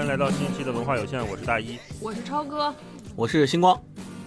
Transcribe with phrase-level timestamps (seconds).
[0.00, 2.74] 欢迎来到新一期的文化有限，我是大一，我是超哥，
[3.14, 3.78] 我是星光，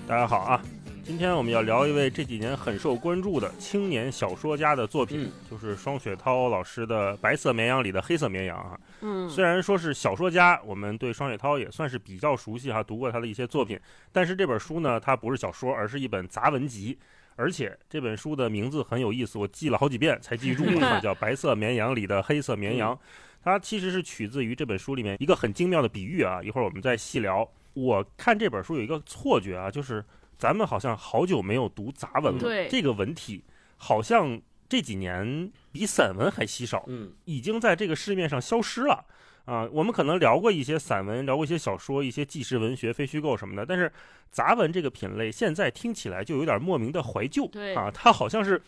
[0.08, 0.62] 大家好啊！
[1.04, 8.80] 今天我们要聊一位这几年很受关注的青年小说家的作品，就是双雪涛老师的《白色绵羊》里的黑色绵羊啊。
[9.02, 13.80] 嗯，虽然说是小说家，我们对双雪涛也算是比较熟悉哈，读过他的一些作品，
[14.12, 17.00] 但是这本书呢，它不是小说，而是一本杂文集。
[17.36, 20.66] 而且这本书的名字很有意思，我记了好几遍才记住，
[21.02, 22.96] 叫《白色绵羊》里的黑色绵羊。
[23.44, 27.48] 它其实是取自于这本书里面一个很精妙的比喻啊，一会儿我们再细聊。
[27.74, 30.04] 我看这本书有一个错觉啊，就是
[30.38, 33.44] 咱们好像好久没有读杂文了，对这个文体
[33.78, 39.06] 好像这几年比散文还稀少，嗯，已经在这个市面上消失了。
[39.46, 43.92] 啊，我们可能聊过一些散文，聊过一些小说，一些纪实文学、非虚构什么的，但是
[44.32, 47.46] 杂文这个品类现在听起来就有点莫名的怀旧。
[47.48, 48.62] 对啊，它好像是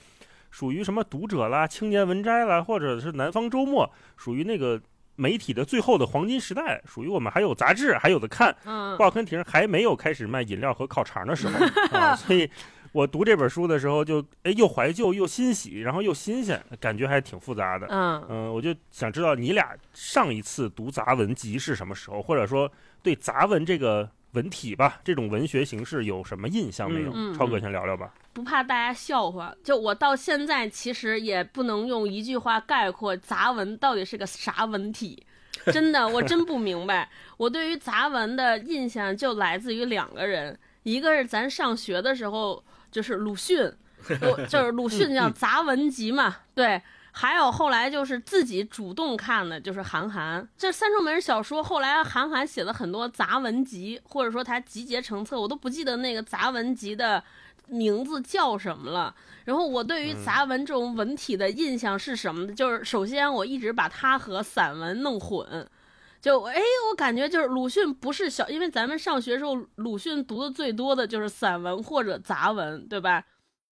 [0.56, 4.82] 属于什么读者啦、青年文摘啦，或者是南方周末，属于那个
[5.18, 11.60] 媒体的最后的黄金时代，属于我们还有杂志还有的看，嗯，报刊亭还没有开始卖饮料和烤肠的时候
[11.92, 12.50] 啊，所以。
[12.94, 17.86] 我读这本书的时候就，哎又怀旧又欣喜，然后又新鲜，感觉还挺复杂的。
[17.90, 22.72] 嗯嗯，我就想知道你俩上一次读杂文集是什么时候，或者说
[23.04, 27.12] 对杂文这个文体吧，这种文学形式有什么印象没有？
[27.16, 28.14] 嗯超哥先聊聊吧。
[28.34, 35.26] 不怕大家笑话，就我到现在其实也不能用一句话概括杂文到底是个啥文体。
[35.74, 37.10] 真的，我真不明白。
[37.38, 42.64] 我对于杂文的印象就来自于两个人，一个是咱上学的时候。
[42.92, 43.70] 就是鲁迅，
[44.22, 46.82] 我就是鲁迅叫杂文集嘛，对。
[47.18, 50.46] 还有后来就是自己主动看的，就是韩寒。
[50.58, 57.24] 这三重门小说后来韩寒写了很多杂文集，或者说他集结成册，我都不记得那个杂文集的
[57.70, 59.16] 名字叫什么了。
[59.46, 62.54] 然后我对于杂文这种文体的印象是什么呢？
[62.54, 65.66] 就是首先我一直把它和散文弄混。
[66.20, 66.60] 就哎，
[66.90, 73.24] 我感觉就是鲁迅不是小，因为咱们上学时候鲁迅读的最多的就是散文或者杂文，对吧？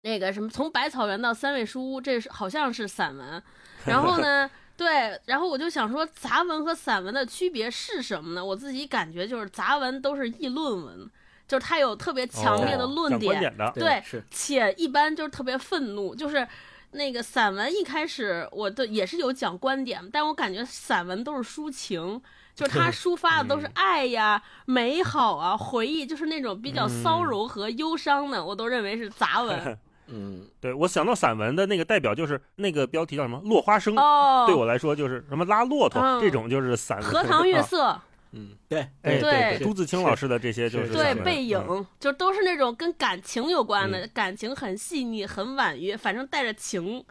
[0.03, 3.41] 那个什么，从百草园到三味书屋，这是好像是散文。
[3.85, 8.43] 然后呢， 对，然后我就想说，杂文和散文的区别是什么呢？
[8.43, 11.09] 我自己感觉就是杂文都是议论文，
[11.47, 16.47] 就是它有特别强烈的论点，点的，对，是，且一般就是特别愤怒，就是
[16.91, 22.21] 那个散文一开始我的也是有讲观点，但我感觉散文都是抒情。
[22.55, 29.75] 就是他抒发的都是 爱呀、美好啊、回忆，就是那种比较骚柔和忧伤的，我都认为是杂文。
[30.07, 37.07] 嗯，对我想到散文的那个代表就是那个标题叫什么“落花生”，哦，对我来说就是什么拉骆驼这种就是散文。
[37.07, 37.99] 荷塘月色，
[38.31, 47.03] 嗯， 对，哎对，朱自清老师的这些就是对背影，就都是那种跟感情有关的，感情很细腻、很婉约，反正带着情。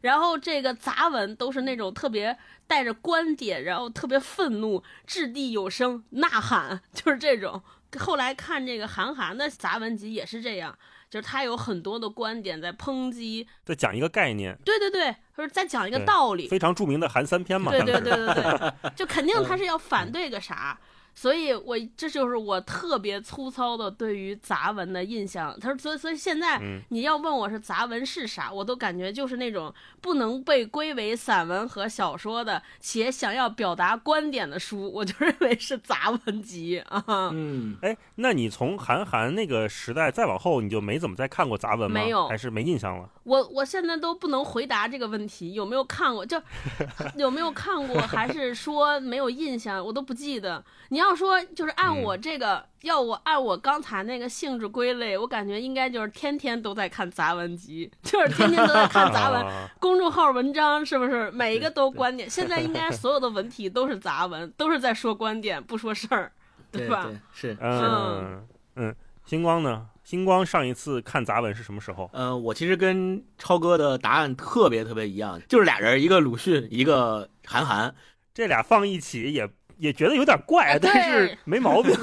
[0.00, 2.36] 然后这个杂文都是那种特别
[2.68, 7.60] 带着观点，然后特别愤怒、掷地有声、呐喊， 就是这种。
[7.98, 10.78] 后来看这个韩寒的杂文集也是这样，
[11.10, 14.56] 就是他有很多的观点在抨击，在讲一个概念。
[14.64, 16.48] 对对对，就是在讲一个道理。
[16.48, 17.72] 非常著名的韩三篇嘛。
[17.72, 20.78] 对对对对对， 就肯定他是要反对个啥。
[21.20, 25.52] 所以，我这就是我特别粗糙的对于杂文的印象。
[25.60, 37.04] 他说，所以，所以现在你要问我是杂文是啥，我都感觉就是那种不能被归为散文和小说的，且想要表达观点的书，我就认为是杂文集啊。
[37.32, 42.00] 嗯，哎，那你从韩寒那个时代再往后，你就没怎么再看过杂文吗？
[42.00, 43.10] 没有，还是没印象了？
[43.24, 46.24] 我我现在都不能回答这个问题，有没有看过？
[46.24, 46.40] 就
[47.18, 49.84] 有没有看过，还是说没有印象？
[49.84, 50.64] 我都不记得。
[50.90, 59.44] 你要说就是按我这个，要我按我刚才那个性质归类，我感觉应该就是天天都在看杂文集，就是天天都在看杂文
[59.78, 61.30] 公众号文章，是不是？
[61.30, 62.28] 每一个都观点。
[62.28, 66.32] 现在应该 所有的文体都是杂文，都是在说观点，不说事儿，
[66.70, 67.10] 对吧？
[67.32, 68.46] 是，嗯
[68.76, 68.94] 嗯。
[69.24, 69.86] 星光呢？
[70.04, 72.08] 星光上一次看杂文是什么时候？
[72.14, 77.94] 嗯，我其实跟超哥的答案特别特别一样，就是俩人，一个鲁迅，一个韩寒，
[78.32, 79.46] 这俩放一起也
[79.78, 81.92] 也觉得有点怪，但是没毛病。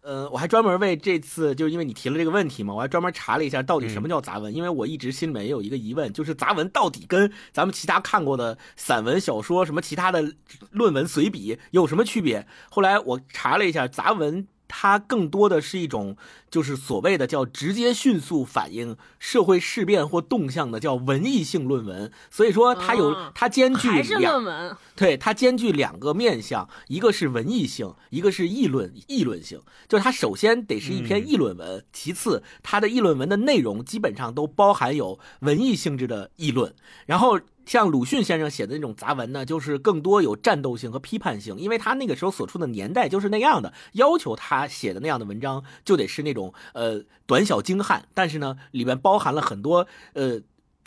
[0.00, 10.32] 呃，我还专门为这次，就是因为你提了这个问题嘛，我还专门查了一下到底什么叫杂文，因为我一直心里面也有一个疑问，就是杂文到底跟咱们其他看过的散文、小说、什么其他的
[10.70, 12.46] 论文、随笔有什么区别？
[12.70, 14.46] 后来我查了一下，杂文。
[14.68, 16.16] 它更多的是一种，
[16.50, 36.74] 就是所谓的叫直接迅速反映社会事变或动向的叫文艺性论文，所以说它有它兼具还是论文，对它兼具两个面向，一个是文艺性，一个是议论议论性，就是它首先得是一篇议论文，其次它的议论文的内容基本上都包含有文艺性质的议论，
[37.06, 37.40] 然后。
[37.68, 50.40] 像鲁迅先生写的那种杂文呢，就是更多有战斗性和批判性，因为他那个时候所处的年代就是那样的，要求他写的那样的文章就得是那种呃短小精悍，但是呢里面包含了很多呃。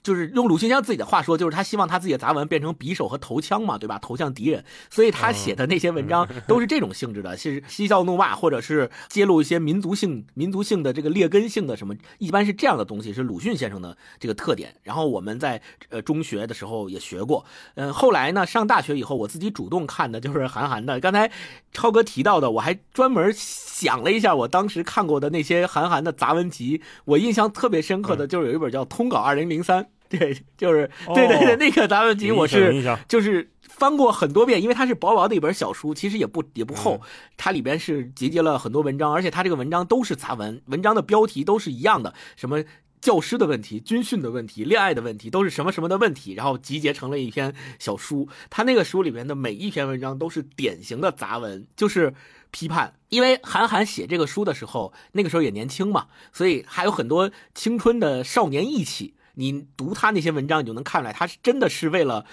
[0.03, 3.99] 就是用鲁迅先生自己的话说，就是他希望他自己的杂文变成匕首和头枪嘛，对吧？
[3.99, 14.73] 投向敌人，所以他写的那些文章 都是这种性质的，是嬉笑怒骂，或者是揭露一些民族性、民族性的这个劣根性的什么，一般是这样的东西，是鲁迅先生的这个特点。
[14.81, 17.45] 然后我们在呃中学的时候也学过，
[17.75, 20.99] 嗯，后来呢上大学以后，我自己主动看的就是 韩寒的。
[20.99, 21.31] 刚才
[21.71, 29.83] 超哥提到的，我还专门想了一下，我当时看过的那些韩寒的杂文集，我印象特别深刻的就是有一本叫《通稿二零零三》。
[30.11, 37.01] 对，就是对对对，那个杂文集我是就是翻过很多遍，因为它是薄薄的一本小书，其实也不也不厚，
[37.37, 42.63] 它里边是集结了很多文章，而且它这个文章都是杂文，文章的标题都是一样的，什么
[43.01, 48.29] 教师的问题、军训的问题、恋爱的问题，都是什么什么的问题，然后集结成了一篇小书。
[48.51, 52.13] 他那个书里面的每一篇文章都是典型的杂文，就是
[52.51, 52.93] 批判。
[53.09, 59.15] 因为韩寒写这个书的时候，那个时候也年轻嘛，所以还有很多青春的少年意气。
[59.35, 62.25] 你读他那些文章，你就能看出来，他是真的是为了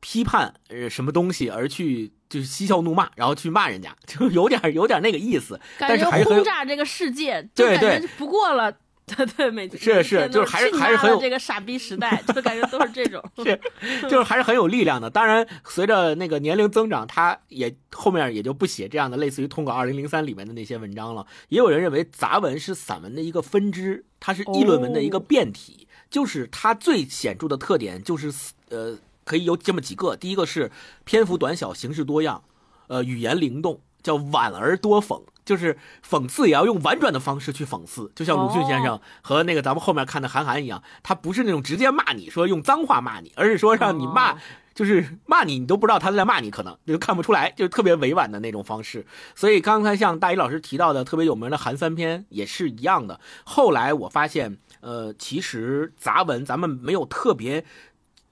[0.00, 5.60] 批判呃什么东西而去，就是嬉笑怒骂，然后去骂人家， 就有点有点那个意思。
[5.78, 8.72] 感觉轰炸这个世界，对对，不过了，
[9.06, 13.60] 对对，每是是，就是还是还是很有这个傻逼时代，就感觉都是这种， 是
[14.02, 15.08] 就是还是很有力量的。
[15.08, 21.26] 当然，随着那个年龄增长，他也后面也就不写这样的类似于《通稿二零零三》里面的那些文章了。
[21.48, 25.86] 也有人认为杂文是散文的一个分支，它是议论文的一个变体。
[26.12, 28.30] 就是它最显著的特点，就是
[28.68, 30.14] 呃，可以有这么几个。
[30.14, 30.70] 第一个是
[31.04, 32.44] 篇幅短小，形式多样，
[32.88, 38.12] 呃，语言灵动，叫婉而多讽，就是讽刺也要用婉转的方式去讽刺。
[38.14, 44.36] 就像鲁迅先生和那个咱们后面看的韩寒一样，他不是那种直接骂你说用脏话骂你，而是说让你骂，
[44.74, 49.06] 就是骂你，你都不知道他在骂你，可能就看不出来，就是特别委婉的那种方式。
[49.34, 53.18] 所以刚才像大一老师提到的特别有名的韩三篇也是一样的。
[53.44, 54.58] 后来我发现。
[54.82, 57.64] 呃，其实杂文咱们没有特别，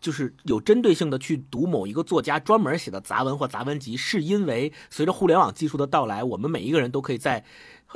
[0.01, 7.43] 就是有针对性的去读某一个作家专门写的杂文或杂文集，是因为随着互联网技术的到来，我们每一个人都可以在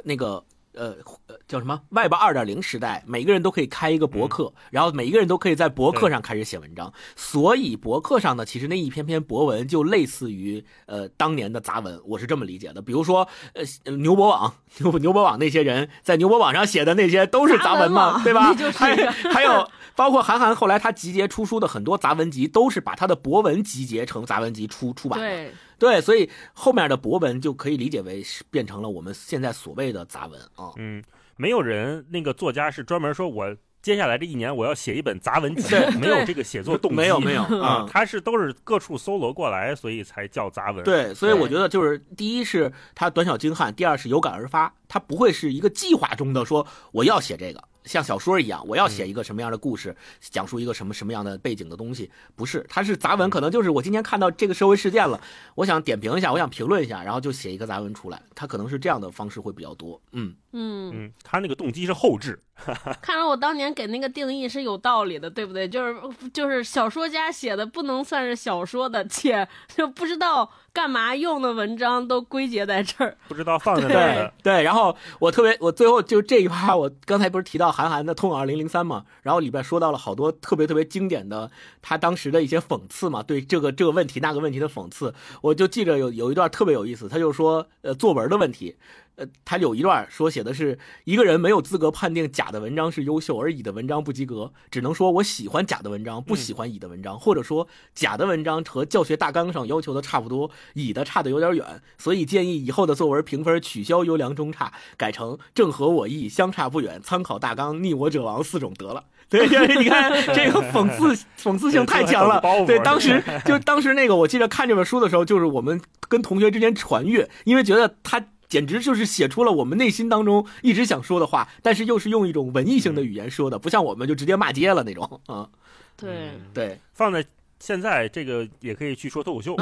[0.04, 0.44] 那个。
[0.74, 6.92] 呃呃，叫什么？Web 二点零时代，每个人都可以开一个博客，然后每一个人都可以在博客上开始写文章。
[7.16, 12.82] 所以博客上呢，其实那一篇篇博文就类似于呃当年的杂文，我是这么理解的。
[12.82, 18.52] 比如说呃牛博网牛牛博网那些人在牛博网上写的那些都是杂文嘛，对吧？
[18.74, 18.94] 还
[19.32, 25.50] 还有包括韩寒后来他集结出书的很多杂文集，都是把他的博文集结成杂文集出出版的。
[25.78, 30.72] 对，所以后面的博文就可以理解为是变成了我们现在所谓的杂文啊。
[30.76, 31.02] 嗯，
[31.36, 40.82] 没有人那个作家是专门说我接下来这一年我要写一本杂文集，没有这个写作动机， 没有没有啊，他是都是各处搜罗过来，所以才叫杂文。
[40.84, 47.62] 对，所以我觉得就是第一是他短小精悍，第二是有感而发，他不会是一个计划中的说我要写这个。
[47.84, 55.20] 像小说一样，我要写一个什么样的故事，讲述一个什么什么样的背景的东西，不是，它是杂文，可能就是我今天看到这个社会事件了，
[55.55, 60.34] 我想点评一下，我想评论一下，然后就写一个杂文出来，它可能是这样的方式会比较多，嗯。
[60.53, 60.91] 嗯。
[60.94, 62.41] 嗯，他那个动机是后置。
[63.03, 65.69] 看来我当年给那个定义是有道理的，对不对？
[65.69, 66.00] 就是
[66.32, 74.32] 就是小说家写的不能算是小说的，且就不知道干嘛用的文章都归结在这儿，不知道放在哪儿。
[74.43, 81.48] 对，然后我特别，我最后就这一趴，我刚才不是提到韩寒的《通稿二零零三》嘛，然后里边说到了好多特别特别经典的
[81.81, 88.74] 他当时的一些讽刺嘛，对这个这个问题那个问题的讽刺，我就记着有有一段特别有意思，他就说呃作文的问题。
[89.16, 109.04] 呃，他有一段说写的是一个人没有资格判定甲的文章是优秀，而乙的文章不及格，只能说我喜欢甲的文章，不喜欢乙的文章，或者说甲的文章和教学大纲上要求的差不多，乙的差的有点远，所以建议以后的作文评分取消优良中差，改成正合我意，相差不远，参考大纲，逆我者亡四种得了。
[109.28, 112.42] 对，你看这个讽刺 讽刺性太强了。
[112.66, 118.24] 对，当时就当时那个，我记得看这本书的时候，就是我们跟同学之间传阅，因为觉得他。
[118.48, 125.48] 简直就是写出了我们内心当中一直想说的话，但是又是用一种文艺性的语言说的，不像我们就直接骂街了那种啊。
[125.96, 127.24] 对对，放在
[127.58, 129.56] 现在这个也可以去说脱口秀，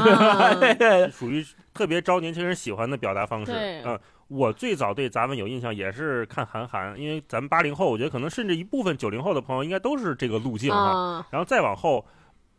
[1.12, 3.52] 属于特别招年轻人喜欢的表达方式。
[3.84, 3.98] 嗯，
[4.28, 11.26] 我最早对咱们有印象也是看韩寒，因为咱们八零后，我觉得可能甚至一部分九零后的朋友应该都是这个路径哈。
[11.30, 12.04] 然后再往后。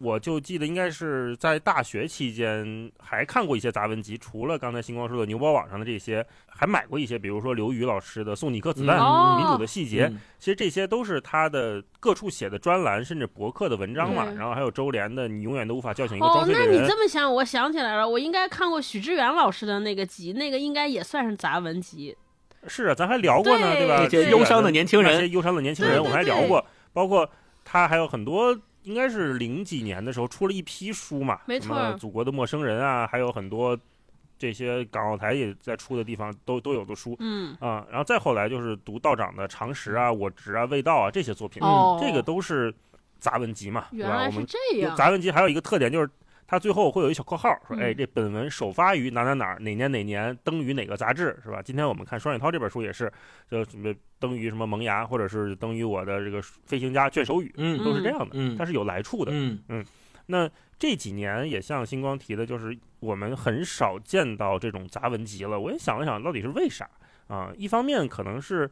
[0.03, 14.25] 我就记得应该是在大学期间还看过一些杂文集，除了刚才星光说的牛宝网上的这些，还买过一些，比如说刘宇老师的《送你颗子弹》嗯民主的细节》嗯其实这些都是他的各处写的专栏，甚至博客的文章嘛。
[14.25, 22.15] 对然后还有周濂的《你永远都无法叫醒一个哦装，睡的人那你》这么想，我想起来了，我应该看过许知远老师的那个集，那个应该也算是杂文集。
[22.67, 24.05] 是啊，咱还聊过呢，对吧？
[24.09, 27.29] 这些忧伤的年轻人，那些忧伤的年轻人，我们还聊过，包括
[27.63, 33.77] 他还有很多，应该是零几年的时候出了一批书嘛，没什么错祖国的陌生人啊，还有很多
[34.37, 37.85] 这些港澳台也在出的地方都都有的书嗯，啊。
[37.89, 42.73] 然后再后来就是读道长的《常识》啊、《我执》啊、《味道》啊这些作品，哦，这个都是
[43.19, 44.09] 杂文集嘛，对吧？
[44.09, 44.95] 原来是我们这样。
[44.95, 46.09] 杂文集还有一个特点就是。
[46.53, 53.11] 它最后会有一小括号，说：“嗯哎，这本文首发于哪哪哪哪年哪年，登于哪个杂志，是吧？”今天我们看双雪涛这本书也是，
[53.49, 59.31] 就什么登于什么萌芽，或者是登于我的这个飞行家卷首语，嗯都是这样的，嗯它是有来处的。
[59.33, 59.83] 嗯
[60.27, 65.59] 那这几年也像星光提的，就是我们很少见到这种杂文集了。
[65.59, 66.87] 我也想了想，到底是为啥
[67.27, 67.51] 啊？
[67.57, 68.69] 一方面可能是，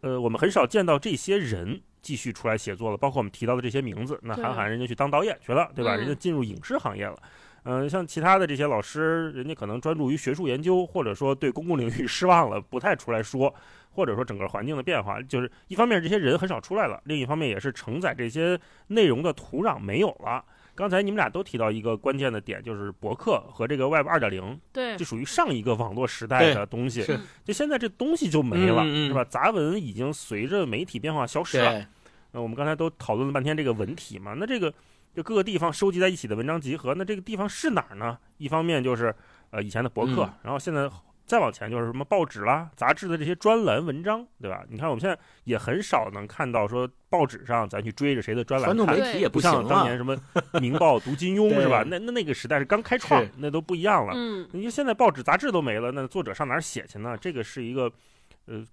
[0.00, 4.18] 呃，我们很少见到这些人继续出来写作了，包括我们提到的这些名字。
[4.22, 5.96] 那韩寒人家去当导演去了，对吧？
[5.96, 7.16] 嗯人家进入影视行业了。
[7.64, 13.54] 嗯、像其他的这些老师，人家可能专注于学术研究，或者说对公共领域失望了，不太出来说，
[13.90, 20.42] 或者说整个环境的变化，就是一方面这些人很少出来了，另一方面也是承载这些内容的土壤没有了。
[20.74, 27.02] 刚才你们俩都提到一个关键的点，就是博客和这个 Web 二点零，对这属于上一个网络时代的东西。
[27.02, 29.24] 是就现在这东西就没了，是吧？
[29.24, 31.86] 杂文已经随着媒体变化消失了。
[32.32, 34.72] 那我们刚才都讨论了半天这个文体嘛，那这个
[35.14, 38.16] 就各个地方收集在一起的文章集合，那这个地方是哪儿呢？
[38.38, 39.14] 一方面就是
[39.50, 40.88] 呃以前的博客，嗯然后现在
[41.30, 44.64] 再往前就是什么报纸啦、杂志的这些专栏文章，对吧？
[44.68, 49.12] 你看我们现在也很少能看到说报纸上咱去追着谁的专栏看传统媒。
[49.12, 50.16] 体也不像当年，什么
[50.60, 51.84] 《明报》读金庸 是吧？
[51.86, 54.12] 那那那个时代是刚开创，那都不一样了。
[54.16, 57.16] 嗯，你说现在报纸杂志都没了，那作者上哪儿写去呢？
[57.16, 57.92] 这个是一个，
[58.46, 58.64] 呃，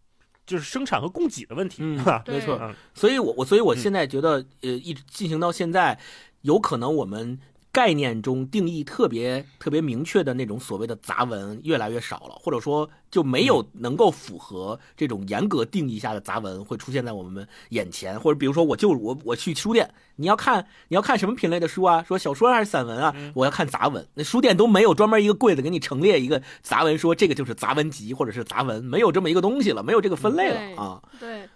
[0.48, 2.24] 就是生产和供给的问题，嗯是吧？
[2.26, 2.58] 没错。
[2.60, 5.96] 嗯，所以我我所以我嗯现在觉得，呃，一直进行到现在，
[6.42, 7.40] 有可能我们
[7.78, 22.02] 概念中定义特别特别明确的那种所谓的杂文越来越少了，或者说就没有嗯能够符合这种严格定义下的杂文会出现在我们眼前，或者比如说我就我我去书店，你要看你要看什么品类的书啊？
[22.02, 23.14] 说小说还是散文啊？
[23.16, 31.00] 嗯我要看杂文，那书店都没有专门一个柜子给你陈列一个杂文，说这个就是杂文集或者是杂文，没有这么一个东西了，没有这个分类了啊。
[31.20, 31.48] 对，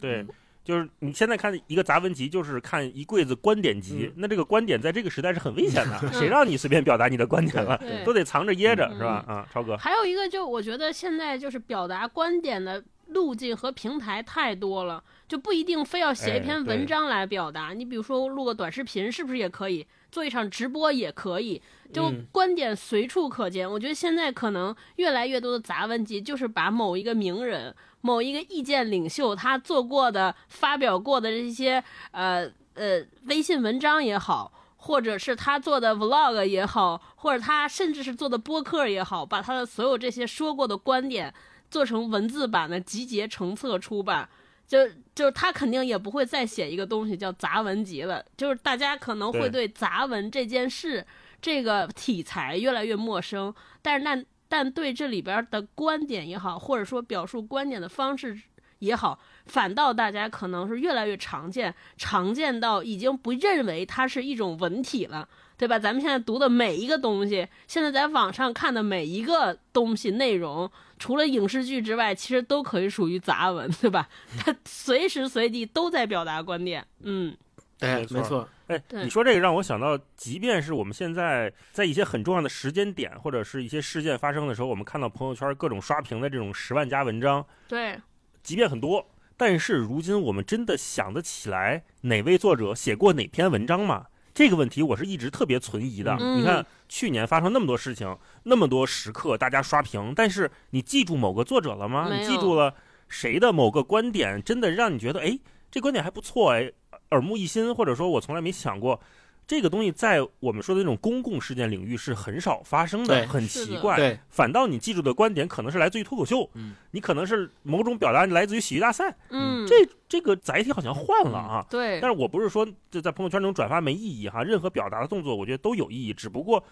[0.00, 0.24] 对，
[0.64, 7.78] 就是你现在看一个杂文集，就是看一柜子观点集，嗯那这个观点在这个时代是很危险的， 谁让你随便表达你的观点了？
[8.04, 9.24] 都得藏着掖着，嗯是吧？
[9.28, 17.74] 啊，超哥，还有一个，就我觉得现在就是表达观点的路径和平台太多了，就不一定非要写一哎篇文章来表达。
[17.74, 19.86] 你比如说录个短视频，是不是也可以？
[20.10, 21.60] 做一场直播也可以，
[21.92, 23.70] 就嗯观点随处可见。
[23.70, 34.52] 我觉得现在可能越来越多的杂文集，就是把某一个名人、某一个意见领袖他做过的、发表过的这些呃呃微信文章也好。
[34.76, 41.32] 或者是他做的 vlog 也好，或者他甚至是做的播客也好，把他的所有这些说过的观点
[41.70, 44.28] 做成文字版的集结成册出版，
[44.66, 48.22] 就就是他肯定也不会再写一个东西叫杂文集了。
[48.36, 51.02] 就是大家可能会对杂文这件事、
[51.44, 58.40] 这个题材越来越陌生，但是那但对这里边的观点也好，或者说表述观点的方式
[58.78, 65.28] 也好，反倒大家可能是越来越常见，常见到已经不认为它是一种文体了。
[65.56, 65.78] 对吧？
[65.78, 74.08] 咱们现在读的每一个东西，现在在网上看的每一个东西内容，除了影视剧之外，其实都可以属于杂文，对吧？
[74.36, 76.84] 它随时随地都在表达观点。
[77.02, 77.36] 嗯，
[77.78, 88.00] 对，没错没错，哎，你说这个让我想到，即便是我们现在在一些很重要的时间点或者是一些事件发生的时候，我们看到朋友圈各种刷屏的这种十万加文章，对，
[88.42, 89.06] 即便很多，
[89.36, 94.06] 但是如今我们真的想得起来哪位作者写过哪篇文章吗？
[94.32, 96.16] 这个问题我是一直特别存疑的。
[96.18, 102.08] 嗯你看去年发生那么多事情，那么多时刻大家刷屏，但是你记住某个作者了吗？
[102.12, 102.74] 你记住了
[103.08, 105.38] 谁的某个观点，真的让你觉得哎，
[105.70, 106.72] 这观点还不错哎，
[107.14, 109.00] 耳目一新，或者说我从来没想过。
[109.46, 113.94] 这个东西在我们说的那种公共事件领域是很少发生的，很奇怪。
[113.94, 121.66] 对，反倒你记住的观点可能是来自于脱口秀，嗯，你可能是某种表达来自于喜剧大赛，嗯，这这个载体好像换了啊。
[121.68, 126.64] 对，但是我不是说这在朋友圈那种转发没意义哈，任何表达的动作我觉得都有意义，只不过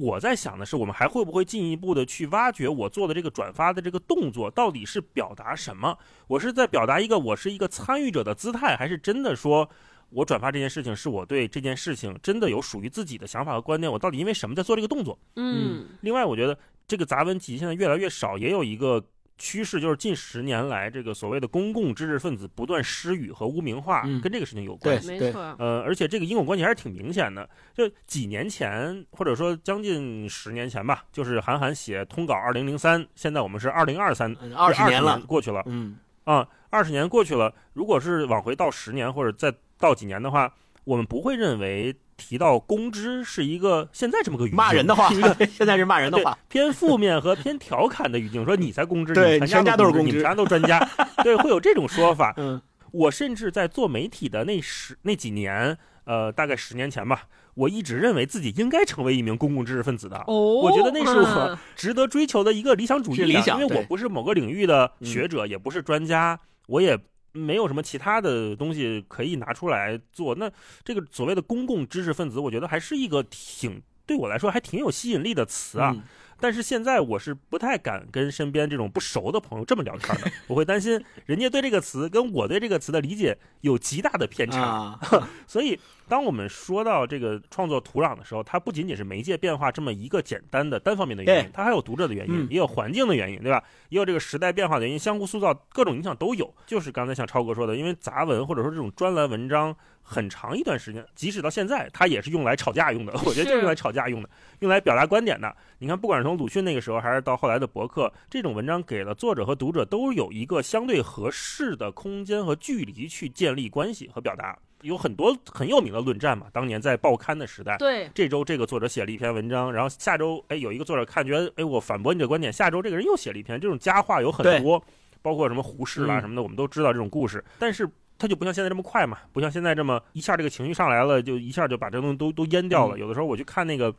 [0.00, 5.96] 我在想的是，我们还会不会进一步的去挖掘我做的这个转发的这个动作到底是表达什么？
[6.26, 9.68] 我是在表达一个我是一个参与者的姿态，还是真的说
[10.10, 15.18] 我转发这件事情是我对这件事情真的有属于自己的想法和观点，我到底因为什么在做这个动作？
[15.36, 19.04] 嗯另外，我觉得这个杂文集现在越来越少，也有一个
[19.38, 25.08] 趋势，就是近十年来这个所谓的公共知识分子不断失语和污名化，嗯跟这个事情有关系。
[25.08, 27.48] 对没错，呃，而且这个因果关系还是挺明显的。
[27.72, 37.54] 就几年前，或者说将近十年前吧，就是韩寒写通稿二零零三，现在我们是二零二三，二十年了，过去了嗯啊，二十年过去了。
[37.72, 40.52] 如果是往回到十年或者再到几年的话，
[40.84, 50.78] 我们不会认为提到公知是一个现在这么个语境骂人的话是一个，现在是骂人的对话，偏负面和偏调侃的语境，说你才公知，对你全家都是公知你们全家都专家，
[51.22, 52.34] 对，会有这种说法。
[52.36, 52.60] 嗯
[52.90, 60.16] 我甚至在做媒体的那十那几年，呃，大概十年前吧，我一直认为自己应该成为一名公共知识分子的。
[60.26, 66.98] 哦，我觉得那是我嗯值得追求的一个理想主义理想因为我不是某个领域的学者，也不是专家，我也
[67.32, 70.34] 没有什么其他的东西可以拿出来做。
[70.34, 70.50] 那
[70.84, 75.94] 这个所谓的公共知识分子，我觉得还是一个挺对我来说还挺有吸引力的词啊。
[76.40, 84.60] 但是现在我是不太敢跟身边这种不熟的朋友这么聊天的， 我会担心人家对这个词跟我对这个词的理解有极大的偏差。
[84.60, 85.00] 啊，
[85.46, 85.78] 所以，
[86.08, 93.62] 当我们说到这个创作土壤的时候，它不仅仅是媒介变化这么一个简单的单方面的原因，它还有读者的原因，嗯也有环境的原因，对吧？
[93.88, 96.54] 也有这个时代变化的原因，相互塑造，各种影响都有。
[96.66, 99.74] 就是刚才像超哥说的，因为杂文或者说这种专栏文章，
[100.08, 103.12] 很长一段时间，即使到现在，它也是用来吵架用的。
[103.26, 105.54] 我觉得就是用来吵架用的，用来表达观点的。
[105.80, 114.58] 你看，不管是从鲁迅那个时候，还是到后来的博客，这种文章给了作者和读者都有一个相对合适的空间和距离去建立关系和表达。
[114.82, 124.82] 有很多很有名的论战嘛，当年在报刊的时代，对，这周这个作者写了一篇文章，然后下周哎有一个作者看觉得哎我反驳你的观点，下周这个人又写了一篇，这种佳话有很多，
[125.20, 127.86] 包括什么胡适啦嗯什么的，我们都知道这种故事，但是。
[128.18, 132.96] 它就不像现在这么快嘛，不像现在这么一下这个情绪上来了，就一下就把这东西都都淹掉了。
[132.96, 133.94] 嗯有的时候我去看那个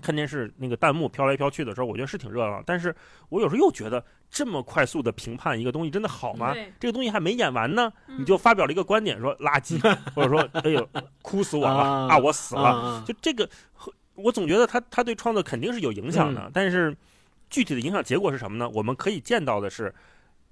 [0.00, 2.94] 看电视，那个弹幕飘来飘去的时候，我觉得是挺热闹，但是
[3.28, 6.54] 我有时候又觉得这么快速的评判一个东西真的好吗？
[6.80, 9.78] 这个东西还没演完呢，嗯你就发表了一个观点说垃圾，
[10.14, 10.88] 或者说哎呦
[11.22, 13.48] 哭死我了啊啊我死了，啊就这个，
[14.14, 16.94] 我总觉得他他对创作肯定是有影响的，嗯但是
[17.50, 18.68] 具体的影响结果是什么呢？
[18.70, 19.94] 我们可以见到的是，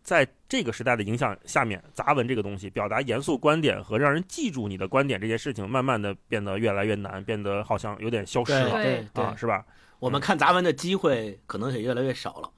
[0.02, 9.64] 在这个时代的影响下面，杂文这个东西，表达严肃观点和让人记住你的观点这件事情，慢慢的变得越来越难，变得好像有点消失了对对啊，，是吧？
[9.98, 12.50] 我们看杂文的机会可能也越来越少了。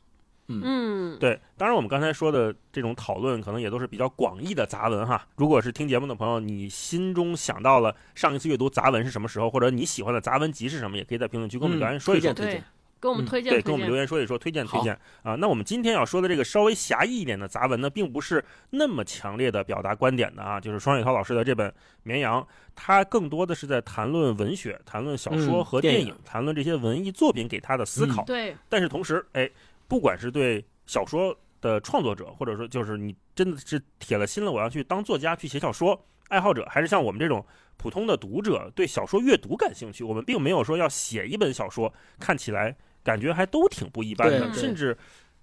[0.46, 5.26] 嗯，对，当然我们刚才说的这种讨论，可能也都是比较广义的杂文哈。
[5.36, 12.32] 如果是听节目的朋友，你心中想到了上一次阅读杂文是什么时候，或者你喜欢的杂文集是什么，也可以在评论区跟我们留言说一说。
[12.34, 12.64] 推荐推荐，嗯
[13.04, 15.34] 给我们推荐对，推荐，跟我们留言说一说，推荐推荐啊。
[15.34, 20.58] 那我们今天要说的这个稍微狭义一点的杂文呢，并不是那么强烈的表达观点的啊。
[20.58, 21.70] 就是双雪涛老师的这本
[22.02, 22.40] 《绵羊》，
[22.74, 28.24] 它更多的是在谈论文学、谈论小说嗯电影和电影，谈论这些文艺作品给他的思考。
[28.24, 29.50] 对，但是同时，哎，
[29.86, 37.44] 不管是对小说的创作者，或者说就是你真的是铁了心了，我要去当作家去写小说，爱好者，还是像我们这种
[37.76, 44.96] 普通的读者对小说阅读感兴趣，我们并没有说要写一本小说，看起来感觉还都挺不一般的，甚至。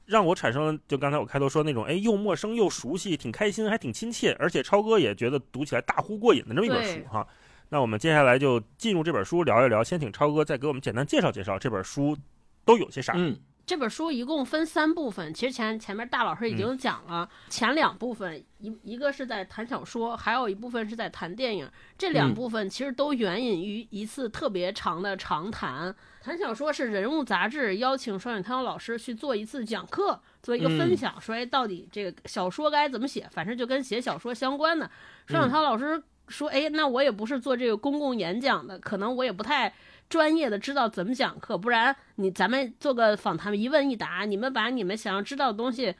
[0.07, 7.25] 让我产生了，就刚才我开头说那种，哎，又陌生又熟悉，挺开心，还挺亲切，而且超哥也觉得读起来大呼过瘾的这么一本书哈。
[7.69, 12.17] 那我们接下来就进入这本书聊一聊，先请超哥再给我们简单介绍介绍这本书
[12.65, 13.13] 都有些啥。
[13.15, 13.37] 嗯
[13.71, 21.71] 这本书一共分三部分，其实前前面大老师已嗯经讲了，前两部分一一个是在谈小说，还有一部分是在谈电影。
[21.97, 25.95] 这两嗯部分其实都援引于一次特别长的长谈。
[26.21, 34.91] 谈小说是人物杂志邀请双雪涛老师去做一次讲课，做一个分嗯享，说哎到底这个小说该怎么写，反正就跟写小说相关的。
[35.27, 39.73] 双雪涛老师说，哎，那我也不是做这个公共演讲的，可能我也不太。
[40.11, 45.95] 专业的知道怎么讲课，不然你咱们做个访谈一问一答，你们把你们想要知道的东西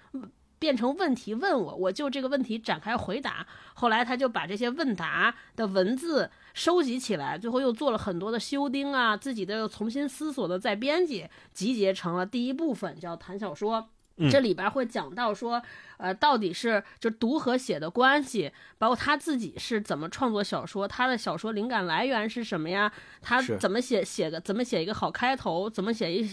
[0.59, 3.47] 变成问题问我，我就这个问题展开回答。
[3.73, 13.87] 后来他就把这些问答的文字收集起来，最后又做了很多的修订啊，自己的又重新思索的再编辑，集结成了第一部分叫谈小说。
[14.21, 15.61] 嗯这里边会讲到说，
[15.97, 22.91] 呃，到底是就读和写的关系，包括他自己是怎么创作小说，他的小说灵感来源是什么呀？
[23.21, 26.29] 他怎么写写个怎么写一个好开头，怎么写一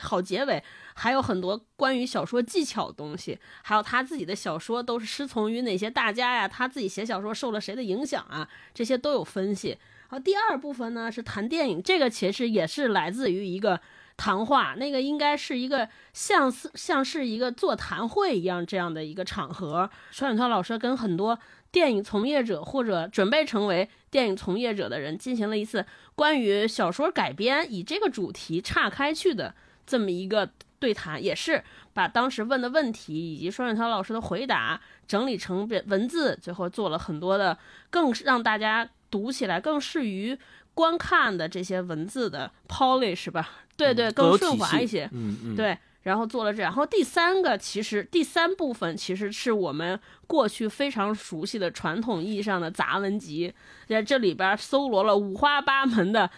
[0.00, 0.62] 好结尾，
[0.94, 6.46] 还有很多关于小说技巧的东西，还有他自己的小说都是师从于哪些大家呀？
[6.46, 8.48] 他自己写小说受了谁的影响啊？
[8.72, 9.78] 这些都有分析。
[10.08, 13.80] 然后，第二部分呢是谈电影，这个其实也是来自于一个
[14.16, 19.90] 谈话，那个应该是一个像是像是一个座谈会一样这样的一个场合。
[20.10, 21.38] 双雪涛老师跟很多
[21.70, 29.54] 电影从业者或者准备成为电影从业者的人进行了一次关于小说改编以这个主题岔开去的
[29.86, 30.48] 这么一个
[30.78, 37.58] 对谈，也是把当时问的问题以及双雪涛老师的回答整理成文字，最后做了很多的
[37.90, 40.38] 更让大家读起来更适于。
[40.74, 45.78] 观看的这些文字的 polish 吧，对对，更顺滑一些，嗯嗯，对。
[46.02, 53.54] 然后做了这，然后第三个其实第三部分其实是我们过去非常熟悉的传统意义上的杂文集，
[53.86, 56.28] 在这里边搜罗了五花八门的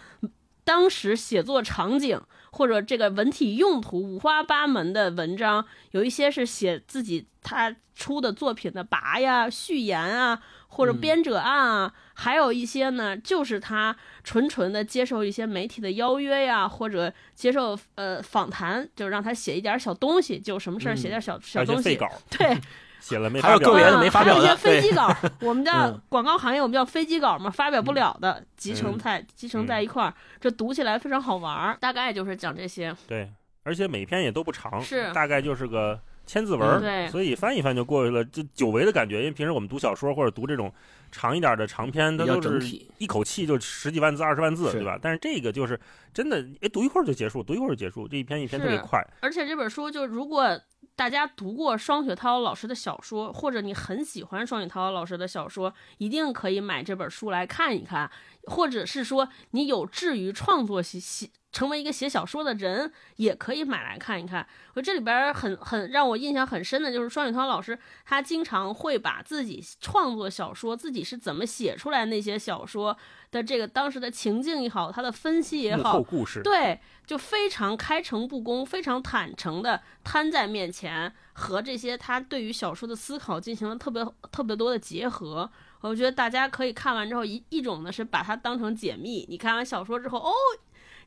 [0.64, 2.20] 当时写作场景
[2.50, 10.42] 或者这个文体用途五花八门的文章，有一些是写自己他出的作品的跋呀、序言啊。
[10.74, 21.94] 或者编者案啊，还有一些呢，就是他纯纯的接受一些媒体的邀约呀，或者接受呃访谈，就让他写一点小东西，就什么事儿写点小小东西。
[21.94, 22.10] 稿。
[22.28, 22.58] 对，
[22.98, 23.58] 写了没发表。
[23.58, 24.56] 还有个别的没发表的。
[24.56, 31.78] 飞机稿，我们 叫广告行业，我们叫飞机稿嘛，发表不了的集成在集成在一块儿，这读起来非常好玩儿。
[31.80, 32.94] 大概就是讲这些。
[33.06, 33.30] 对，
[33.62, 36.00] 而且每篇也都不长，是大概就是个。
[36.26, 39.18] 千字文，对，所以翻一翻就过去了，就久违的感觉。
[39.18, 40.72] 因为平时我们读小说或者读这种
[41.12, 42.60] 长一点的长篇，它都是
[42.98, 44.98] 一口气就十几万字、二十万字，对吧？
[45.00, 45.78] 但是这个就是
[46.12, 49.06] 真的，哎，读一会儿就结束，读一会儿就结束，这一篇一篇特别快。
[49.20, 50.58] 而且这本书就如果
[50.96, 58.10] 大家读过双雪涛老师的小说，或者你很喜欢双雪涛老师的小说，一定可以买这本书来看一看，
[58.44, 61.28] 或者是说你有志于创作写写。
[61.54, 64.44] 成为一个写小说的人，也可以买来看一看。
[64.74, 72.96] 我这里边很很让我印象很深的就是双雪涛老师，他经常会把自己创作小说、自己是怎么写出来那些小说
[73.30, 85.48] 的这个当时的情境也好，他的分析也好，故事对，就非常开诚布公、非常坦诚的摊在面前，和这些他对于小说的思考进行了特别特别多的结合。
[85.82, 90.32] 我觉得大家可以看完之后，一一种呢是把它当成解密，你看完小说之后，哦。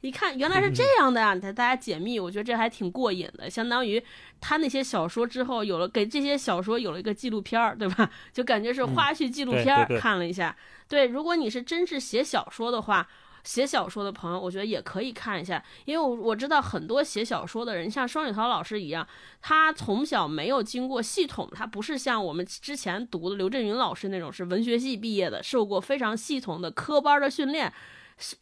[0.02, 3.50] 一看原来是这样的呀，给大家解密，我觉得这还挺过瘾的。
[3.50, 4.02] 相当于
[4.40, 8.10] 他那些小说之后有了，给这些小说有了一个纪录片儿，对吧？
[8.32, 10.56] 就感觉是花絮纪录片儿，看了一下。
[10.88, 13.08] 对，如果你是真是写小说的话，
[13.44, 19.08] 写小说的朋友，我觉得也可以看一下，因为我我知道很多写小说的人，像双雪涛老师一样，
[19.42, 27.74] 他从小没有经过系统，他不是像我们之前读的刘震云老师那种是文学系毕业的，受过非常系统的科班的训练。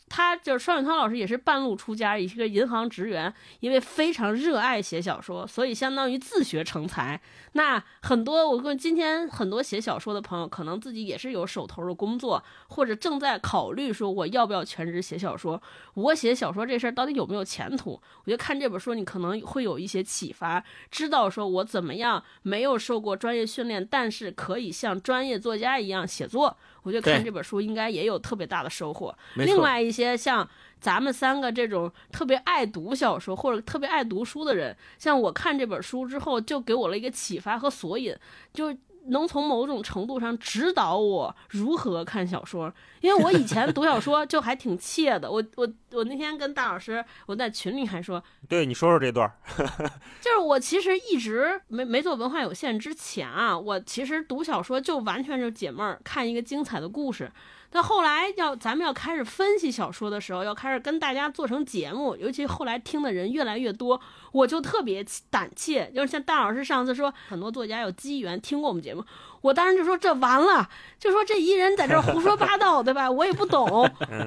[0.07, 3.33] 他就是双雪涛老师，也是半路出家，一个银行职员。
[3.59, 7.19] 因为非常热爱写小说，所以相当于自学成才。
[7.53, 15.61] 那很多我跟今天很多写小说的朋友，可能自己也是有手头的工作，或者正在考虑说我要不要全职写小说。
[15.95, 17.91] 我写小说这事儿到底有没有前途？
[17.91, 26.57] 我觉得看这本书，你可能会有一些启发，知道说我怎么样没有受过专业训练，但是可以像专业作家一样写作。
[26.85, 29.13] 我觉得看这本书应该也有特别大的收获。
[29.33, 30.47] 另外一些像
[30.79, 38.15] 咱们三个这种特别爱读小说或者特别爱读书的人，像我看这本书之后，就给我了一个启发和索引，
[38.53, 38.73] 就。
[39.07, 45.29] 能从某种程度上指导我如何看小说，因为我以前读小说就还挺怯的。
[45.29, 49.31] 我我我那天跟大老师，我在群里还说，对你说说这段，
[50.21, 57.31] 就是我其实一直没没做文化有限之前啊，我其实读小说就完全是解闷儿，看一个精彩的故事。
[57.75, 63.99] 那后来要咱们要开始分析小说的时候，要开始跟大家做成节目，尤其后来听的人越来越多，
[64.31, 65.91] 我就特别胆怯。
[65.93, 69.03] 就是像大老师上次说，很多作家有机缘听过我们节目，
[69.41, 73.11] 我当时就说这完了，就说这一人在这胡说八道，对吧？
[73.11, 73.67] 我也不懂，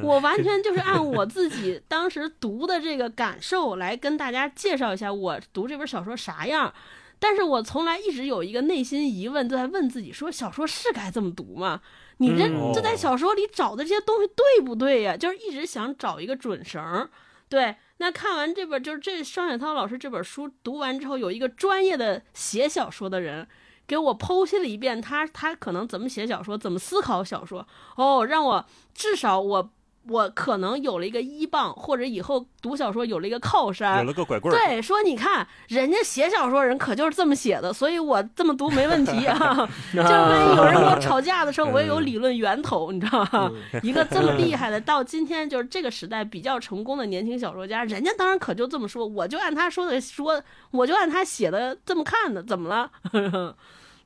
[0.02, 6.70] 我完全就是按我自己当时读的这个感受来跟大家介绍一下我读这本小说啥样。
[7.18, 11.80] 但是我从来一直有一个内心疑问，在问自己说，小说是该这么读吗？
[12.18, 15.16] 你这这在小说里找的这些东西对不对呀？
[15.16, 17.08] 就是一直想找一个准绳。
[17.48, 23.48] 对，那看完这本就是这双雪涛老师这本书读完之后，有一个专业的写小说的人
[23.86, 27.66] 给我剖析了一遍，他他可能怎么写小说，怎么思考小说。
[27.96, 29.70] 哦，让我至少我。
[30.08, 34.56] 我可能有了一个依傍，或者以后读小说有了一个靠山，有了个拐棍儿。
[34.56, 39.68] 对，说你看人家写小说人可就是这么写的，所以我这么读没问题啊。
[39.92, 43.50] 就万一有人跟我吵架的时候， 我也有理论源头，你知道吗？
[43.82, 52.90] 一个这么厉害的，到今天就是这个时代比较成功的年轻小说家，人家当然可就这么说，我就按他说的说，我就按他写的这么看的，怎么了？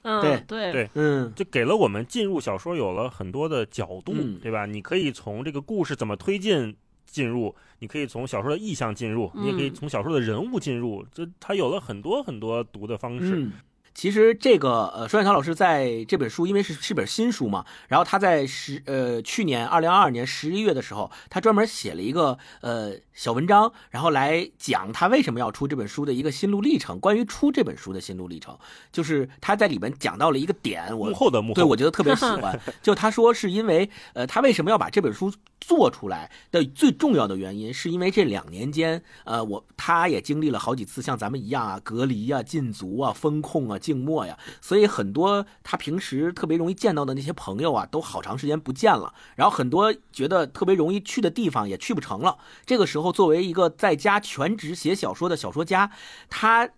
[0.03, 0.73] 嗯，对对。
[0.73, 4.67] 对，嗯，就给了我们进入小说有了很多的角度，对吧？
[4.67, 6.75] 你可以从这个故事怎么推进，
[7.07, 9.75] 进入，你可以从小说的意象进入，你也可以嗯。
[9.75, 13.37] 从小说的人物进入，这它有了很多很多读的方式。
[13.37, 13.53] 嗯，
[13.95, 28.59] 其实这个呃，双雪涛老师在这本书，因为是是本新书嘛，然后他在十呃去年二零二二年十一月的时候，他专门写了一个呃小文章，然后来讲他为什么要出这本书的一个心路历程，关于出这本书的心路历程，
[28.91, 32.59] 就是他在里面讲到了一个点，我幕后的幕后，对，我觉得特别喜欢。
[32.83, 49.15] 就他说是因为，呃，他为什么要把这本书做出来的最重要的原因，是因为这两年间，呃，我他也经历了好几次像咱们一样啊，隔离啊、禁足啊、风控啊、静默呀，所以很多他平时特别容易见到的那些朋友啊，都好长时间不见了。
[49.37, 52.39] 然后很多觉得特别容易去的地方也去不成了。
[52.67, 55.93] 这个时候，作为一个在家全职写小说的小说家，
[56.29, 56.71] 他。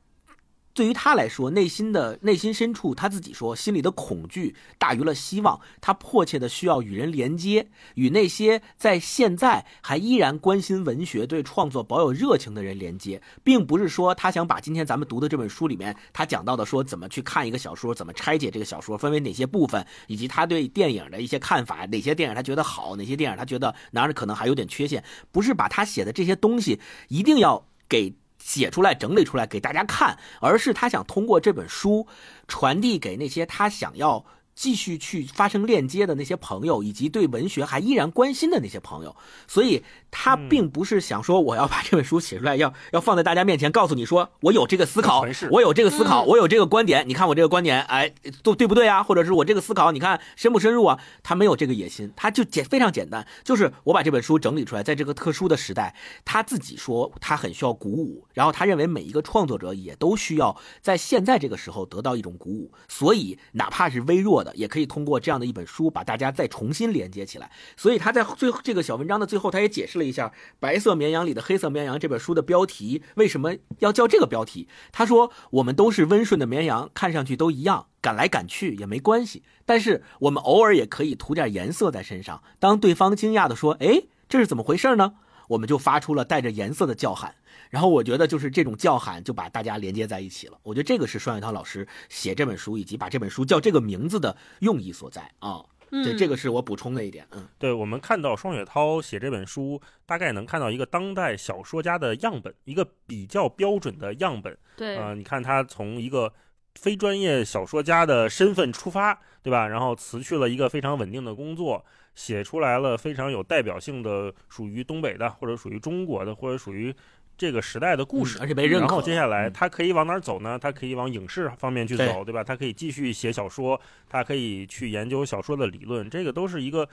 [0.75, 5.61] 对于他来说，内心的内心深处，他自己说，心里的恐惧大于了希望。
[5.81, 28.13] 他迫切的需要与人连接，与那些在现在还依然关心文学、对创作保有热情的人连接，并不是说他想把今天咱们读的这本书里面他讲到的说怎么去看一个小说，怎么拆解这个小说，分为哪些部分，以及他对电影的一些看法，哪些电影他觉得好，哪些电影他觉得哪儿可能还有点缺陷，不是把他写的这些东西一定要给。
[28.45, 32.07] 写出来、整理出来给大家看，而是他想通过这本书
[32.47, 34.23] 传递给那些他想要
[34.55, 39.15] 继续去发生链接的那些朋友，以及对文学还依然关心的那些朋友。
[39.47, 47.09] 所以，他并不是想说我要把这本书写出来，要要放在大家面前，告诉你说我有这个思考，我有这个思考，嗯我有这个观点。
[47.09, 48.13] 你看我这个观点，哎，
[48.43, 49.03] 都对不对啊？
[49.03, 50.99] 或者是我这个思考，你看深不深入啊？
[51.23, 67.51] 他没有这个野心，他就简非常简单，就是我把这本书整理出来，在这个特殊的时代，他自己说他很需要鼓舞，然后他认为每一个创作者也都需要在现在这个时候得到一种鼓舞，所以哪怕是微弱的，也可以通过这样的一本书把大家再重新连接起来。
[67.77, 70.29] 所以他在最后这个小文章的最后，他也解释了一下
[70.61, 74.69] 《白色绵羊里的黑色绵羊》这本书的标题为什么要叫这个标题。
[74.93, 79.43] 他说：“我们都是温顺的绵羊，看上去都一样，赶来赶去也没关系。
[79.65, 82.43] 但是我们偶尔也可以涂点颜色在身上。
[82.59, 85.15] 当对方惊讶地说：‘哎，这是怎么回事呢？’
[85.49, 87.35] 我们就发出了带着颜色的叫喊。
[87.75, 90.57] 然后我觉得就是这种叫喊就把大家连接在一起了。
[90.63, 95.61] 我觉得这个是双雪涛老师写这本书以及把这本书叫这个名字的用意所在啊。
[95.91, 97.27] 对，嗯这个是我补充的一点。
[97.33, 104.57] 嗯对我们看到双雪涛写这本书，大概能看到一个当代小说家的样本，一个比较标准的样本。
[104.77, 106.33] 对，呃，你看他从一个
[106.77, 109.67] 非专业小说家的身份出发，对吧？
[109.67, 111.85] 然后辞去了一个非常稳定的工作，
[112.17, 116.95] 写出来了非常有代表性的属于东北的，或者属于中国的，或者属于
[117.37, 118.39] 这个时代的故事。
[118.39, 118.87] 嗯而且被认可。
[118.87, 120.59] 然后接下来嗯他可以往哪儿走呢？
[120.59, 122.43] 他可以往影视方面去对走，对吧？
[122.43, 126.89] 他可以继续写小说，他可以去研究小说的理论，这个都是一个，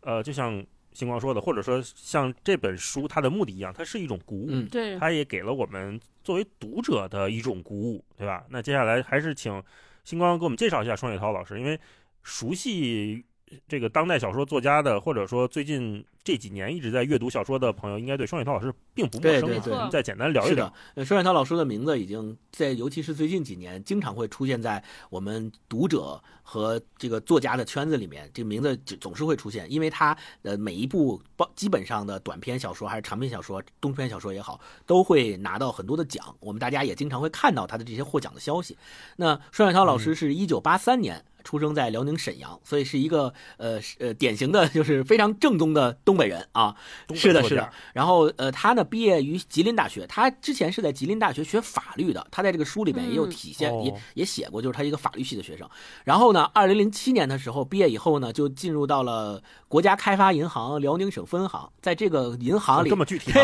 [0.00, 4.46] 呃，就像星光说的，或者说像这本书它的目的一样，它是一种鼓舞。
[4.50, 8.44] 嗯对，它也给了我们作为读者的一种鼓舞，对吧？
[8.48, 9.62] 那接下来还是请
[10.04, 11.78] 星光给我们介绍一下双雪涛老师，因为
[12.22, 13.24] 熟悉
[13.68, 19.46] 这个当代小说作家的，或者说最近这几年一直在阅读小说的朋友，应该对双雪涛老师并不陌生啊。
[19.46, 28.30] 对对对我们再简单聊一聊。，呃双雪涛老师的名字已经在，尤其是最近几年，经常会出现在我们读者和这个作家的圈子里面。
[28.32, 36.34] 这个名字就总是会出现，因为他呃每一部包基本上的短篇小说还是长篇小说、中篇小说也好，都会拿到很多的奖。
[36.40, 38.78] 我们大家也经常会看到他的这些获奖的消息。
[39.16, 41.22] 那双雪涛老师是一九八三年。
[41.44, 46.74] 出生在辽宁沈阳，所以是一个呃呃典型的就是非常正宗的东北人啊。
[47.14, 47.70] 是的，是的。
[47.92, 55.68] 然后呃，他呢毕业于吉林大学，他之前是在吉林大学学法律的，他在这个书里面也有嗯体现，哦也也写过，就是他一个法律系的学生。
[56.02, 62.96] 然后呢，二零零七年的时候毕业以后呢，就进入到了国家开发银行辽宁省分行，在这个银行里这。
[62.96, 63.40] 么具体吗？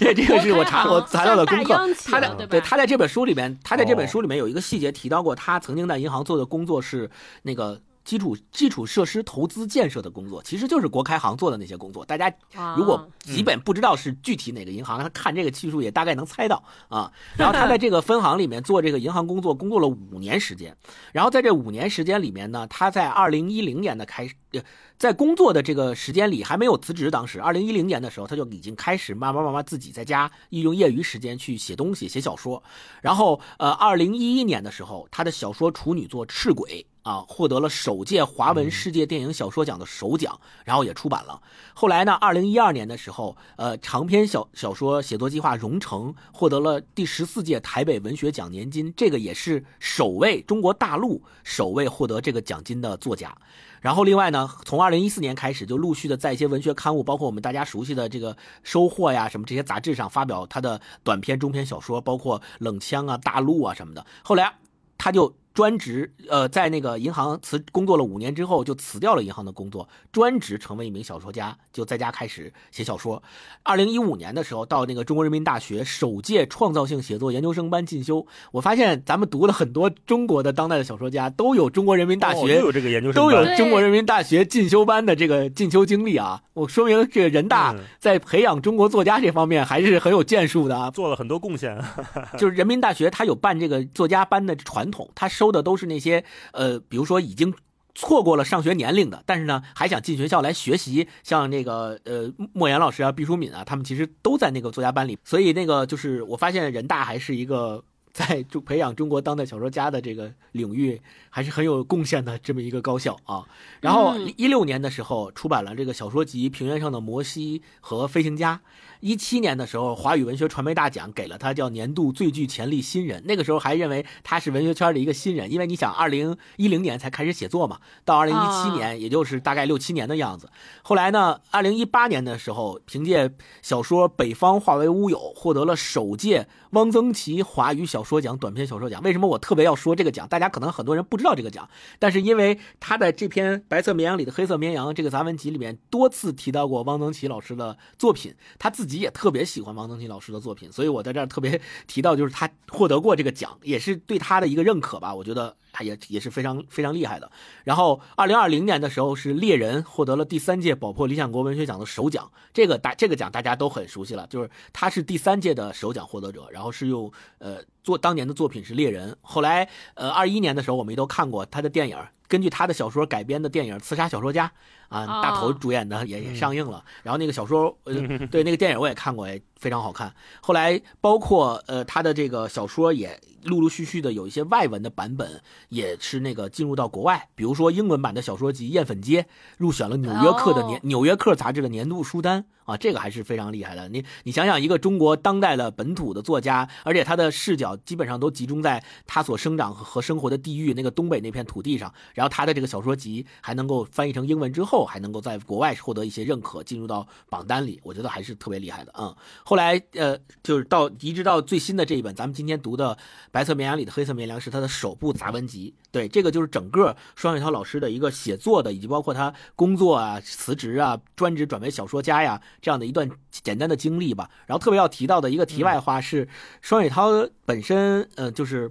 [0.00, 1.74] 这这个是我查我查到的功课
[2.06, 7.10] 他在对对他在这本书里面，他在这本哦书里面有一个细节提到过，他曾经在银行做的工作是
[7.42, 12.06] 那个基础基础设施投资建设的工作，其实就是国开行做的那些工作。
[12.06, 12.32] 大家
[12.74, 17.12] 如果啊基本不知道是具体哪个银行，他看这个技术也大概能猜到啊。
[17.36, 20.74] 然后他在这个分行里面做这个银行工作，工作了五年时间。
[21.12, 24.62] 然后在这五年时间里面呢，他在二零一零年的开始，呃
[24.96, 27.10] 在工作的这个时间里还没有辞职。
[27.10, 32.62] 当时二零一零年的时候，他就已经开始慢慢慢慢自己在家利用业余时间去写东西、写小说。
[33.02, 36.86] 然后呃，二零一一年的时候，他的小说处女作《赤鬼》。
[37.08, 41.40] 啊，获得了首届华文世界电影小说奖的首奖，然后也出版了。
[41.72, 53.34] 后来呢，二零一二年的时候，呃，长篇小小说写作计划《荣城》获得了第十四届台北文学奖年金，这个也是首位中国大陆首位获得这个奖金的作家。
[53.80, 64.04] 然后另外呢，从二零一四年开始，就陆续的在一些文学刊物，包括我们大家熟悉的这个《收获》呀什么这些杂志上发表他的短篇、中篇小说，包括《冷枪》啊、《大陆》啊什么的。
[64.22, 64.52] 后来
[64.98, 65.34] 他就。
[65.54, 73.20] 专职呃，在那个银行辞工作了五年之后，就辞掉了银行的工作，专职成为一名小说家，就在家开始写小说。
[73.64, 78.24] 二零一五年的时候，到那个中国人民大学首届创造性写作研究生班进修。
[78.52, 86.40] 我发现咱们读了很多中国的当代的小说家，都有中国人民大学都有这个研究生都有中国人民大学进修班的这个进修经历啊。
[86.54, 91.76] 我说明这个人大在培养中国作家这方面还是很有建树的啊，做了很多贡献。
[92.38, 95.47] 就是人民大学他有办这个作家班的传统，他收。
[95.52, 97.54] 的都是那些呃，比如说已经
[97.94, 105.18] 错过了上学年龄的，但是呢还想进学校来学习，像那个呃莫言老师啊、毕淑敏啊，他们其实都在那个作家班里。
[105.24, 107.82] 所以那个就是我发现人大还是一个
[108.12, 113.44] 在中培养中国当代小说家的这个领域还是很有贡献的这么一个高校啊。
[113.80, 118.60] 然后一六年的时候出版了这个小说集《平原上的摩西》和《飞行家》。
[119.00, 123.22] 一七年的时候，华语文学传媒大奖给了他叫年度最具潜力新人。
[123.26, 130.50] 那个时候还认为他是文学圈的一个新人，因为你想，二零一零年才开始写作嘛，到二零一七年，也就是大概六七年的样子。
[130.82, 133.30] 后来呢，二零一八年的时候，凭借
[133.62, 139.00] 小说《北方化为乌有》获得了首届汪曾祺华语小说奖短篇小说奖。
[139.04, 140.26] 为什么我特别要说这个奖？
[140.26, 141.68] 大家可能很多人不知道这个奖，
[142.00, 148.87] 但是因为他在这篇《白色绵羊里的黑色绵羊》这个杂文集里面多次提到过汪曾祺老师的作品，他自。
[148.88, 155.14] 自己也特别喜欢王曾祺老师的作品，所以我在这儿特别提到，就是他获得过这个奖，也是对他的一个认可吧。
[155.14, 157.30] 我觉得他也也是非常非常厉害的。
[157.62, 169.16] 然后，二零二零年的时候是猎人获得了第三届宝珀理想国文学奖的首奖，这个大这个奖大家都很熟悉了，就是他是第三届的首奖获得者，然后是用呃做当年的作品是猎人。
[169.20, 174.46] 后来呃二一年的时候，我们也都看过他的电影，根据他的小说改编的电影《刺杀小说家》。
[174.88, 177.94] 啊，大头主演的也也上映了，然后那个小说，呃，
[178.32, 180.10] 对那个电影我也看过，也非常好看。
[180.40, 183.20] 后来包括呃他的这个小说也。
[183.44, 189.22] 陆陆续续的有一些外文的版本，也是那个进入到国外，比如说英文版的小说集《艳粉街》
[189.56, 193.88] 入选了《纽约客》的年《纽约客》杂志的年度书单啊，这个还是非常厉害的。
[193.88, 209.16] 你你想想，一个中国当代的本土的作家，而且他的视角基本上都集中在他所生长和生活的地域那个东北那片土地上，然后他的这个小说集还能够翻译成英文之后，还能够在国外获得一些认可，进入到榜单里，我觉得还是特别厉害的啊。
[209.42, 212.98] 后来呃，就是到一直到最新的这一本，咱们今天读的。
[213.30, 224.28] 白色绵羊里的黑色绵羊是他的首部杂文集，对，这个就是整个双雪涛老师的一个写作的，以及包括他工作啊、辞职啊、专职转为小说家呀这样的一段简单的经历吧。
[224.46, 226.28] 然后特别要提到的一个题外话是，
[226.60, 227.08] 双雪涛
[227.44, 228.70] 本身，呃，就是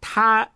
[0.00, 0.48] 他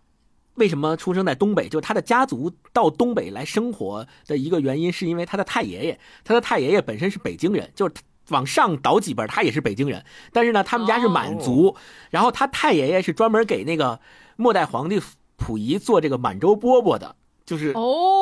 [0.55, 7.93] 为什么出生在东北，就是他的家族到东北来生活的一个原因，是因为他的太爷爷，他的太爷爷本身是北京人，就是。
[8.29, 11.75] 往上倒几辈，他也是北京人，但是呢，他们家是满族，
[12.11, 13.99] 然后他太爷爷是专门给那个
[14.35, 15.01] 末代皇帝
[15.39, 17.15] 溥仪做这个满洲饽饽的。
[17.45, 17.73] 就是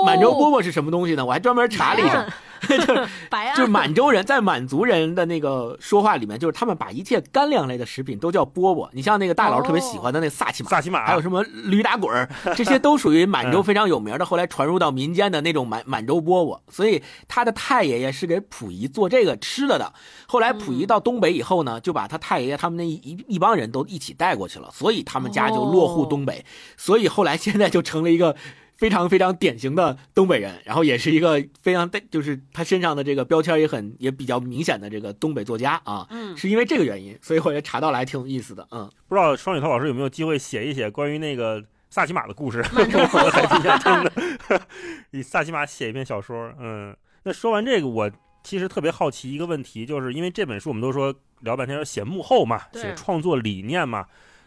[0.06, 1.26] 满洲饽饽是什么东西呢？
[1.26, 2.26] 我还专门查了一下，
[2.68, 3.08] 就是
[3.56, 8.90] 就是满洲人在满族人的那个说话里面，就是他们把一切干粮类的食品都叫饽饽。
[8.94, 16.60] 你像那个大佬特别喜欢的那萨其马，萨其马，还有什么驴打滚儿，这些都属于满洲非常有名的，后来传入到民间的那种满满洲饽饽。
[16.70, 19.94] 所以他的太爷爷是给溥仪做这个吃了的。
[20.28, 26.46] 后来溥仪到东北以后呢，就把他太爷爷他们那一一帮人都一起带过去了，所以他们家就落户东北。
[26.76, 28.36] 所以后来现在就成了一个。
[28.78, 42.60] 非常非常典型的东北人，然后也是一个非常带， 就是他身上的这个标签也很也比较明显的这个东北作家啊，嗯，是因为这个原因，所以我也查到了，还挺有意思的，嗯，不知道双雪涛老师有没有机会写一写关于那个萨琪玛的故事？
[42.72, 44.62] 我还挺想听的，
[45.10, 48.12] 以萨琪玛写一篇小说，嗯，那说完这个，我
[48.44, 54.06] 其实特别好奇一个问题，就是因为这本书我们都说聊半天要写幕后嘛，写创作理念嘛，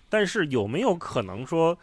[0.08, 1.76] 但是有没有可能说？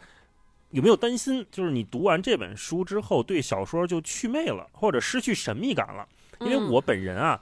[0.70, 6.06] 有没有担心，就是你读完这本书之后，对小说就祛魅了，或者失去神秘感了？
[6.40, 7.40] 因为我本人啊，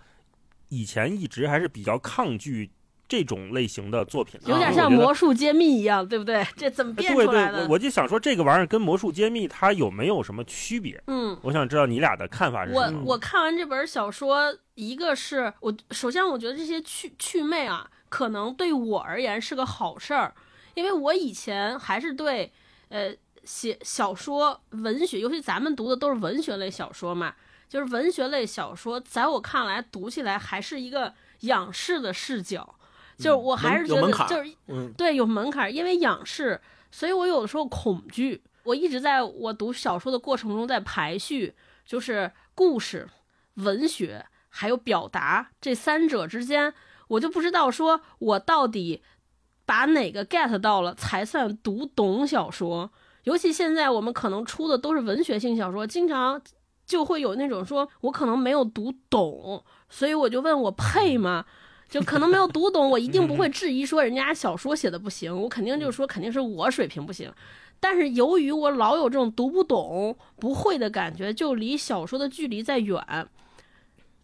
[0.68, 2.70] 以前一直还是比较抗拒
[3.08, 6.46] 这种类型的作品，有点像魔术揭秘一样，对不对？
[6.56, 7.62] 这怎么变出来的？
[7.62, 11.02] 我我就想说，这个玩意儿跟魔术揭秘它有没有什么区别？
[11.08, 13.02] 嗯，我想知道你俩的看法是什么。
[13.04, 20.32] 我我看完这本小说，一个是我首先我觉得这些祛祛魅啊，可能对我而言是个好事儿，
[20.74, 22.52] 因为我以前还是对。
[22.88, 23.14] 呃，
[23.44, 27.34] 写小说、文学，尤其咱们读的都是文学类小说嘛，
[27.68, 32.74] 就是文学类小说，在我看来读起来还是一个仰视的视角，
[33.16, 36.60] 就是我还是觉得就是嗯，对有门槛，因为仰视，
[36.90, 38.42] 所以我有的时候恐惧。
[38.64, 43.08] 我一直在我读小说的过程中在排序，就是故事、
[43.54, 46.74] 文学还有表达这三者之间，
[47.06, 49.04] 我就不知道说我到底
[49.66, 52.90] 把哪个 get 到了才算读懂小说。
[53.24, 56.40] 尤其现在我们可能出的都是文学性小说，经常
[56.86, 61.44] 就会有那种说我可能没有读懂，所以我就问我配吗？
[61.88, 67.32] 就可能没有读懂，我一定不会质疑说人家小说写的不行，我肯定就说肯定是我水平不行。
[67.78, 73.28] 但是由于我老有这种读不懂、不会的感觉，就离小说的距离在远。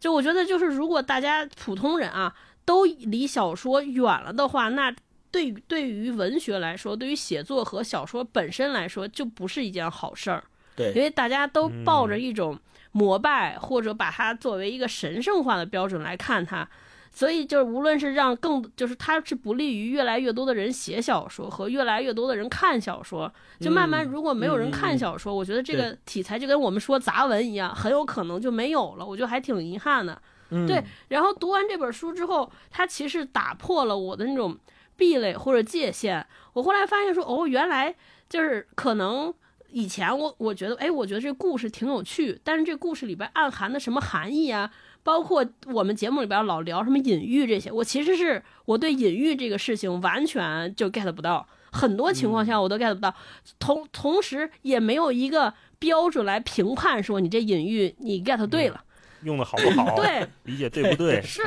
[0.01, 2.35] 就我觉得，就是如果大家普通人啊
[2.65, 4.93] 都离小说远了的话，那
[5.33, 10.45] 对于对于文学来说，对于写作和小说本身来说，就不是一件好事儿。
[10.77, 12.57] 对，因为大家都抱着一种
[12.93, 16.69] 膜拜或者把它作为一个神圣化的标准来看它。
[17.15, 23.31] 所以就是，无论是让更，就是它是不利于越来越多的人写小说和越来越多的人看小说。
[23.61, 29.05] 就慢慢，如果没有人看小说，我觉得这个题材就跟我们说杂文一样，很有可能就没有了。
[29.05, 30.19] 我觉得还挺遗憾的。
[30.67, 30.83] 对。
[31.09, 34.57] 然后读完这本书之后，它其实打破了我的那种
[34.97, 36.27] 壁垒或者界限。
[36.53, 37.95] 我后来发现说，哦，原来
[38.29, 39.33] 就是可能
[39.71, 44.71] 以前我我觉得，哎，我觉得这故事挺有趣，但是这故事里边暗含的什么含义啊？
[45.05, 53.13] 包括我们节目里边老聊什么隐喻这些，我其实是我对隐喻这个事情完全就 get 不到，很多情况下我都 get 不到，
[53.59, 58.81] 同同时也没有一个标准来评判说你这隐喻你 get 对了，
[59.25, 59.97] 用的好不好？
[59.97, 61.21] 对，理解对不对？
[61.27, 61.43] 是，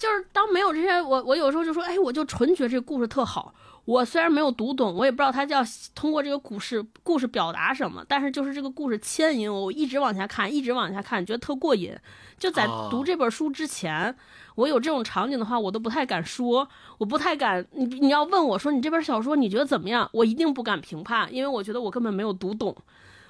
[0.00, 3.54] 就是当没有这些，我我有时候就说，哎，我就纯觉得这故事特好。
[3.84, 5.62] 我虽然没有读懂，我也不知道他要
[5.94, 11.94] 通过这个故事故事表达什么，但是就是这个故事牵引我，我一直往下看，一直往下看，觉得特过瘾。
[12.38, 14.14] 就在读这本书之前，
[14.54, 17.66] 我有这种场景的话，我都不太敢说，我不太敢。
[17.72, 22.74] 你你要问我说你这本小说你觉得怎么样，我一定不敢评判，因为我觉得我根本没有读懂。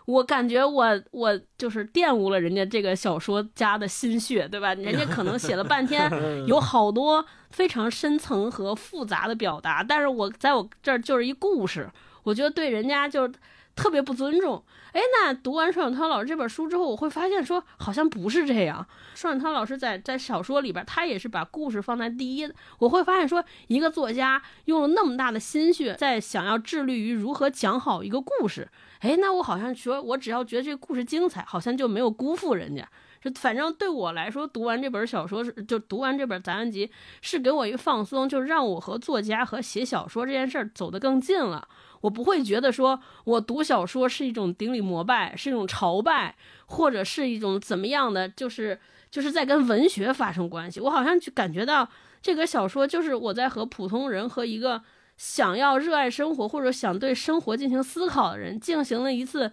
[0.06, 4.74] 我感觉我我就是玷污了人家这个小说家的心血，对吧？
[4.74, 6.10] 人家可能写了半天，
[6.46, 11.88] 有好多非常深层和复杂的表达，但是我在我这儿就是一故事，
[12.22, 13.32] 我觉得对人家就是
[13.76, 14.62] 特别不尊重。
[14.92, 18.86] 哎，那读完双雪涛老师这本书之后，我会发现说好像不是这样。
[19.14, 22.52] 双雪涛老师在在小说里边，他也是把故事放在第一。
[22.78, 28.68] 我会发现说，一个作家用了那么大的心血，在想要致力于如何讲好一个故事。
[29.00, 32.86] 哎，那我好像说，我只要觉得这个故事精彩，好像就没有辜负人家。
[33.22, 36.90] 就反正对我来说，读完这本小说是，就读完这本杂文集，
[37.20, 41.68] 是给我一个放松，就让我和作家和写小说这件事儿走得更近了。
[42.00, 46.34] 我不会觉得说我读小说是一种顶礼膜拜，是一种朝拜，
[46.66, 48.78] 或者是一种怎么样的，就是
[49.10, 50.80] 就是在跟文学发生关系。
[50.80, 51.88] 我好像就感觉到
[52.22, 54.82] 这个小说就是我在和普通人和一个。
[55.16, 59.52] 想要热爱生活或者想对生活进行思考的人，进行了一次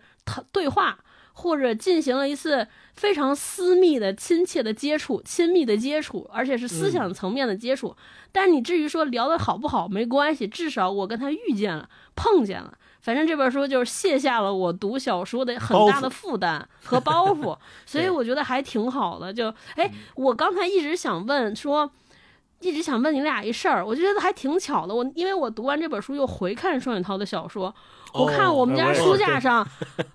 [0.53, 0.97] 对话，
[1.37, 7.95] 或者进行了一次非常私密的、亲切的接触、亲密的接触，而且是思想层面的接触。
[8.31, 12.77] 但是你至于说聊的好不好，没关系，至少我跟他遇见了、碰见了。
[13.01, 19.31] 反正这本书就是卸下了我读小说的很大的负担和包袱， 所以我觉得还挺好的。
[19.31, 21.91] 就哎，我刚才一直想问说。
[22.59, 24.95] 一直想问你俩一事儿，我就觉得还挺巧的。
[24.95, 27.71] 我因为我读完这本书，又回看双雪涛的小说，
[28.15, 29.63] 我看我们家书架上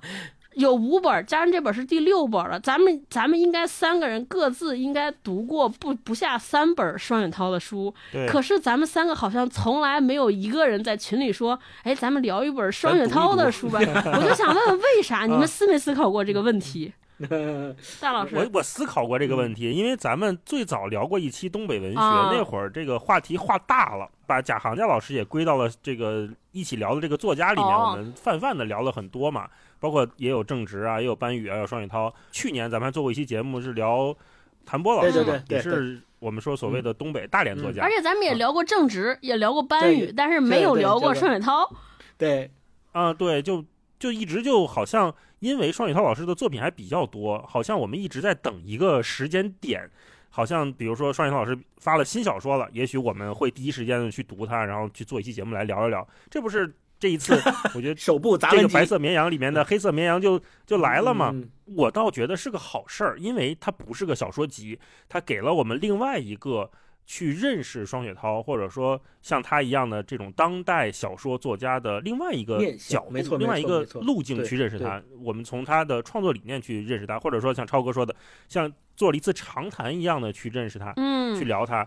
[0.55, 2.59] 有五本，加上这本是第六本了。
[2.61, 7.93] 咱们咱们应该三个人各自应该读过不不下三本双雪涛的书，
[8.29, 13.79] 可是咱们三个好像从来没有一个人在群里说，哎，咱们聊一本双雪涛的书吧。
[13.81, 15.27] 我就想问问为啥？
[15.27, 16.93] 你们思没思考过这个问题？
[18.01, 29.49] 大老师，我我思考过这个问题，因为咱们最早聊过一期东北文学，那会儿这个话题画大了，把贾行家老师也归到了这个一起聊的这个作家里面，我们泛泛的聊了很多嘛，
[29.83, 32.15] 包括也有郑直啊，也有班宇啊，有双雪涛。
[32.31, 34.17] 去年咱们还做过一期节目，是聊
[34.65, 37.83] 谭波老师嘛，也是我们说所谓的东北大连作家。
[37.83, 41.69] 而且咱们也聊过郑直，也聊过班宇，但是没有聊过双雪涛。
[42.17, 42.49] 对，
[42.93, 43.65] 啊，对，就
[43.99, 45.13] 就一直就好像。
[45.43, 49.91] 因为双雪涛老师的作品还比较多，好像我们一直在等一个时间点，
[50.31, 56.07] 好像比如说双雪涛老师发了新小说了，也许我们会第一时间的去读它，然后去做一期节目来聊一聊。
[56.31, 56.73] 这不是
[57.03, 57.35] 这一次，
[57.75, 61.35] 我觉得 首部砸这个白色绵羊里面的黑色绵羊就就来了嘛。
[61.65, 64.79] 我倒觉得是个好事儿，因为它不是个小说集，
[65.09, 66.71] 它给了我们另外一个
[67.05, 75.03] 去认识双雪涛，或者说像他一样的这种当代小说作家的另外一个角没错度，另外一个路径去认识他。
[75.21, 78.15] 我们从他的创作理念去认识他，或者说像超哥说的，
[78.49, 81.85] 像做了一次长谈一样的去认识他，去嗯聊他，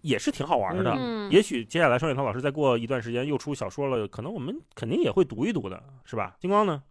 [0.00, 0.94] 也是挺好玩的。
[0.96, 6.34] 嗯，也许接下来双雪涛老师再过一段时间又出小说了，可能我们肯定也会读一读的，是吧？
[6.40, 6.82] 金光呢？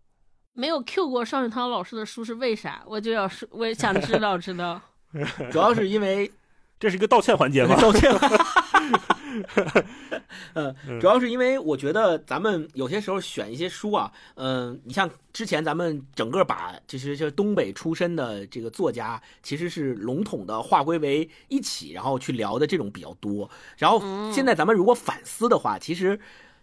[0.53, 2.83] 没有 Q 过双雪涛老师的书是为啥？
[2.87, 4.81] 我就要说，我也想知道知道。
[5.51, 6.31] 主要是因为
[6.79, 7.75] 这是一个道歉环节吗？
[7.79, 8.11] 道歉
[10.53, 23.49] 嗯主要是因为我觉得咱们有些时候选一些书啊，嗯、你像之前咱们整个把就是这东北出身的这个作家，其实是笼统的划归为一起，然后去聊的这种比较多。
[23.77, 26.19] 然后嗯现在咱们如果反思的话，其实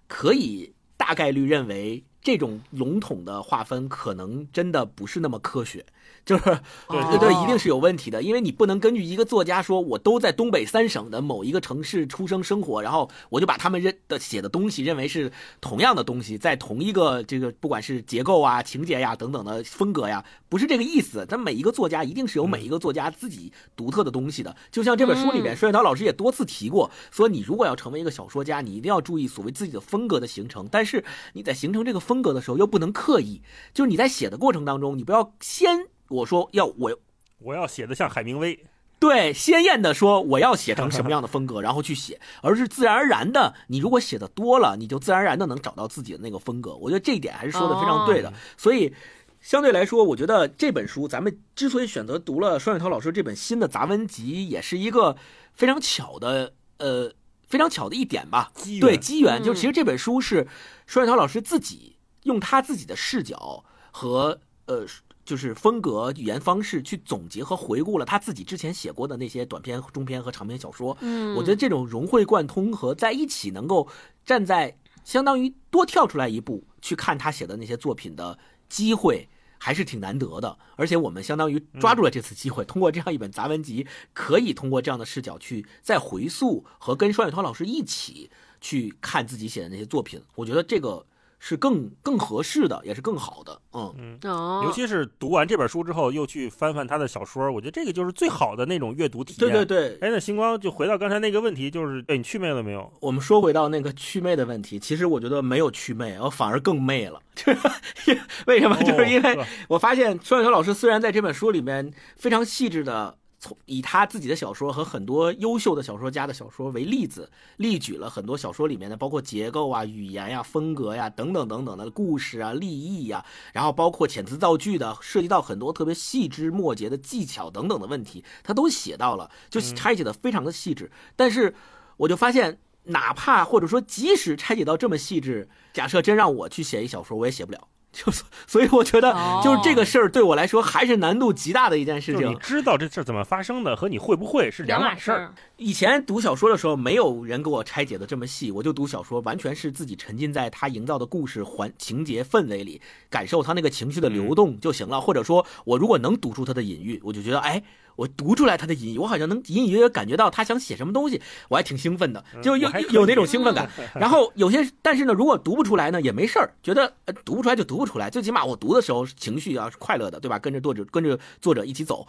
[0.09, 5.85] 可以大概率认为这种笼统的划分可能真的不是那么科学。
[6.25, 21.27] 就是对哦对，一定是有问题的，因为你不能根据一个作家说，我都在东北三省的某一个城市出生生活，然后我就把他们认的写的东西认为是同样的东西，在同一个这个不管是结构啊、情节呀等等的风格呀，不是这个意思。
[21.29, 25.57] 但每一个作家一定是有每一个作家自己独特的东西的，就像这本书里面，嗯。
[25.57, 36.99] 双雪涛老师也多次提过，说你如果要成为一个小说家，你一定要注意所谓自己的风格的形成，但是你在形成这个风格的时候又不能刻意，就是你在写的过程当中，你不要先我说要我
[37.39, 38.67] 我要写的像海明威，
[38.99, 46.75] 对，鲜艳的说我要写成什么样的风格， 然后去写，而是自然而然的，你如果写的多了，你就自然而然的能找到自己的那个风格。
[46.77, 48.33] 我觉得这一点还是说的非常对的。
[48.57, 48.95] 所以
[49.41, 55.17] 相对来说，我觉得这本书咱们之所以选择读了双雪涛老师这本新的杂文集，也是一个
[55.53, 57.13] 非常巧的呃
[57.47, 58.53] 非常巧的一点吧。
[58.81, 60.47] 对机缘，嗯就其实这本书是
[60.87, 64.87] 双雪涛老师自己用他自己的视角和呃。
[65.25, 70.97] 就是风格、语言方式去总结和回顾了他自己之前写过的那些短篇、中篇和长篇小说。
[71.01, 73.89] 嗯，我觉得这种融会贯通和在一起，能够
[74.25, 80.59] 站在相当于多跳出来一步去看他写的那些作品的机会，还是挺难得的。
[80.77, 90.23] 而且我们相当于抓住了这次机会，通过这样一本杂文集，可以通过这样的视角去再回溯和跟双雪涛老师一起去看自己写的那些作品。
[90.35, 91.07] 我觉得这个
[91.47, 93.61] 是更更合适的，也是更好的。
[93.75, 99.39] 嗯，哦，尤其是读完这本书之后，又去翻翻他的小说，我觉得这个就是最好的那种阅读体验。
[99.39, 99.99] 对对对。
[100.01, 102.91] 哎，那星光就回到刚才那个问题，就是哎，你祛魅了没有？
[102.99, 107.21] 我们说回到那个祛魅的问题，其实我觉得没有祛魅，我反而更媚了。
[108.47, 108.83] 为什么？
[108.83, 123.23] 就是因为哦我发现双雪涛老师虽然在这本书里面非常细致的从以他自己的小说和很多优秀的小说家的小说为例子，例举了很多小说里面的包括结构啊、语言呀、风格呀等等等等的故事啊、立意呀，
[123.53, 130.91] 然后包括遣词造句的，涉及到很多特别细枝末节的技巧等等的问题，他都写到了，就拆解的非常的细致。
[131.15, 131.55] 但是
[131.99, 137.69] 我就发现，哪怕或者说即使拆解到这么细致，假设真让我去写一小说，我也写不了。
[137.95, 138.13] 就
[138.47, 142.35] 所以我觉得哦，就是这个事儿对我来说还是难度极大的一件事就是你。
[142.37, 144.95] 知道这事儿怎么发生的，和你会不会是两码。
[144.97, 145.33] 事儿。
[145.57, 155.01] 以前读小说的时候，没有人给我拆解的这么细，我就读小说，完全是自己沉浸在他营造的故事环情节氛围里，感受他那个情绪的流动就行了。
[155.01, 157.63] 或者说我如果能读出他的隐喻，我就觉得，哎，
[157.97, 163.69] 我读出来他的隐喻，我好像能隐隐约约感觉到他想写什么东西，我还挺兴奋的，就有我还可以有那种兴奋感。
[163.95, 170.39] 然后有些，但是呢，如果读不出来呢，也没事儿，觉得、呃、读不出来就读不出来，最起码我读的时候情绪啊是快乐的，对吧？
[170.39, 172.07] 跟着作者跟着作者一起走。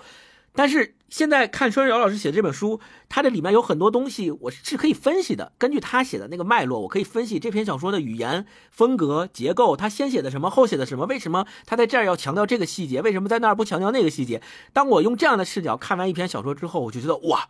[0.56, 2.80] 但是现在看双雪瑶老师写的这本书，
[3.10, 5.52] 它这里面有很多东西我是可以分析的。
[5.58, 14.42] 根据他写的那个脉络，我可以分析这篇小说的语言风格、结构，他先写的什么，后写的什么，为什么他在这儿要强调这个细节，为什么在那儿不强调那个细节。
[14.74, 17.50] 当我用这样的视角看完一篇小说之后，我就觉得哇，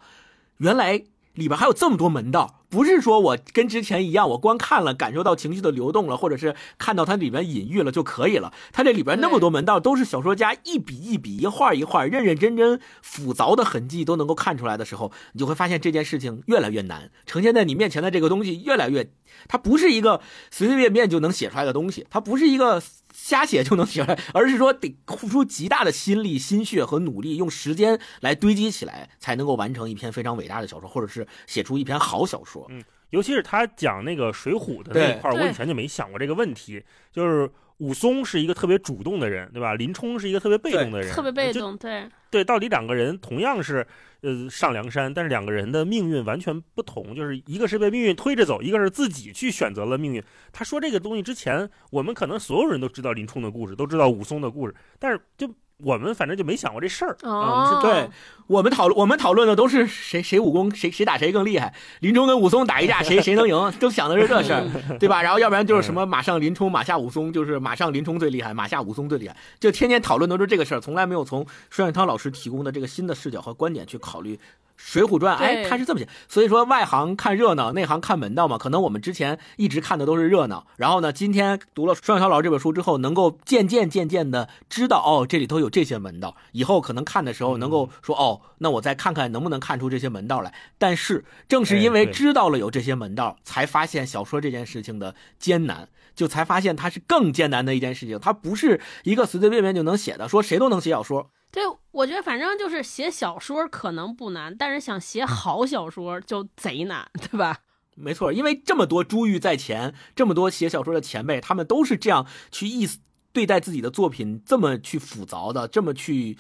[0.57, 1.03] 原来
[1.33, 8.51] 里边还有这么多门道，不是说我跟之前一样，我光看了感受到情绪的流动了，或者是看到它里面隐喻了就可以了。
[8.73, 19.09] 它这里边那么多门道，都是小说家一笔一笔、一画一画、认认真真、复凿的痕迹都能够看出来的时候，你就会发现这件事情越来越难，呈现在你面前的这个东西越来越，
[19.47, 20.19] 它不是一个
[20.51, 22.83] 随随便便就能写出来的东西，它不是一个。
[23.17, 32.67] 瞎写就能写出来，而是说得付出极大的心力、心血和努力，用时间来堆积起来，才能够完成一篇非常伟大的小说，或者是写出一篇好小说。
[32.69, 36.83] 嗯尤其是他讲那个《水浒》的那一块我以前就没想过这个问题。
[37.13, 39.75] 就是武松是一个特别主动的人，对吧？
[39.75, 43.85] 林冲是一个特别被动的人，特别被动，对，对，到底两个人同样是
[44.21, 50.23] 呃上梁山，但是两个人的命运完全不同，就是一个是被命运推着走，一个是自己去选择了命运。
[50.53, 55.53] 他说这个东西之前，我们可能所有人都知道林冲的故事，都知道武松的故事，但是就
[55.83, 57.17] 我们反正就没想过这事儿。
[57.23, 58.09] 哦，对，
[58.47, 64.63] 我们讨论我们讨论的都是谁谁武功谁谁打谁更厉害，林冲跟武松打一架谁谁能赢， 都想的是这事儿，
[64.99, 65.21] 对吧？
[65.21, 74.35] 然后要不然就是什么马上林冲马下武松，就是马上林冲最厉害，马下武松最厉害，就天天讨论都是这个事儿，从来没有从双雪涛老师提供的这个新的视角和观点去考虑。
[74.75, 78.57] 《水浒传》哎，他是这么写，所以说外行看热闹，内行看门道嘛。
[78.57, 90.53] 可能我们之前一直看的都是热闹，然后呢，今天读了双小涛老师这本书之后，能够渐渐渐渐的知道哦，这里头有这些门道，以后可能看的时候能够说哦，那我再看看能不能看出这些门道来。
[90.77, 95.87] 但是正是因为知道了有这些门道，才发现小说这件事情的艰难。
[96.15, 107.59] 就才发现它是更艰难的一件事情，它不是一个随随便便就能写的，说谁都能写小说，对，我觉得反正就是写小说可能不难，但是想写好小说就贼难，对吧？
[107.97, 112.99] 没错，因为这么多珠玉在前，这么多写小说的前辈，他们都是这样去意思
[113.31, 116.37] 对待自己的作品，这么去复杂的，这么去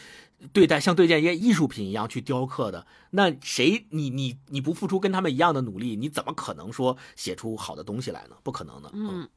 [0.51, 2.85] 对待，像对待一些艺术品一样去雕刻的。
[3.11, 8.35] 那谁，你你你不付出跟他们一样的努力，你怎么可能说写出好的东西来呢？
[8.43, 8.91] 不可能的。
[8.93, 9.29] 嗯嗯，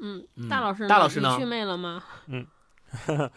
[0.00, 2.02] 嗯大老师呢，大老师呢你祛魅了吗？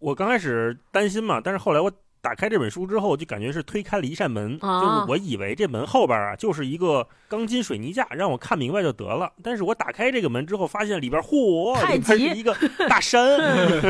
[0.00, 1.90] 我刚开始担心嘛，但是后来我
[2.20, 9.32] 打开这本书之后，就感觉是推开了一扇门，啊就是我以为这门后边啊就是一个钢筋水泥架，让我看明白就得了。
[9.42, 12.56] 但是我打开这个门之后，发现里边嚯，太里边是一个
[12.88, 13.38] 大山，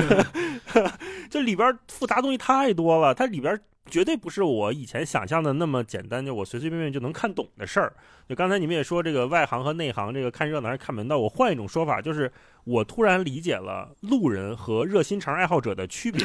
[1.31, 3.61] 这里边复杂东西太多了，它里边。
[3.89, 7.93] 绝对不是我以前想象的那么简单，就我随随便便就能看懂的事儿。
[8.29, 11.19] 就刚才你们也说这个外行和内行，这个看热闹还是看门道。
[11.19, 12.31] 我换一种说法，就是
[12.65, 16.23] 我突然理解了路人和热心肠爱好者的区别。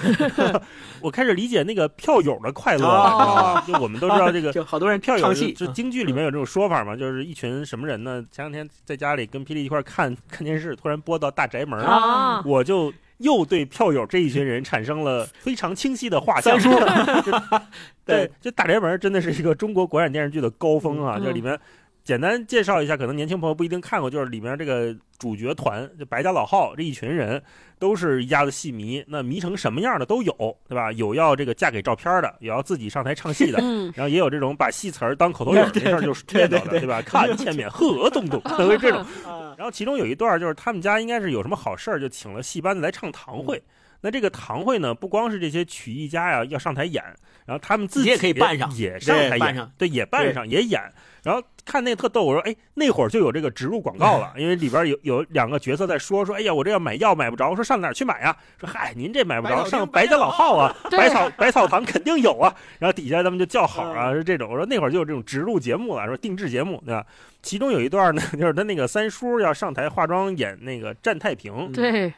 [1.00, 3.62] 我开始理解那个票友的快乐了，你知道吗？
[3.66, 8.22] 就我们都知道这个 就好多人票友就，就京剧里面有这种说法嘛，就是一群什么人呢？
[8.30, 16.60] 前两天在家里跟霹雳一块儿看看电视，突然播到大宅门，啊，我就又对票友这一群人产生了 非常清晰的画像。
[16.60, 16.80] 三叔
[17.22, 17.32] 就
[18.06, 21.16] 对， 这大宅门真的是一个中国国产电视剧的高峰啊！
[21.18, 21.58] 嗯这里面
[22.04, 27.42] 简单介绍一下，可能年轻朋友不一定看过，就是里面这个主角团，就白家老号这一群人，
[27.80, 30.34] 都是一家子戏迷，那迷成什么样的都有，
[30.68, 30.92] 对吧？
[30.92, 37.02] 有要这个嫁给照片的，有要自己上台唱戏的， 嗯，然后也有这种把戏词儿当口头语儿，这事儿就是念叨的，对吧？
[37.08, 39.00] 看前面呵咚咚，都是 这种。
[39.26, 43.62] 啊然后其中有一段就是他们家应该是有什么好事儿，就请了戏班子来唱堂会。
[44.04, 47.02] 那这个堂会呢，不光是这些曲艺家呀要上台演，
[47.46, 50.82] 然后他们自己也可以扮上也上台演对也扮上也演。
[51.24, 58.36] 然后看那特逗，我说，哎，那会儿就有这个植入广告了， 因为里边有有两个角色在说说，哎呀，我这要买药买不着，我说上哪儿去买呀？
[58.60, 62.54] 说嗨，您这买不着，上百家老号啊，百草百草堂肯定有啊。
[62.78, 64.52] 然后底下他们就叫好啊，嗯是这种。
[64.52, 67.06] 我说那会儿就有这种植入节目了，说定制节目，对吧？
[67.42, 72.14] 其中有一段呢， 就是他那个三叔要上台化妆演那个战太平，对，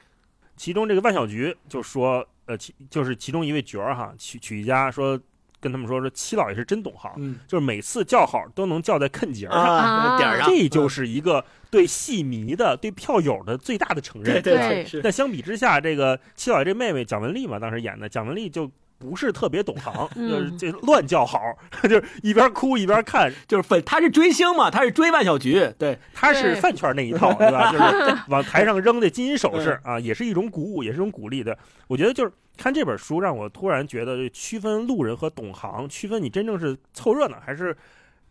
[0.55, 5.19] 其中这个万小菊就说，呃，其就是其中一位角儿哈，曲曲艺家说
[5.59, 7.39] 跟他们说说七老爷是真懂行，嗯。
[7.47, 14.41] 就是每次叫好都能叫在坑节儿上，点儿上，这就是一个对戏迷的、对票友的最大的承认。
[14.41, 14.85] 对对对对。
[14.85, 15.01] 是。
[15.01, 21.39] 但相比之下，这个七老爷这妹妹蒋雯丽嘛，当时演的蒋雯丽就不是特别懂行，嗯就是这乱叫好，
[21.83, 23.31] 就是一边哭一边看。
[23.47, 27.71] 就是粉，他是追星嘛，他是追万小菊，对，他是饭圈那一套， 对吧？
[27.71, 31.57] 就是 往台上扔的金银首饰啊，也是一种鼓舞，也是一种鼓励的。
[31.87, 37.75] 我觉得就是看这本书，让我突然觉得，区分路人和懂行，区分你真正是凑热闹还是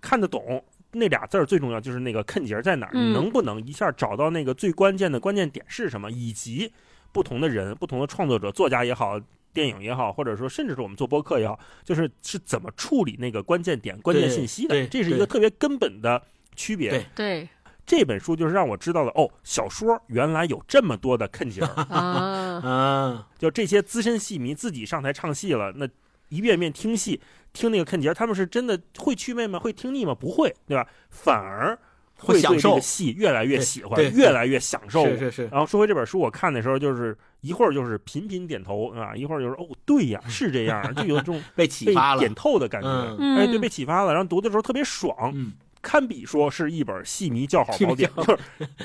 [0.01, 0.65] 看得懂。
[0.97, 6.73] 那俩字儿最重要，就是那个坑节儿在哪儿，嗯你能不能一下找到那个最关键的关键点是什么，以及
[7.11, 9.21] 不同的人、不同的创作者、作家也好，
[9.55, 16.21] 电影也好，或者说甚至是我们做播客也好，就是是怎么处理那个关键点、关键信息的，这是一个特别根本的
[16.57, 16.91] 区别。
[16.91, 17.49] 对对
[17.87, 25.87] 这本书就是让我知道了，哦，小说原来有这么多的坑节儿， 啊，嗯，就这些资深戏迷自己上台唱戏了，那
[26.31, 27.21] 一遍遍听戏，
[27.53, 29.59] 听那个坑节儿，他们是真的会祛魅吗？
[29.59, 30.15] 会听腻吗？
[30.15, 30.89] 不会，对吧？
[31.11, 31.79] 反而
[32.17, 35.05] 会享受对这个戏越来越喜欢越来越享受。
[35.07, 42.89] 是是是，然后说回这本书，我看的时候就是一会儿就是频频点头啊，一会儿就是哦，对呀，是这样，就有这种 被启被发了，点透的感觉。
[43.19, 45.53] 嗯哎，对，被启发了，然后读的时候特别爽，嗯，
[45.85, 48.39] 堪比说是一本戏迷叫好宝典，就是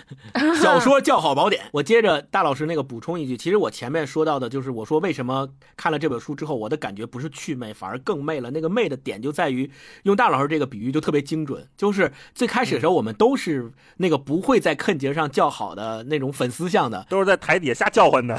[0.61, 1.63] 小说叫好宝典。
[1.71, 5.47] 我接着大老师那个补充一句，其实我前面说到的就是我说为什么
[5.77, 8.51] 看了这本书之后，我的感觉不是去魅，反而更媚了。
[8.51, 9.71] 那个媚的点就在于
[10.03, 18.37] 用大老师这个比喻就特别精准，就是最开始的时候我们都是那个不会在坑节上叫好的那种粉丝向的，都是在台底下瞎叫唤的。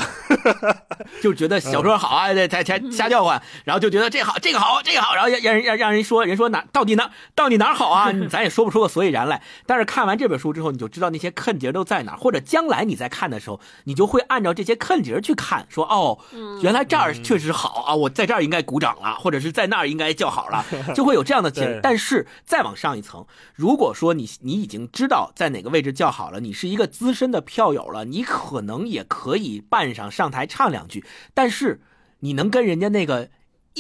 [1.23, 8.13] 就觉得小说好啊，在台台瞎叫唤，然后就觉得这好这个好这个好，然后让让人让让人说人说哪到底哪到底哪儿好啊？
[8.29, 9.43] 咱也也说不出个所以然来。
[9.65, 16.19] 但是看完这本书之后，你就知道那些坑节都在哪儿，或者将来你在看的时候，你就会按照这些坑节去看，说哦，
[16.61, 21.81] 原来这儿确实好啊，我在这儿应该鼓掌了，或者是在那儿应该叫好了， 就会有这样的结。
[21.83, 23.25] 但是再往上一层，
[23.55, 31.81] 如果说你你已经知道在哪个位置叫好了，你是一个资深的票友了，你可能也可以扮上上台唱两句，但是
[32.21, 33.29] 你能跟人家那个。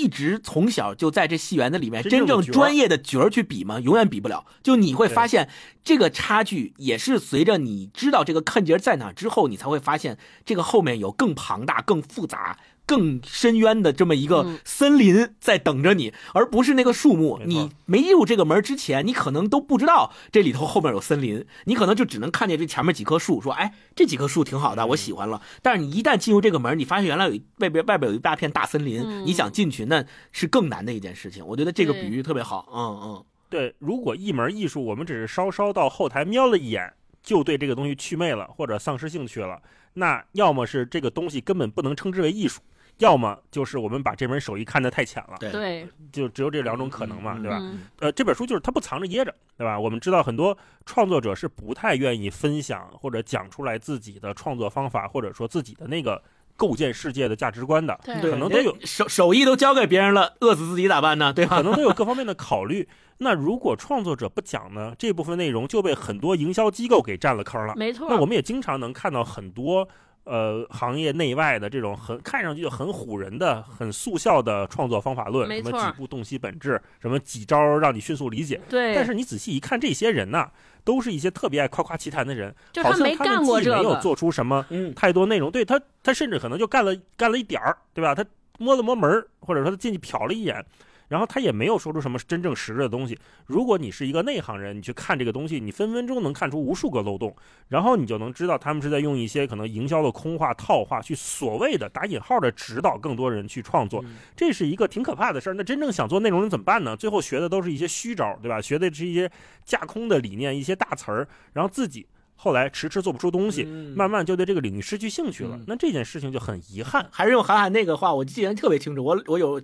[0.01, 3.79] 一直从小就在这戏园子里面，真正专业的角儿去比吗？
[3.79, 4.47] 永远比不了。
[4.63, 5.51] 就你会发现，
[5.85, 12.59] 这个差距也是随着你知道这个坑节在哪之后，你才会发现这个后面有更庞大、更复杂。
[12.87, 17.41] 更深渊的这么一个森林在等着你，而不是那个树木。
[17.45, 31.47] 你没入这个门之前，你可能都不知道这里头后面有森林，你可能就只能看见这前面几棵树，说：“哎，这几棵树挺好的，我喜欢了。”但是你一旦进入这个门，你发现原来有外边外边有一大片大森林，你想进去那是更难的一件事情。
[31.47, 32.69] 我觉得这个比喻特别好。
[32.73, 39.61] 嗯嗯，对，如果一门艺术我们只是稍稍到后台瞄了一眼，就对这个东西祛魅了或者丧失兴趣了，
[40.01, 42.61] 那要么是这个东西根本不能称之为艺术。
[42.99, 47.59] 要么就是我们把这门手艺看得太浅了，对，就只有这两种可能嘛，对吧？
[47.99, 49.81] 呃，这本书就是它不藏着掖着，对吧？
[49.81, 56.23] 我们知道很多创作者是不太愿意分享或者讲出来自己的创作方法，或者说自己的那个
[56.61, 61.33] 构建世界的价值观的，可能都有手手艺都交给别人了，饿死自己咋办呢？
[61.33, 61.57] 对吧？
[61.57, 62.87] 可能都有各方面的考虑。
[63.17, 67.73] 那如果创作者不讲呢，这部分内容就被很多营销机构给占了坑了。
[67.77, 68.07] 没错。
[68.11, 69.89] 那我们也经常能看到很多。
[70.25, 78.61] 呃，行业内外的这种很看上去就很唬人的、很速效的创作方法论，什么几步洞悉本质，什么几招让你迅速理解。
[78.69, 78.95] 对。
[78.95, 80.47] 但是你仔细一看，这些人呢，
[80.85, 84.65] 都是一些特别爱夸夸其谈的人，好像他们既没有做出什么
[84.95, 88.15] 太多内容，对他，他甚至可能就干了干了一点儿，对吧？
[88.15, 88.25] 他
[88.59, 90.65] 摸了摸门或者说他进去瞟了一眼。
[91.11, 93.19] 然后他也没有说出什么真正实质的东西。
[93.47, 97.35] 如果你是一个内行人，你去看这个东西，你分分钟能看出无数个漏洞，
[97.67, 104.05] 然后你就能知道他们是在用一些可能营销的空话套话去所谓的打引号的指导更多人去创作，
[104.37, 105.55] 这是一个挺可怕的事儿。
[105.55, 106.97] 那真正想做内容人怎么办呢？
[106.97, 108.61] 最后学的都是一些虚招，对吧？
[108.61, 109.29] 学的是一些
[109.65, 112.07] 架空的理念，一些大词儿，然后自己。
[112.43, 113.65] 后来迟迟做不出东西，
[113.95, 115.61] 慢慢就对这个领域失去兴趣了。
[115.67, 117.07] 那这件事情就很遗憾。
[117.11, 119.05] 还是用韩寒那个话，我记得特别清楚。
[119.05, 119.61] 我我有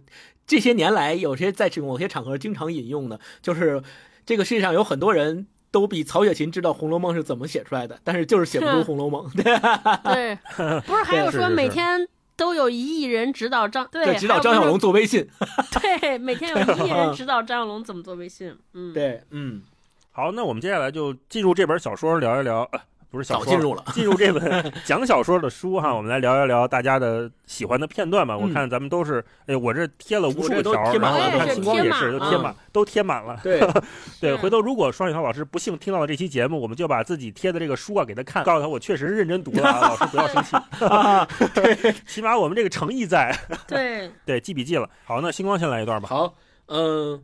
[0.46, 3.82] 这些年来有些在某些场合经常引用的，就是
[4.26, 9.26] 这个世界上有很多人都比曹雪芹知道《红楼梦》是怎么写出来的，但是就是写不出《红楼梦》。
[10.04, 10.38] 对，
[10.82, 12.06] 不是还有说每天
[12.36, 15.26] 都有一亿人指导张对指导张小龙做微信。
[15.80, 18.54] 对，每天有一亿人指导张小龙怎么做微信。
[18.74, 19.62] 嗯，对，嗯。
[20.16, 22.66] 好，那我们接下来就进入这本小说聊一聊，
[23.10, 28.34] 不是小说，进入了，进入这本 讲小说的书哈，我们来聊一聊大家的喜欢的片段吧。
[28.34, 33.38] 我看咱们都是，哎，我这贴了无数条，然后看星光也是都贴满，都贴满了。
[33.44, 33.60] 对，
[34.18, 40.56] 对，回头如果双雪涛老师不幸听到了这期节目，我们就把自己贴的这个书啊给他看，告诉他我确实认真读了，老师不要生气。
[41.52, 43.38] 对，起码我们这个诚意在。
[43.68, 44.88] 对，对，记笔记了。
[45.04, 46.08] 好，那星光先来一段吧。
[46.08, 46.34] 好，
[46.68, 47.22] 嗯，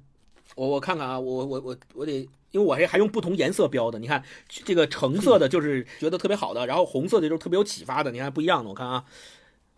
[0.57, 2.29] 我我看看啊，我我我我得。
[2.53, 9.05] 因为我还还用不同颜色标的，你看这个橙色的就是觉得特别好的，然后红色的就是特别有启发的，你看不一样的，我看啊，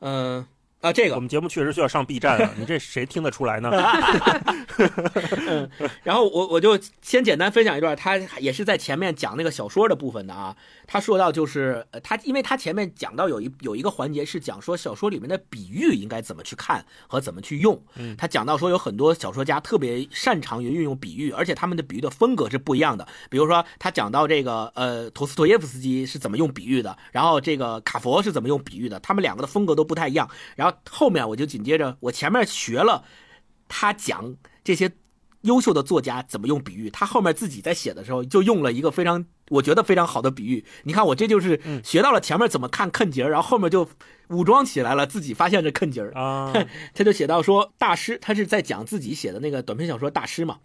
[0.00, 0.46] 嗯。
[0.84, 3.70] 啊，这个我们节目确实需要上 B 站了， 你这谁听得出来呢？
[5.48, 5.70] 嗯，
[6.04, 10.54] 然后我我就先简单分享一段，他也是在前面讲那个小说的部分的啊。
[10.86, 17.82] 他说到就是呃，他因为他前面讲到有一有一个环节是讲说小说里面的比喻应该怎么去看和怎么去用。
[17.96, 23.08] 嗯，他讲到说有很多小说家特别擅长于运用比喻，而且他们的比喻的风格是不一样的。
[23.30, 30.28] 比如说他讲到这个呃，陀思妥耶夫斯基是怎么用比喻的，然后这个卡佛是怎么用比喻的，他们两个的风格都不太一样。
[30.56, 33.04] 然后后面我就紧接着，我前面学了
[33.68, 34.92] 他讲这些
[35.42, 40.64] 优秀的作家怎么用比喻，他后面自己在写的时候就用了一个非常我觉得非常好的比喻。
[40.84, 43.88] 你看我这就是学到了前面怎么看坑节儿，然后后面就
[44.28, 46.52] 武装起来了，自己发现这坑节儿啊。
[46.94, 50.60] 他就写到说大师，他是在讲自己写的那个短篇小说大师嘛。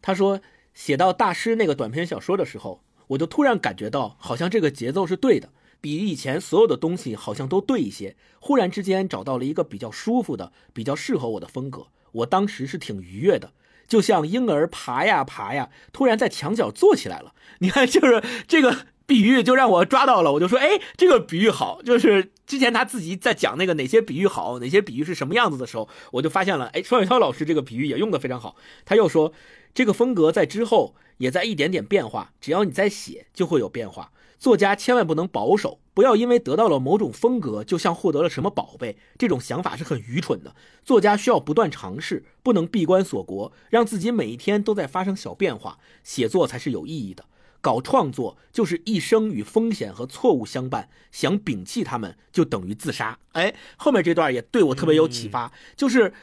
[0.00, 0.40] 他说
[0.74, 5.50] 写到大师那个短篇小说的时候，我就突然感觉到好像这个节奏是对的。
[5.80, 11.86] 比以前所有的东西好像都对一些，忽然之间找到了一个比较舒服的、比较适合我的风格。
[12.12, 13.52] 我当时是挺愉悦的，
[13.86, 17.34] 就像婴儿爬呀爬呀，突然在墙角坐起来了。
[17.60, 21.80] 你看，就是这个比喻就让我抓到了，我就说，哎，这个比喻好。
[21.82, 28.56] 就是之前他自己在讲那个哪些比喻好，哪些比喻是什么样子的时候，我就发现了，哎，双雪涛老师这个比喻也用的非常好。
[28.84, 29.32] 他又说，
[29.72, 34.10] 这个风格在之后也在一点点变化，只要你在写，就会有变化。
[34.40, 40.56] 作家千万不能保守，不要因为得到了某种风格，就像获得了什么宝贝，这种想法是很愚蠢的。
[40.82, 47.26] 作家需要不断尝试，不能闭关锁国，让自己每一天都在发生小变化，写作才是有意义的。
[47.60, 53.18] 搞创作就是一生与风险和错误相伴，想摒弃他们就等于自杀。
[53.32, 56.14] 哎，后面这段也对我特别有启发，就是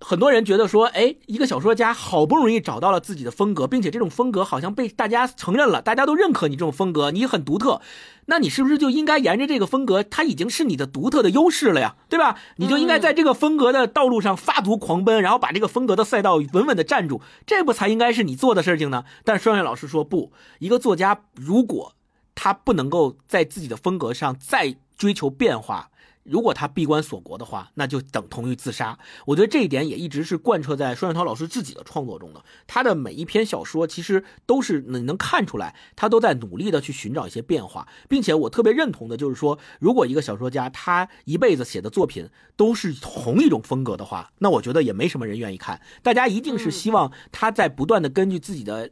[0.00, 7.80] 很多人觉得说，哎，一个小说家好不容易找到了自己的风格，并且这种风格好像被大家承认了，大家都认可你这种风格，你很独特。
[8.26, 12.38] 那你是不是就应该沿着这个风格，它已经是你的独特的优势了呀，对吧？
[12.56, 19.04] 你就应该在这个风格的道路上发足狂奔，然后把这个风格的赛道稳稳的站住，这不才应该是你做的事情呢？
[19.24, 21.94] 但是双月老师说不，一个作家如果
[22.34, 25.90] 他不能够在自己的风格上再追求变化。
[26.28, 28.98] 如果他闭关锁国的话，那就等同于自杀。
[29.26, 32.44] 我觉得这一点也一直是贯彻在双雪涛老师自己的创作中的。
[32.66, 45.80] 他的每一篇小说其实都是你能看出来，他都在努力的去寻找一些变化，并且我特别认同的就是说，如果一个小说家他一辈子写的作品都是同一种风格的话，那我觉得也没什么人愿意看。
[46.02, 48.90] 大家一定是希望他在不断的根据自己的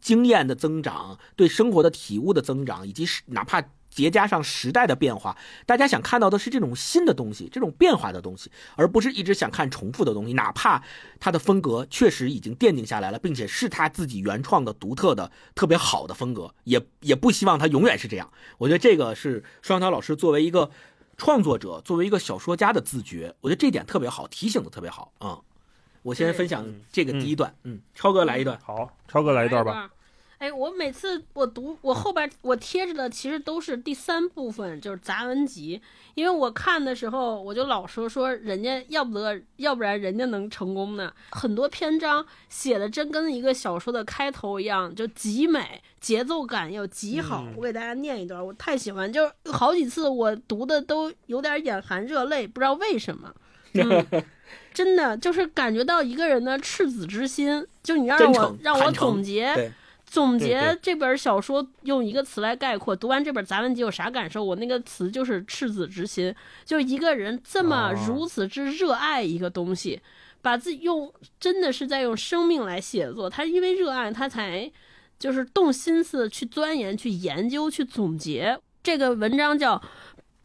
[0.00, 3.62] 经验的增长、对生活的体悟的增长，以及哪怕。
[3.94, 10.32] 叠加上时代的变化，大家想看到的是这种新的东西，这种变化的东西，而不是一直想看重复的东西。
[10.32, 10.82] 哪怕
[11.20, 18.30] 他的风格确实已经奠定下来了，并且是他自己原创的、独特的、特别好的风格，也也不希望他永远是这样。
[18.58, 20.70] 我觉得这个是双涛老师作为一个
[21.16, 25.38] 创作者、作为一个小说家的自觉，我觉得这点特别好，提醒的特别好啊。
[26.02, 29.90] 我先分享这个第一段，嗯，超哥来一段，好，超哥来一段吧。
[30.44, 35.80] 哎，我每次我读我后边我贴着的其实都是第三部分，就是杂文集。
[36.14, 41.10] 因为我看的时候，我就老说说人家要不得，要不然人家能成功呢。
[41.30, 47.46] 很多篇章写的真跟一个小说的开头一样，就极美，节奏感又极好。
[47.56, 53.34] 我给大家念一段，我太喜欢，就好几次我读的都有点眼含热泪，不知道为什么。
[53.72, 54.06] 嗯，
[54.74, 57.66] 真的就是感觉到一个人的赤子之心。
[57.82, 59.72] 就你让我让我总结。
[60.14, 64.44] 总结这本小说用一个词来概括，读完这本杂文集有啥感受？
[64.44, 66.32] 我那个词就是赤子之心。
[66.64, 70.00] 就一个人这么如此之热爱一个东西，
[70.40, 73.28] 把自己用真的是在用生命来写作。
[73.28, 74.70] 他因为热爱，他才
[75.18, 78.56] 就是动心思去钻研、去研究、去总结。
[78.84, 79.76] 这个文章叫《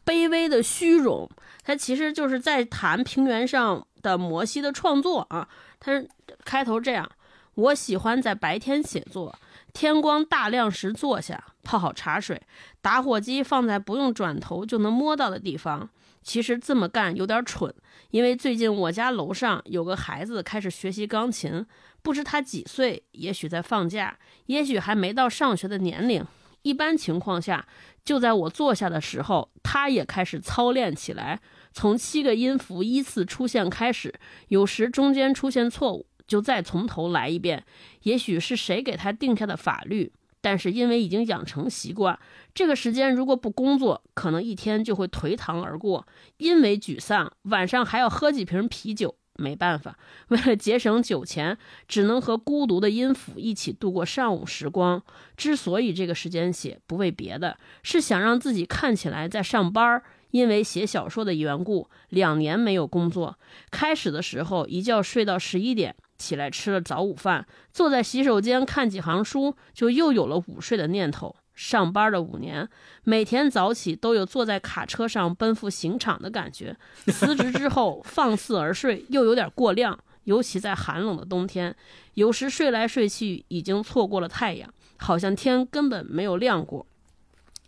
[0.03, 1.30] 卑微的虚荣》，
[1.63, 5.47] 它其实就是在谈平原上的摩西的创作啊。
[5.80, 6.03] 他
[6.43, 7.07] 开头这样：
[7.53, 9.38] 我喜欢在白天写作。
[9.74, 12.41] 天光大亮时坐下，泡好茶水，
[12.82, 15.89] 打火机放在不用转头就能摸到的地方。
[16.22, 17.74] 其实这么干有点蠢，
[18.11, 21.65] 因为最近我家楼上有个孩子开始学习钢琴，
[22.01, 26.24] 不知他几岁，也许在放假，也许还没到上学的年龄。
[26.63, 27.65] 一般情况下，
[28.03, 31.39] 就在我坐下的时候，他也开始操练起来，
[31.72, 34.13] 从七个音符依次出现开始，
[34.49, 36.05] 有时中间出现错误。
[36.30, 37.65] 就再从头来一遍，
[38.03, 42.17] 也许是谁给他定下的法律，但是因为已经养成习惯，
[42.53, 46.05] 这个时间如果不工作，可能一天就会颓唐而过。
[46.38, 49.97] 因为沮丧，晚上还要喝几瓶啤酒，没办法，
[50.30, 51.57] 为了节省酒钱，
[51.88, 55.03] 只能和孤独的音符一起度过上午时光。
[55.36, 60.01] 之所以这个时间写，不为别的，是想让自己看起来在上班。
[60.32, 63.39] 因为写小说的缘故，两年没有工作。
[63.71, 65.95] 开始的时候，一觉睡到十一点。
[66.20, 71.36] 起来吃了早午饭，坐在洗手间看几行书，就又有了午睡的念头。
[71.55, 72.70] 上班的五年，
[73.03, 76.76] 每天早起都有坐在卡车上奔赴刑场的感觉。
[77.07, 81.76] 辞职之后 放肆而睡，又有点过量，尤其在寒冷的冬天，
[82.13, 86.86] 有时睡来睡去已经错过了太阳，好像天根本没有亮过。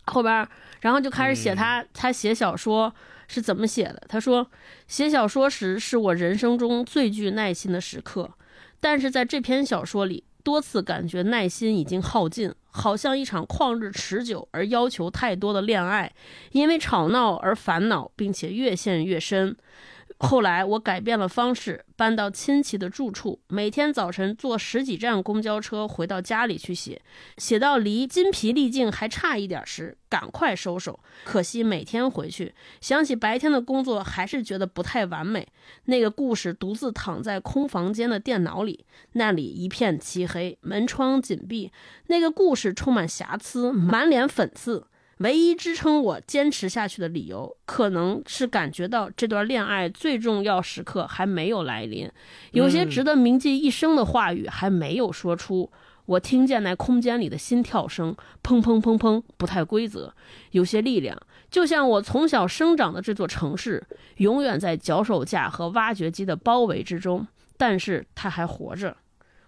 [0.06, 0.48] 后边，
[0.80, 2.94] 然后就开始写他，他写小说。
[3.28, 4.02] 是怎么写的？
[4.08, 4.46] 他说，
[4.86, 8.30] 写小说时是我人生中最具耐心的时刻，
[8.82, 16.12] 但是在这篇小说里，多次感觉耐心已经耗尽，好像一场旷日持久而要求太多的恋爱，
[16.50, 19.56] 因为吵闹而烦恼，并且越陷越深。
[20.22, 27.02] 后来我改变了方式，搬到亲戚的住处，每天早晨坐十几站公交车回到家里去写，
[27.38, 31.00] 写到离筋疲力尽还差一点时，赶快收手。
[31.24, 35.48] 可惜每天回去，想起白天的工作，还是觉得不太完美。
[35.86, 41.72] 那个故事独自躺在空房间的电脑里，那里一片漆黑，门窗紧闭。
[42.06, 44.86] 那个故事充满瑕疵，满脸粉刺。
[45.22, 52.10] 唯一支撑我坚持下去的理由，可能是感觉到这段恋爱最重要时刻还没有来临，
[52.50, 55.70] 有些值得铭记一生的话语还没有说出。
[56.04, 60.12] 我听见那空间里的心跳声，砰砰砰砰，不太规则，
[60.50, 61.16] 有些力量，
[61.48, 67.24] 就像我从小生长的这座城市，永远在脚手架和挖掘机的包围之中，
[67.56, 68.96] 但是它还活着。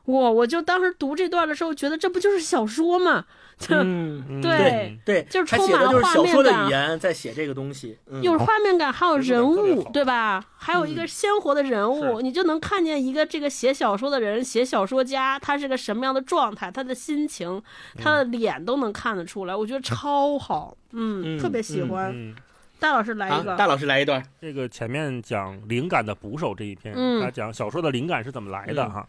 [0.04, 3.24] 我我就当时读这段的时候，觉得这不就是小说吗？
[3.56, 10.44] 就、嗯，对对，就是他写的就是充满了画小说的面感语言在写这个东西，嗯有画面感，还有人物，对吧？
[10.56, 17.62] 还有一个鲜活的人物，你就能看见一个这个写小说的人，写小说家，他是个什么样的状态，他的心情，
[17.96, 22.10] 他的脸都能看得出来，我觉得超好，嗯，嗯特别喜欢。
[22.12, 22.34] 嗯，
[22.80, 29.08] 大老师来啊一个，大老师来一段，这个前面讲灵感的捕手这一篇，嗯他讲小说的灵感是怎么来的嗯哈。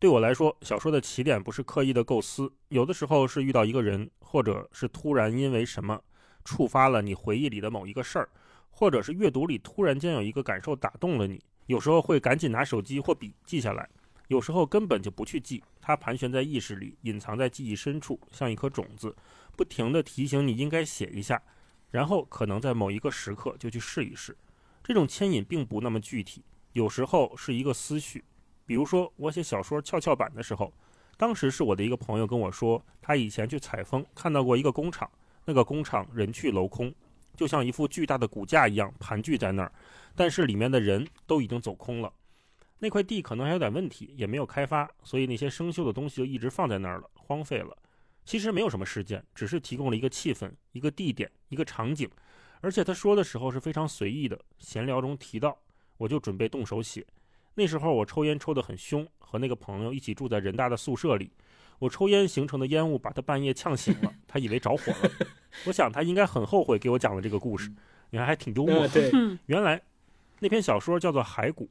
[0.00, 6.00] 对我来说，小说的起点不是刻意的构思，有的时候是遇到一个人，或者是突然因为什么
[6.42, 8.26] 触发了你回忆里的某一个事儿，
[8.70, 11.38] 或者是阅读里突然间有一个感受打动了你。
[11.66, 13.86] 有时候会赶紧拿手机或笔记下来，
[14.28, 19.14] 有时候根本就不去记，它盘旋在意识里，隐藏在记忆深处，像一颗种子，
[19.54, 21.42] 不停地提醒你应该写一下，
[21.90, 24.34] 然后可能在某一个时刻就去试一试。
[24.82, 26.42] 这种牵引并不那么具体，
[26.72, 28.24] 有时候是一个思绪。
[28.70, 30.72] 比如说，我写小说跷跷板的时候，
[31.16, 35.10] 当时是我的一个朋友跟我说，他以前去采风看到过一个工厂，
[35.44, 36.94] 那个工厂人去楼空，
[37.34, 39.72] 就像一副巨大的骨架一样盘踞在那儿，
[40.14, 42.12] 但是里面的人都已经走空了。
[42.78, 47.76] 那块地可能还有点问题，也没有开发，所以那些生锈的东西就一直放在那儿了，荒废了。
[48.24, 52.08] 其实没有什么事件，只是提供了一个气氛、一个地点、一个场景。
[52.60, 55.58] 而且他说的时候是非常随意的，闲聊中提到，
[55.96, 57.04] 我就准备动手写。
[57.60, 61.30] 那时候我抽烟抽得很凶，和那个朋友一起住在人大的宿舍里。
[61.78, 65.10] 我抽烟形成的烟雾把他半夜呛醒了，他以为着火了。
[65.66, 67.70] 我想他应该很后悔给我讲了这个故事，
[68.08, 68.94] 你看还挺幽默的，。
[68.94, 69.78] 对，嗯原来
[70.38, 71.64] 那篇小说叫做《骸骨》，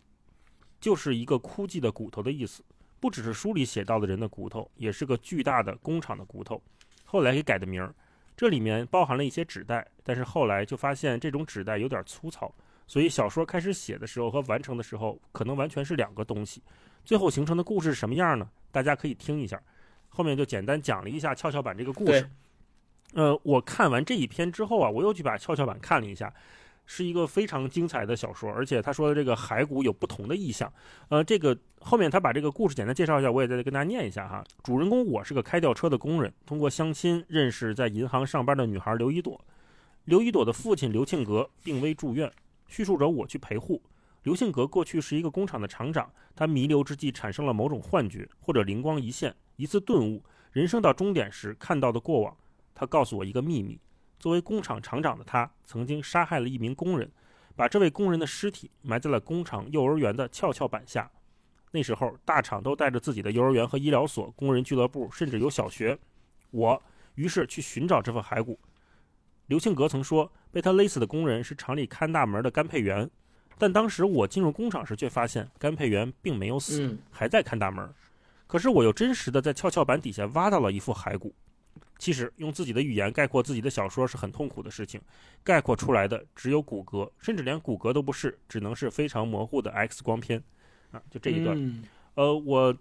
[0.80, 2.62] 就是一个枯寂的骨头的意思，
[3.00, 6.62] 不只是书里写到的人的骨头，也是个巨大的工厂的骨头。
[7.04, 7.92] 后来给改的名儿，
[8.38, 12.54] 这里面包含了一些纸袋，但是后来就发现这种纸袋有点粗糙，
[12.90, 16.60] 所以小说开始写的时候和完成的时候可能完全是两个东西。
[17.06, 18.50] 最后形成的故事是什么样呢？
[18.72, 19.62] 大家可以听一下，
[20.10, 22.28] 后面就简单讲了一下跷跷板这个故事。
[23.14, 26.34] 呃，我看完这一篇之后啊，我又去把跷跷板看了一下，
[26.88, 30.72] 是一个非常精彩的小说，而且他说的这个骸骨有不同的意象。
[31.10, 34.44] 呃，这个后面他把这个故事简单介绍一下，我也再跟大家念一下哈。
[34.64, 39.40] 主人公我是个开吊车的工人，通过相亲认识在银行上班的女孩刘一朵。
[40.06, 42.32] 刘一朵的父亲刘庆阁病危住院，
[42.70, 43.82] 叙述着我去陪护。
[44.24, 52.38] 刘庆阁过去是一个工厂的厂长，他弥留之际产生了某种幻觉或者灵光一现，一次顿悟，人生到终点时看到的过往。
[52.76, 53.80] 他告诉我一个秘密：
[54.20, 57.10] 作为工厂厂长的他，曾经杀害了一名工人，
[57.56, 61.10] 把这位工人的尸体埋在了工厂幼儿园的跷跷板下。
[61.72, 65.98] 那时候，大厂都带着自己的幼儿园和医疗所、工人俱乐部，甚至有小学。
[66.52, 66.82] 我
[67.16, 68.60] 于是去寻找这份骸骨。
[69.48, 73.10] 刘庆阁曾说，被他勒死的工人是厂里看大门的干配员，
[73.58, 77.88] 但当时我进入工厂时，却发现干配员并没有死，嗯还在看大门。
[78.48, 81.34] 可是我又真实的在跷跷板底下挖到了一副骸骨。
[82.00, 85.02] 其实用自己的语言概括自己的小说是很痛苦的事情，
[85.44, 90.42] 概括出来的只有骨骼，甚至连骨骼都不是，只能是非常模糊的 X 光片。
[90.92, 91.56] 啊，就这一段。
[91.62, 91.84] 嗯
[92.16, 92.76] 呃，我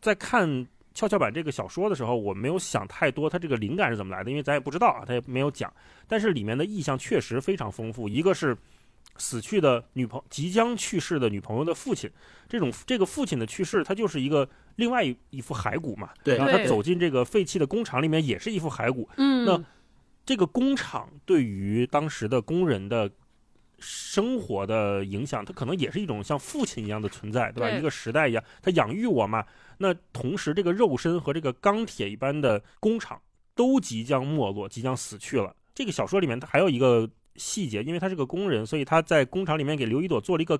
[0.00, 5.72] 在看跷跷板这个小说的时候，我没有想太多，它这个灵感是怎么来的，因为咱也不知道啊，他也没有讲。
[6.06, 8.56] 但是里面的意象确实非常丰富，一个是
[9.16, 12.10] 死去的女朋即将去世的女朋友的父亲，
[12.48, 16.10] 这种这个父亲的去世，他就是一个另外一一副骸骨嘛。
[16.22, 19.08] 对然后他走进这个废弃的工厂里面，也是一副骸骨。
[19.16, 19.62] 嗯，那
[20.24, 23.10] 这个工厂对于当时的工人的
[23.82, 27.68] 生活的影响，它可能也是一种像父亲一样的存在，对吧？
[27.68, 29.44] 对一个时代一样，他养育我嘛。
[29.78, 33.20] 那同时，这个肉身和这个钢铁一般的工厂
[33.54, 35.54] 都即将没落，即将死去了。
[35.74, 40.58] 这个小说里面，它还有一个细节，因为他是个工人，所以他在工厂里面给刘一朵做了一个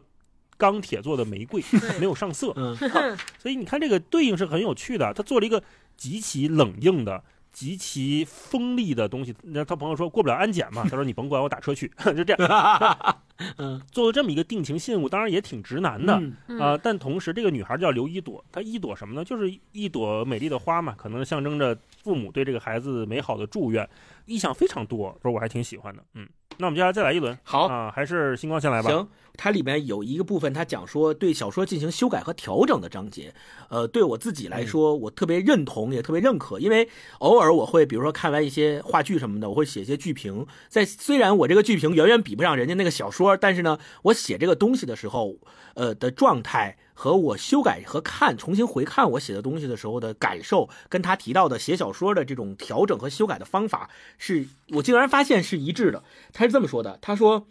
[0.57, 1.63] 钢铁做的玫瑰，
[2.01, 2.53] 没有上色。
[2.57, 2.77] 嗯
[3.39, 5.63] 所以你看这个对应是很有趣的，他做了一个
[5.97, 7.23] 极其冷硬的、
[7.53, 9.35] 极其锋利的东西。
[9.43, 13.17] 那他朋友说过不了安检嘛，他说你甭管，我打车去， 就这样。
[13.57, 16.15] 嗯做了这么一个定情信物，当然也挺直男的。
[16.15, 19.25] 嗯嗯啊、但同时这个女孩叫刘一朵，她一朵什么呢？
[19.25, 23.89] 就是一朵美丽的花嘛，可能象征着父母对这个孩子美好的祝愿，
[24.27, 26.05] 意象非常多，说我还挺喜欢的。
[26.15, 26.29] 嗯，
[26.59, 28.89] 那我们接下来再来一轮好，啊、还是星光先来吧。
[28.89, 33.35] 行，它里面有一个部分，它讲说对小说进行修改和调整的章节。
[33.69, 36.89] 呃，对我自己来说，我特别认同，也特别认可，因为
[37.19, 40.47] 偶尔我会，比如说看完一些话剧什么的，我会写一些剧评。
[40.69, 45.37] 在虽然我这个剧评远远比不上人家那个小说，但是呢，我写这个东西的时候，
[45.75, 56.05] 呃的状态和我修改和看重新回看我写的东西的时候的感受，跟他提到的写小说的这种调整和修改的方法，是我竟然发现是一致的。
[56.33, 57.47] 他是这么说的：他说，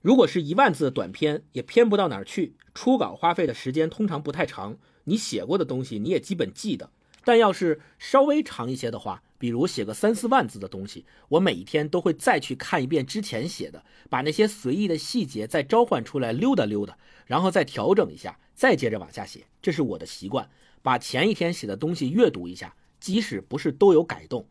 [0.00, 2.54] 如果是一万字的短篇，也偏不到哪儿去。
[2.74, 6.90] 初稿花费的时间通常不太长，你写过的东西你也基本记得。
[7.24, 16.96] 但要是稍微长一些的话，比如写个三四万字的东西，我每一天都会再去看一遍之前写的，把那些随意的细节再召唤出来溜达溜达，
[17.26, 19.40] 然后再调整一下，再接着往下写。
[19.60, 20.48] 这是我的习惯，
[20.82, 24.46] 把前一天写的东西阅读一下，即使不是都有改动。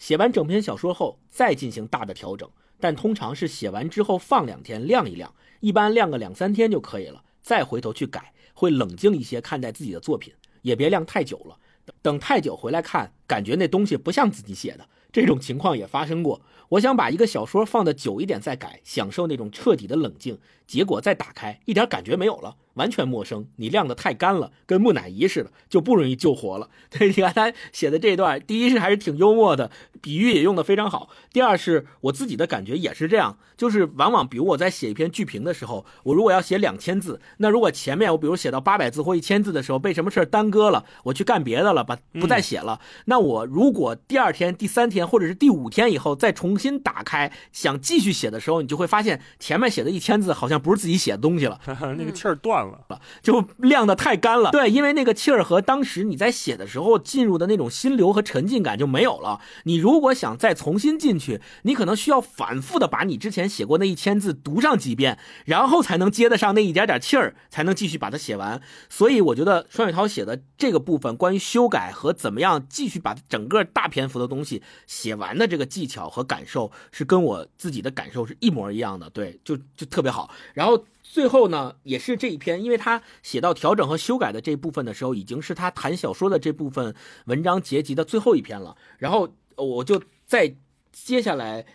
[0.00, 2.50] 写完整篇小说后再进行大的调整，
[2.80, 11.56] 但通常是写完之后放两天晾一晾，一般晾个两三天就可以了，再回头去改，会冷静一些看待自己的作品，也别晾太久了。
[12.00, 16.42] 等太久回来看，感觉那东西不像自己写的，这种情况也发生过。
[16.70, 20.40] 我想把一个小说放的久一点再改，享受那种彻底的冷静，
[20.72, 22.56] 结果再打开，一点感觉没有了。
[22.76, 26.70] 完全陌生，你晾的太干了，跟木乃伊似的，就不容易救活了。
[26.88, 29.70] 对，你看他写的这段，第一是还是挺幽默的，
[30.00, 31.10] 比喻也用的非常好。
[31.34, 42.80] 第二是我自己的感觉也是这样，就是往往比如我在写一篇剧评的时候，我如果要写两千字，那如果前面我比如写到八百字或一千字的时候，被什么事耽搁了，我去干别的了，把不再写了。
[43.04, 51.60] 那我如果第二天、第三天或者是第五天以后再重新打开想继续写的时候，你就会发现前面写的一千字好像不是自己写的东西了，
[51.98, 52.62] 那个气儿断。
[52.62, 52.78] 了，
[53.20, 54.52] 就晾的太干了。
[54.52, 59.40] 对，因为那个气儿和当时你在写的时候进入的那种心流和沉浸感就没有了。
[59.64, 68.60] 你如果想再重新进去，你可能需要反复的把你之前写过那一千字读上几遍，然后才能接得上那一点点气儿，才能继续把它写完。
[68.88, 79.10] 所以我觉得双雪涛写的这个部分，关于修改和怎么样继续把整个大篇幅的东西写完的这个技巧和感受，是跟我自己的感受是一模一样的。
[79.10, 80.30] 对，就就特别好。
[80.54, 80.84] 然后。
[81.04, 86.94] 最后呢，也是这一篇，因为他写到调整和修改的这部分的时候，已经是他谈小说的这部分
[87.26, 88.78] 文章结集的最后一篇了。
[88.96, 90.54] 然后我就再
[90.90, 91.66] 接下来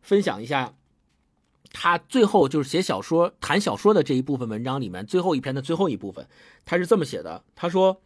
[0.00, 0.74] 分享一下
[1.72, 6.28] 他最后就是写小说谈小说的这一部分文章里面最后一篇的最后一部分，
[6.64, 8.00] 他是这么写的：他说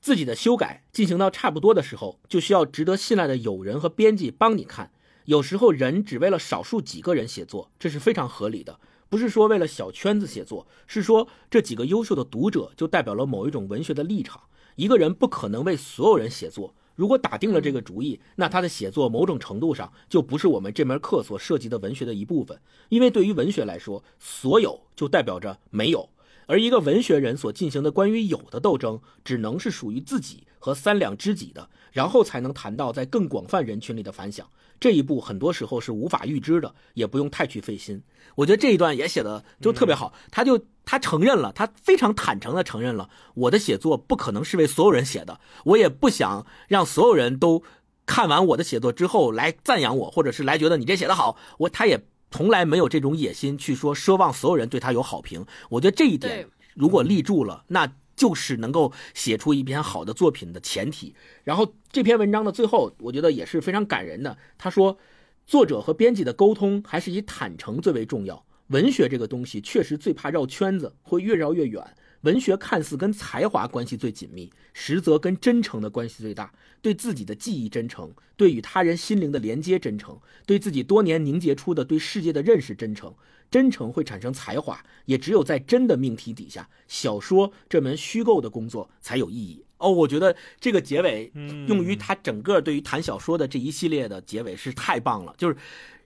[0.00, 4.92] 自己的修改进行到差不多的时候，就需要值得信赖的友人和编辑帮你看。
[5.24, 8.78] 有时候人只为了少数几个人写作，这是非常合理的。
[9.12, 14.40] 不是说为了小圈子写作，是说这几个优秀的读者就代表了某一种文学的立场。
[14.76, 22.58] 一个人不可能为所有人写作，如果打定了这个主意，那他的写作某种程度上就不是我们这门课所涉及的文学的一部分。
[22.88, 26.08] 因为对于文学来说，所有就代表着没有，
[26.46, 34.48] 而一个文学人所进行的关于有的斗争，只能是属于自己和三两知己的，然后才能谈到在更广泛人群里的反响。
[34.82, 38.02] 这一步很多时候是无法预知的，也不用太去费心。
[38.34, 47.62] 我觉得这一段也写的就特别好，他就他承认了，他非常坦诚的承认了，我的写作不可能是为所有人写的，我也不想让所有人都
[48.06, 51.36] 看完我的写作之后来赞扬我，或者是来觉得你这写的好。
[51.58, 55.46] 我他也从来没有这种野心去说奢望所有人对他有好评。
[55.70, 57.88] 我觉得这一点如果立住了，那。
[58.22, 61.12] 就是能够写出一篇好的作品的前提。
[61.42, 64.38] 然后这篇文章的最后，我觉得也是非常感人的。
[64.56, 64.96] 他说，
[65.44, 68.46] 作者和编辑的沟通还是以坦诚最为重要。
[68.68, 71.84] 文学这个东西确实最怕绕圈子，会越绕越远。
[72.20, 76.54] 文学看似跟才华关系最紧密，实则跟真诚的关系最大。
[76.80, 80.16] 对自己的记忆真诚，对与他人心灵的连接真诚，
[80.46, 83.12] 对自己多年凝结出的对世界的认识真诚。
[83.52, 89.62] 真诚会产生才华，也只有在真的命题底下，小说这门虚构的工作才有意义。
[89.76, 91.30] 哦，我觉得这个结尾
[91.68, 95.34] 用于他整个对于谈小说的这一系列的结尾是太棒了。
[95.36, 95.56] 就是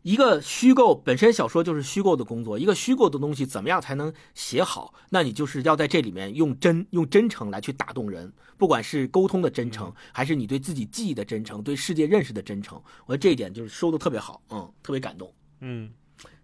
[0.03, 4.95] 一个虚构本身，小说就是虚构的工作，一个虚构的东西怎么样才能写好？
[5.11, 12.83] 那你就是要在这里面用真用真诚来去打动人，不管是沟通的真诚，还是你对自己记忆的真诚，对世界认识的真诚。
[13.05, 15.93] 我觉得这一点就是说的特别好，嗯，特别感动，嗯。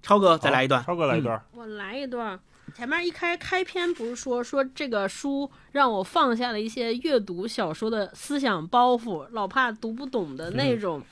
[0.03, 0.85] 超哥，再来一段。
[0.85, 1.41] 超哥来一段。
[1.55, 2.39] 我来一段。
[2.75, 11.03] 前面一开开篇不是说说这个书让我放下了一些阅读小说的思想包袱，老怕读不懂的那种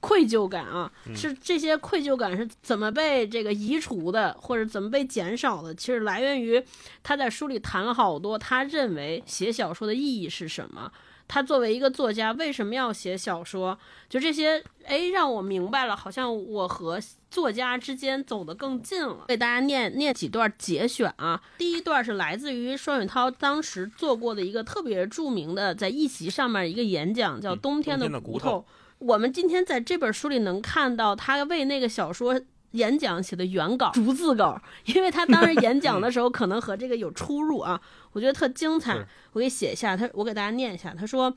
[0.00, 0.90] 愧疚感啊？
[1.14, 5.74] 是这些愧疚感是怎么被这个移除的，或者怎么被减少的？
[5.74, 6.62] 其实来源于
[7.02, 10.92] 他在书里谈了好多，他认为写小说的意义是什么。
[11.28, 13.78] 他作为一个作家，为什么要写小说？
[14.08, 16.98] 就这些，哎，让我明白了，好像我和
[17.30, 19.26] 作家之间走得更近了。
[19.28, 21.40] 为大家念念几段节选啊。
[21.58, 28.64] 第一段是来自于双雪涛当时做过的一个特别著名的，在一席上面一个演讲，叫《冬天的骨头》。
[28.98, 32.40] 我们今天在这本书里能看到他为那个小说
[32.72, 37.80] 演讲写的原稿、 逐字稿，因为他当时演讲的时候可能和这个有出入啊，
[38.12, 39.06] 我觉得特精彩。
[39.32, 41.36] 我给写一下，他我给大家念一下，他说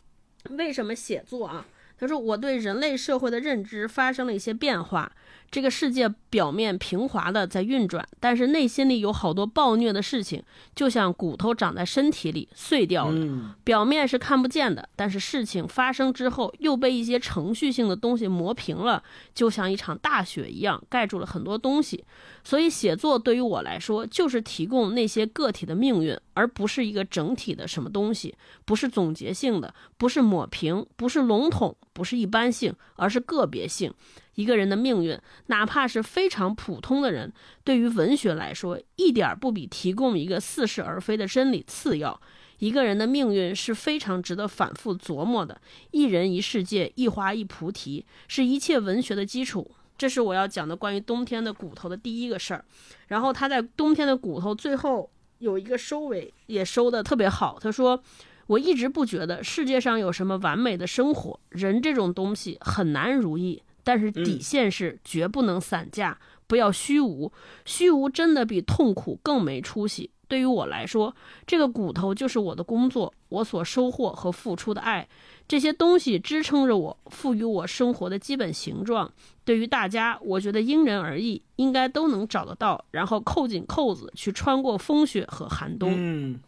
[0.49, 1.65] 为什么写作啊？
[1.97, 5.11] 他说我对人类社会的认知发生了一些变化。
[5.51, 10.41] 这个世界表面平滑的在运转，但是内心里有好多暴虐的事情，
[10.73, 13.55] 就像骨头长在身体里碎掉了。
[13.65, 19.03] 表面是看不见的，但是事情发生之后又被一些程序性的东西磨平了，
[19.35, 22.05] 就像一场大雪一样盖住了很多东西。
[22.45, 28.33] 所以写作对于我来说，就是提供那些个体的命运，而不是一个整体的什么东西，
[28.63, 33.93] 不是总结性的，不是抹平，不是笼统，不是一般性，而是个别性。
[34.41, 35.15] 一个人的命运，
[35.47, 37.31] 哪怕是非常普通的人，
[37.63, 42.19] 对于文学来说，一点不比提供一个似是而非的真理次要。
[42.57, 45.61] 一个人的命运是非常值得反复琢磨的。
[45.91, 49.69] 一人一世界，一花一菩提，是一切文学的基础。
[49.95, 52.65] 这是我要讲的关于冬天的骨头的第一个事儿。
[53.09, 55.07] 然后他在冬天的骨头最后
[55.37, 57.59] 有一个收尾，也收的特别好。
[57.61, 58.01] 他说
[58.47, 66.17] ：“我一直不觉得世界上有什么完美的生活，人这种东西很难如意。”但是底线是绝不能散架，
[66.47, 67.31] 不要虚无。
[67.65, 70.11] 虚无真的比痛苦更没出息。
[70.27, 71.13] 对于我来说，
[71.45, 75.09] 这个骨头就是我的工作，我所收获和付出的爱，
[75.45, 79.11] 这些东西支撑着我，赋予我生活的基本形状。
[79.43, 85.93] 对于大家，我觉得因人而异，应该都能找得到，然后扣紧扣子去穿过风雪和寒冬。
[85.93, 86.39] 嗯，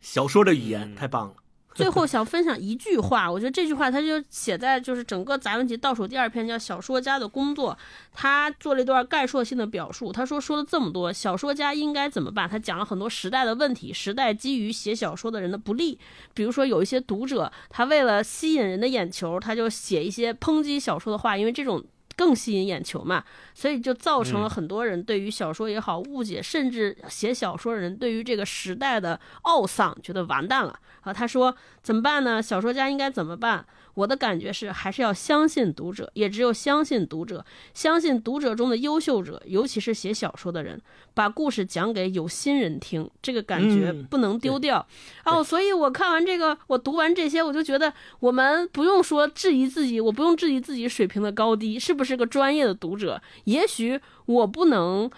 [0.00, 1.34] 小说的语言太棒了。
[1.76, 7.72] 最后想分享一句话，我觉得这句话他就写在就是整个杂文集倒数第二篇，叫《小说家的工作》。
[8.12, 12.48] 他做了一段概述性的表述，他说说了这么多，小说家应该怎么办？
[12.48, 15.98] 他讲了很多时代的问题，时代基于写小说的人的不利。
[16.34, 21.82] 比如说有一些读者，他为了吸引人的眼球，他就写一些抨击小说的话，因为这种。
[22.16, 23.24] 更吸引眼球嘛，
[23.54, 31.12] 所以就造成了很多人对于小说也好误解，甚至写小说的人对于这个时代的懊丧，觉得完蛋了啊。
[31.12, 32.42] 他说怎么办呢？
[32.42, 33.64] 小说家应该怎么办？
[33.94, 37.44] 我的感觉是，还是要相信读者，也只有相信读者，
[37.74, 40.80] 相信读者中的优秀者，尤其是写小说的人，
[41.14, 44.86] 把故事讲给有心人听，这个感觉不能丢掉。
[45.24, 53.20] 哦，所以我看完这个，我读完这些，我就觉得我们不用说质疑自己，我不用质疑自己水平的高低，是不是个专业的读者？
[53.44, 55.10] 也许我不能。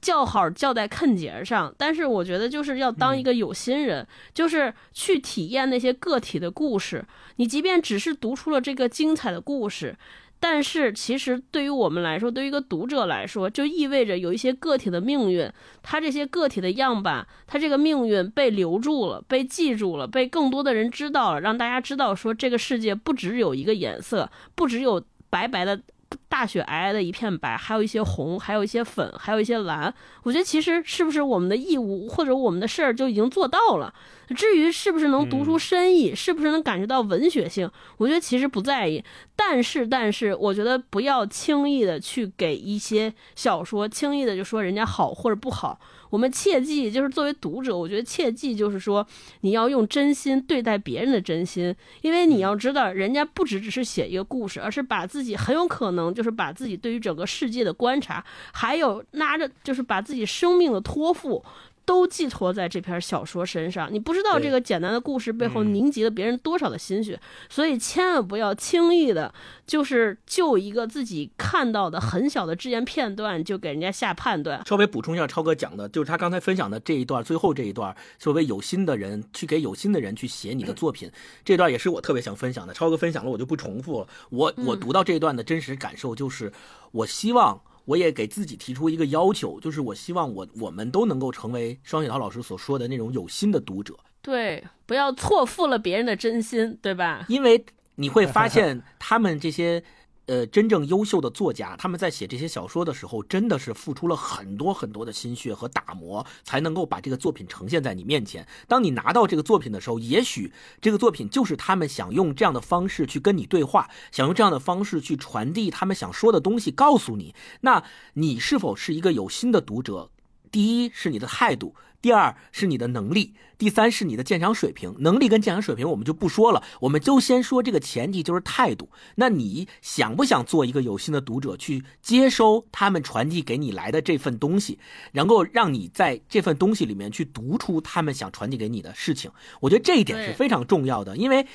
[0.00, 7.04] 叫好叫在坑节上，但是我觉得就是要当一个有心人，就是去体验那些个体的故事。
[7.36, 9.96] 你即便只是读出了这个精彩的故事，
[10.38, 15.50] 但是其实对于我们来说，对于一个读者来说，就意味着有一些个体的命运，
[15.82, 25.80] 他这些个体的样板，他这个命运被留住了，被记住了，被更多的人知道了，让大家知道说这个世界不只有一个颜色，不只有白白的。
[26.28, 29.92] 大雪皑皑的一片白，还有一些红，还有一些粉，还有一些蓝。
[30.22, 33.92] 我觉得其实是不是我们的义务或者我们的事儿就已经做到了？
[34.36, 39.02] 至于是不是能读出深意，是不是能感觉到文学性，我觉得其实不在意。
[39.34, 45.80] 但是，但是，我觉得不要轻易的去给一些小说轻易的就说人家好或者不好。
[46.10, 49.06] 我们切记，就是作为读者，我觉得切记就是说，
[49.40, 61.42] 你要用真心对待别人的真心，因为你要知道，人家不只只是写一个故事，而是把自己很有可能就是把自己对于整个世界的观察，还有拿着就是把自己生命的托付。
[61.84, 69.34] 都寄托在这篇小说身上，你不知道这个简单的故事背后凝集了别人多少的心血，所以千万不要轻易的，
[69.66, 74.64] 就是就一个自己看到的很小的只言片段就给人家下判断。
[74.66, 81.10] 稍微补充一下，超哥讲的就是他刚才分享的这一段，最后这一段，作为有心的人去给有心的人去写你的作品，
[81.44, 82.72] 这段也是我特别想分享的。
[82.72, 84.06] 超哥分享了，我就不重复了。
[84.30, 86.52] 我我读到这一段的真实感受就是，
[86.92, 87.60] 我希望。
[87.90, 93.96] 我也给自己提出一个要求，就是我希望我我们都能够成为双雪涛老师所说的那种有心的读者。
[94.22, 97.26] 对，不要错付了别人的真心，对吧？
[97.28, 97.64] 因为
[97.96, 99.82] 你会发现他们这些。
[100.30, 108.46] 呃，真正优秀的作家，他们在写这些小说的时候，真的是付出了很多很多的心血和打磨，才能够把这个作品呈现在你面前。
[108.68, 117.34] 当你拿到这个作品的时候，也许这个作品就是他们想用这样的方式去跟你对话，想用这样的方式去传递他们想说的东西，告诉你。
[117.62, 117.82] 那
[118.12, 120.10] 你是否是一个有心的读者？
[120.50, 121.74] 第一是你的态度。
[122.02, 124.94] 第二是你的能力，第三是你的鉴赏水平。
[125.00, 128.88] 能力跟鉴赏水平我们就不说了，我们就先说这个前提就是态度。
[129.16, 134.78] 那你想不想做一个有心的读者，去接收他们传递给你来的这份东西，
[135.12, 139.30] 能够让你在这份东西里面去读出他们想传递给你的事情？
[139.60, 141.46] 我觉得这一点是非常重要的，因为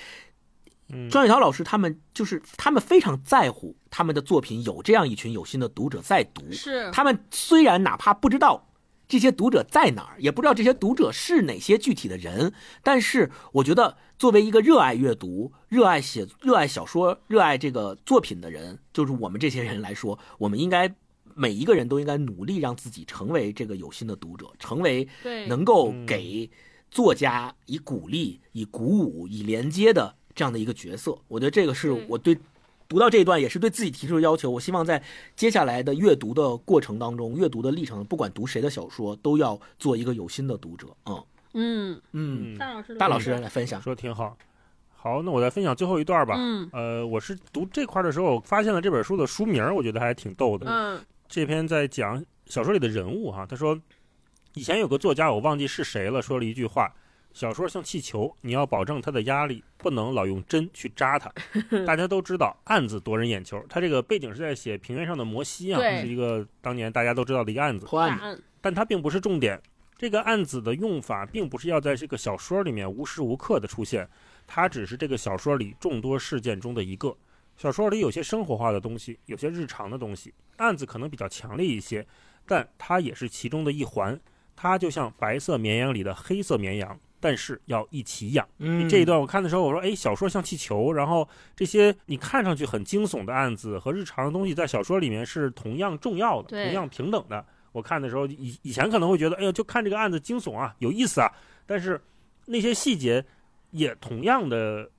[0.89, 8.64] 嗯双雪涛老师他们就是他们非常在乎他们的作品有这样一群有心的读者在读，是他们虽然哪怕不知道
[9.07, 12.53] 这些读者在哪儿，也不知道这些读者是哪些具体的人，
[12.83, 20.95] 但是我觉得作为一个热爱阅读、热爱写、热爱小说、热爱这个作品的人，就是我们这些人来说，我们应该
[21.35, 25.07] 每一个人都应该努力让自己成为这个有心的读者，成为
[25.47, 26.49] 能够给
[26.89, 31.17] 作家以鼓励、以鼓舞、以连接的这样的一个角色。
[31.27, 32.37] 我觉得这个是我对
[32.87, 34.49] 读到这一段也是对自己提出的要求。
[34.51, 35.01] 我希望在
[35.35, 40.87] 接下来的阅读的过程当中，阅读的历程，不管读谁的小说，都要做一个有心的读者。
[41.05, 43.81] 嗯嗯，嗯，嗯大老师大老师来分享。
[43.81, 44.37] 说的挺好。
[44.95, 46.35] 好，那我再分享最后一段吧。
[46.37, 50.65] 嗯呃，我是读这块儿的时候，发现了这本书的书名儿，我觉得还挺逗的。
[50.67, 53.79] 嗯这篇在讲小说里的人物哈，他说，
[54.53, 56.93] 以前有个作家，我忘记是谁了，说了一句话：
[57.35, 61.29] 小说像气球，你要保证它的压力，不能老用针去扎它。
[61.85, 69.61] 大家都知道案子夺人眼球，它这个背景是在写平原上的摩西啊，这是一个当年大家都知道的一个案子，破案但它并不是重点。
[69.97, 74.07] 这个案子的用法并不是要在这个小说里面无时无刻的出现，
[74.47, 77.13] 它只是这个小说里众多事件中的一个。
[77.57, 82.07] 小说里有些生活化的东西，有些日常的东西，案子可能比较强烈一些，
[82.47, 84.17] 但它也是其中的一环。
[84.57, 88.47] 它就像白色绵羊里的黑色绵羊，但是要一起养。
[88.59, 97.45] 嗯，这一段我看的时候，我说，哎，小说像气球，然后这些你看上去很惊悚的案子和日常的东西，在小说里面是同样重要的，同样平等的。
[97.71, 101.29] 我看的时候，以以前可能会觉得，哎呦，就看这个案子惊悚啊，有意思啊，
[101.65, 101.99] 但是
[102.45, 103.23] 那些细节
[103.71, 104.89] 也同样的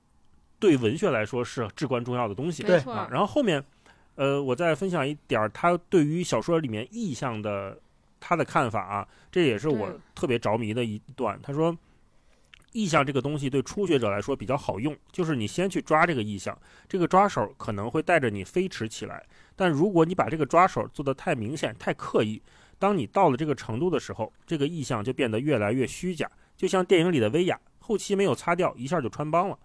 [0.59, 2.61] 对文学来说是至关重要的东西。
[2.61, 3.63] 对啊，然后后面，
[4.13, 7.75] 呃，我再分享一点儿他对于小说里面意象的
[8.19, 11.39] 他的看法啊，这也是我特别着迷的一段。
[11.41, 11.75] 他说，
[12.73, 16.57] 意象这个东西对初学者来说比较好用，就是你先去抓这个意象，
[16.87, 19.23] 这个抓手可能会带着你飞驰起来，
[19.55, 22.41] 但如果你把这个抓手做得太明显、太刻意，
[22.77, 29.57] 当你到了这个程度的时候，这个意象就变得越来越虚假，就像电影里的薇娅，后期没有擦掉，一下就穿帮了。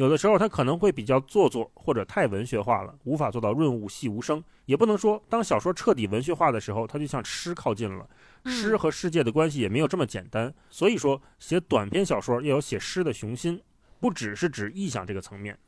[0.00, 4.42] 有的时候他可能会比较做作或者太文学化了，无法做到润物细无声。
[4.64, 8.08] 也不能说当小说彻底文学化的时候，它就向诗靠近了。
[8.46, 10.50] 诗嗯和世界的关系也没有这么简单。
[10.70, 13.60] 所以说，写短篇小说要有写诗的雄心，
[14.00, 15.58] 不只是指意象这个层面。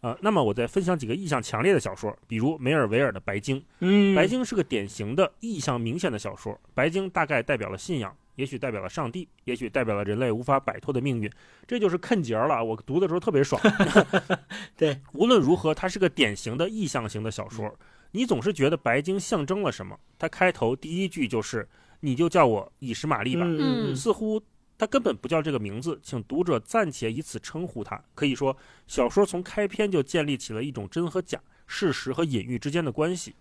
[0.00, 3.60] 呃，那么我再分享几个意象强烈的小说，比如梅尔维尔的《白鲸》。
[3.78, 6.58] 嗯，白鲸是个典型的意象明显的小说。
[6.74, 11.30] 白鲸大概代表了信仰，也许代表了上帝，也许代表了人类无法摆脱的命运。
[11.66, 12.64] 这就是坑节儿了。
[12.64, 13.60] 我读的时候特别爽。
[14.76, 17.74] 对，无论如何，它是个典型的意象型的小说。
[18.12, 19.98] 你总是觉得白鲸象征了什么？
[20.18, 21.68] 它开头第一句就是
[22.00, 23.44] “你就叫我以实玛丽吧”，
[23.94, 24.40] 似乎
[24.78, 28.02] 它根本不叫这个名字，请读者暂且以此称呼它。
[28.14, 28.56] 可以说，
[28.86, 33.34] 小说从开篇就建立起了一种真和假、事实和隐喻之间的关系。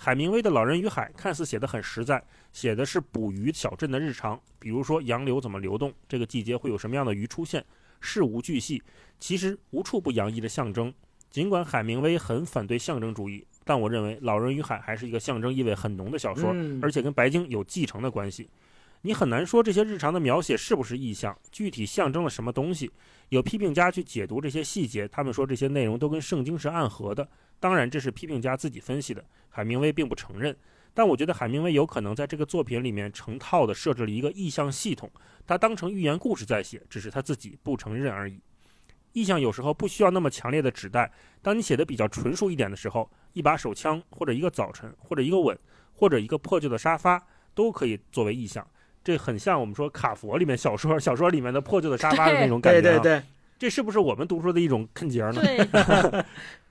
[0.00, 2.22] 海明威的《老人与海》看似写得很实在，
[2.52, 7.62] 写的是捕鱼小镇的日常，比如说洋流怎么流动，这个季节会有什么样的鱼出现，
[8.00, 8.80] 事无巨细，
[9.18, 10.94] 其实无处不洋溢着象征。
[11.30, 18.48] 尽管海明威很反对象征主义，但我认为《老人与海》还是一个象征意味很浓的小说，嗯而且跟白鲸有继承的关系。
[19.02, 22.90] 你很难说这些日常的描写是不是意象，具体象征了什么东西。
[23.30, 27.28] 有批评家去解读这些细节，他们说这些内容都跟圣经是暗合的。
[27.60, 30.56] 当然，这是批评家自己分析的，海明威并不承认。
[30.94, 35.10] 但我觉得海明威有可能在这个作品里面成套的设置了一个意象系统，
[35.46, 38.40] 他当成寓言故事在写，只是他自己不承认而已。
[39.12, 41.10] 意象有时候不需要那么强烈的指代，
[41.40, 45.56] 当你写的比较纯熟一点的时候，一把手枪或者一个早晨或者一个吻
[45.94, 47.24] 或者一个破旧的沙发
[47.54, 48.66] 都可以作为意象。
[49.02, 52.82] 这很像我们说卡佛里面小说小说里面的破旧的沙发的那种感觉、啊。
[52.82, 53.22] 对对对，
[53.58, 55.40] 这是不是我们读书的一种坑节儿呢？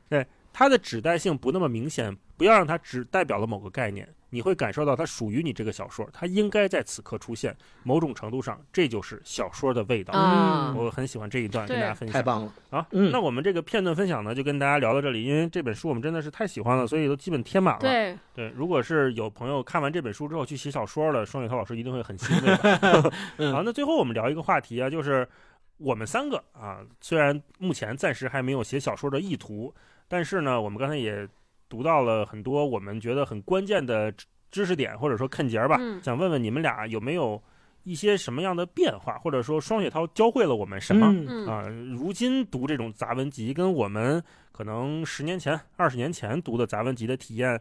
[0.10, 0.26] 对，
[0.58, 7.56] 它的指代性不那么明显，不要让它只代表了某个概念，你会感受到它属于你这个小说，它应该在此刻出现。
[7.84, 10.16] 某种程度上，这就是小说的味道。
[10.16, 12.14] 嗯我很喜欢这一段，跟大家分享。
[12.14, 12.52] 太棒了。
[12.72, 12.88] 啊！
[12.90, 15.24] 嗯那我们这个片段分享呢，就跟大家聊到这里。
[15.24, 17.82] 因为这本书我们真的是太喜欢了，所以都基本贴满了。
[17.82, 22.56] 对，对，如果是有朋友看完这本书之后去写小说了，双雪涛老师一定会很欣慰
[23.54, 25.30] 好，那最后我们聊一个话题啊，就是
[25.78, 29.72] 我们三个啊，虽然目前暂时还没有写小说的意图，
[30.08, 31.28] 但是呢，我们刚才也
[31.70, 35.78] 读到了很多我们觉得很关键的知知识点，或者说看节儿吧。
[35.80, 37.42] 嗯想问问你们俩有没有
[37.84, 41.08] 一些什么样的变化，或者说双雪涛教会了我们什么？
[41.52, 47.60] 啊，如今读这种杂文集，跟我们可能十年前、二十年前读的杂文集的体验，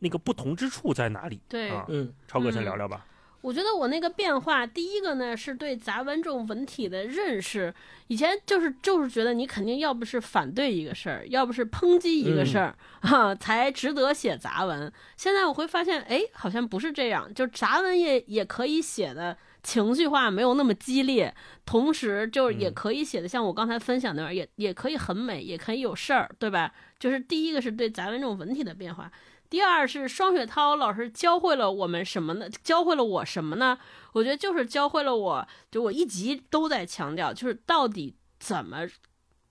[0.00, 1.40] 那个不同之处在哪里？
[1.48, 1.70] 对。
[1.70, 3.06] 啊，嗯超哥先嗯聊聊吧。
[3.44, 7.74] 我觉得我那个变化，第一个呢是对杂文这种文体的认识，
[8.06, 14.90] 以前就是就是觉得你肯定要不是反对一个事儿，要不是抨击一个事儿啊，才值得写杂文。
[15.18, 21.34] 现在我会发现，哎，好像不是这样，就杂文也也可以写的情绪化，没有那么激烈，
[21.66, 26.72] 同时就是也可以写的像我刚才分享那样，也也可以很美，也可以有事儿，对吧？
[26.98, 29.12] 就是第一个是对杂文这种文体的变化。
[29.50, 32.48] 第二是双雪涛老师教会了我们什么呢？
[32.62, 33.78] 教会了我什么呢？
[34.12, 38.88] 我觉得就是教会了我，就我一集都在强调，就是到底怎么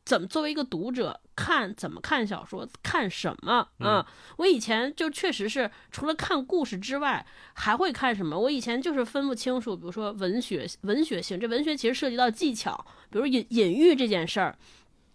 [0.06, 4.06] 怎么作为一个读者看怎么看小说，看什么啊？
[4.38, 8.38] 我以前就确实是除了看故事之外，还会看什么？
[8.38, 14.57] 我以前就是分不清楚，比如说文学文学性，这文学其实涉及到技巧，比如隐隐喻这件事儿，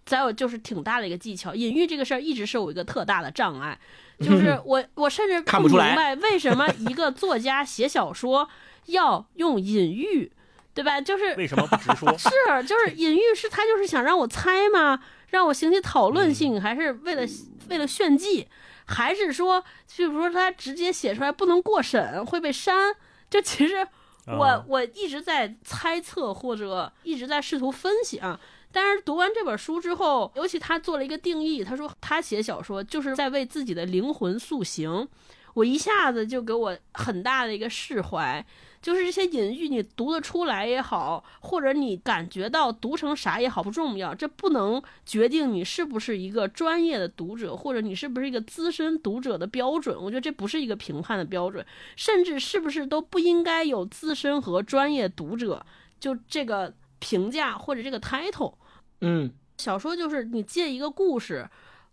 [0.06, 3.78] 再有就是挺大的一个技巧，隐喻这个事儿一直是我一个特大的障碍。
[4.20, 8.48] 就是我，我甚至不明白为什么一个作家写小说
[8.86, 10.30] 要用隐喻，
[10.74, 11.00] 对吧？
[11.00, 12.12] 就是为什么不直说？
[12.18, 12.30] 是，
[12.66, 15.00] 就是隐喻是他就是想让我猜吗？
[15.28, 17.22] 让我引起讨论性，还是为了
[17.68, 18.48] 为了炫技？
[18.86, 19.62] 还是说，
[19.96, 22.94] 比如说他直接写出来不能过审会被删？
[23.28, 23.86] 就其实
[24.26, 28.40] 我我一直在猜测或者一直在试图分析啊。
[28.70, 35.08] 但是读完这本书之后，尤其他做了一个定义，他说他写小说就是在为自己的灵魂塑形，
[35.54, 38.44] 我一下子就给我很大的一个释怀，
[38.82, 49.96] 就是这些隐喻你读得出来也好，或者你感觉到读成啥也好不重要，这不能决定你是不是一个专业的读者，或者你是不是一个资深读者的标准。
[49.98, 51.64] 我觉得这不是一个评判的标准，
[51.96, 55.64] 甚至是不是都不应该有资深和专业读者
[55.98, 56.74] 就这个。
[56.98, 58.54] 评价或者这个 title，
[59.00, 61.48] 嗯，小说就是你借一个故事，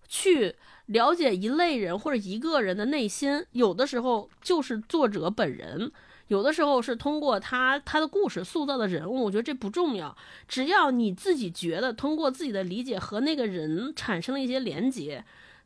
[0.07, 0.55] 去
[0.87, 5.91] 了解一类人或者一个人的内心，有的时候就是作者本人，
[6.27, 9.25] 有的时候是通过他他的故事塑造的人物。
[9.25, 10.15] 我觉得这不重要，
[10.47, 15.23] 只要你自己觉得通过自己的理解和那个人产生了一些连结，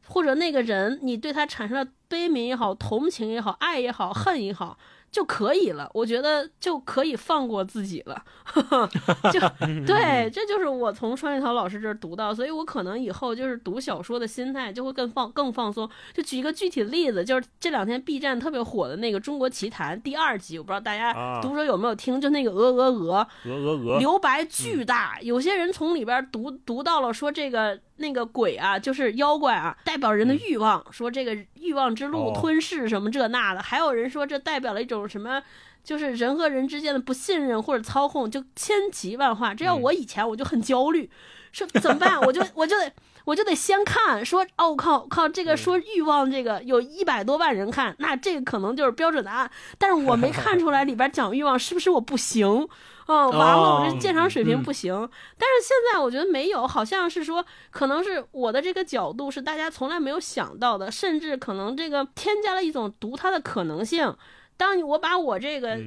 [0.07, 4.77] 或者那个人你对他产生了悲悯也好、同情也好、爱也好、恨也好。
[5.11, 8.23] 就可以了，我觉得就可以放过自己了，
[9.33, 9.39] 就
[9.85, 15.89] 对，这就是我从双雪涛老师这儿读到，所以我可能以后就是读小说的心态就会更放更放松。
[16.13, 27.79] 就举一个具体的例子，就是这两天 B 站特别火的那个《中国奇谭》第二集，我不知道大家读者有没有听，就那个鹅鹅鹅鹅鹅鹅留白巨大，有些人从里边读读到了说这个。
[27.99, 35.41] 那个鬼啊，就是妖怪啊，代表人的欲望，说这个欲望之路吞噬什么这那的，还有人说这代表了一种什么，
[35.83, 39.53] 就是人和人之间的不信任或者操控，就千奇万化。
[39.53, 41.09] 这要我以前我就很焦虑，
[41.51, 42.19] 说怎么办？
[42.21, 42.91] 我就我就得
[43.29, 52.67] 我就得先看，说哦靠靠，这个说欲望这个有一百多万人看，那这个可能就是标准答案，但是我没看出来里边讲欲望是不是我不行。
[53.05, 54.91] 哦，完了，我这鉴赏水平不行。
[55.37, 64.15] 但是现在我觉得没有，好像是说，可能是我的这个角度是大家从来没有想到的，甚至可能这个添加了一种读它的可能性。
[64.57, 65.77] 当我把我这个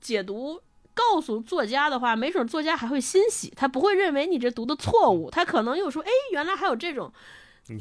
[0.00, 0.60] 解读
[0.94, 7.12] 告诉作家的话，没准作家还会欣喜，他不会认为你这读的错误，他可能又说，哎，原来还有这种。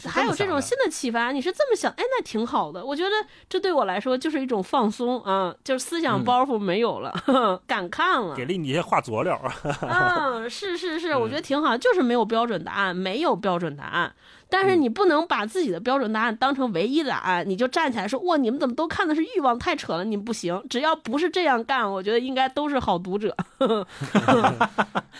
[0.08, 1.92] 还有这种新的启发，你是这么想？
[1.94, 2.86] 哎，那挺好的。
[2.86, 3.10] 我觉得
[3.50, 7.12] 这对我来说就是一种放松啊，就是思想包袱没有了，
[7.66, 8.36] 敢看了。
[8.36, 9.42] 给了你一些话佐料
[9.82, 14.14] 嗯， 是是是，我觉得挺好，就是没有标准答案，没有标准答案。
[14.52, 19.58] 但是你不能把自己的标准答案当成唯一答案，你就站起来说：“哇，你们怎么都看的是欲望？
[19.58, 20.04] 太扯了！
[20.04, 20.62] 你们不行。
[20.70, 23.34] 只要不是这样干，我觉得应该都是好读者。”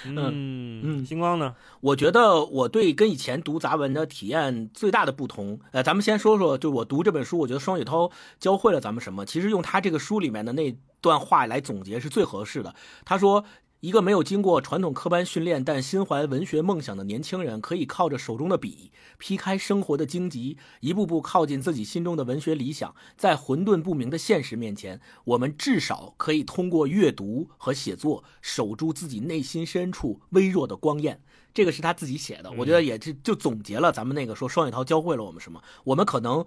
[0.06, 1.56] 嗯嗯，星光呢？
[1.80, 9.26] 我觉得我对跟以前读杂文的体验最大的不同，呃，咱们先说说，就我读这本书，我觉得双雪涛教会了咱们什么？
[9.26, 12.76] 其实用他这个书里面的那段话来总结是最合适的。
[13.06, 13.46] 他说。
[13.82, 22.94] 一个没有经过传统科班训练，但心怀文学梦想的年轻人，可以靠着手中的笔，劈开生活的荆棘，一步步靠近自己心中的文学理想。
[23.18, 31.20] 在混沌不明的现实面前，我们至少可以通过阅读和写作，守住自己内心深处微弱的光焰。
[31.52, 35.60] 这个是他自己写的，我觉得也就就总结了咱们那个说双雪涛教会了我们什么。
[35.86, 36.46] 我们可能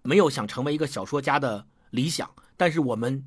[0.00, 3.26] 没有想成为一个小说家的理想，但是我们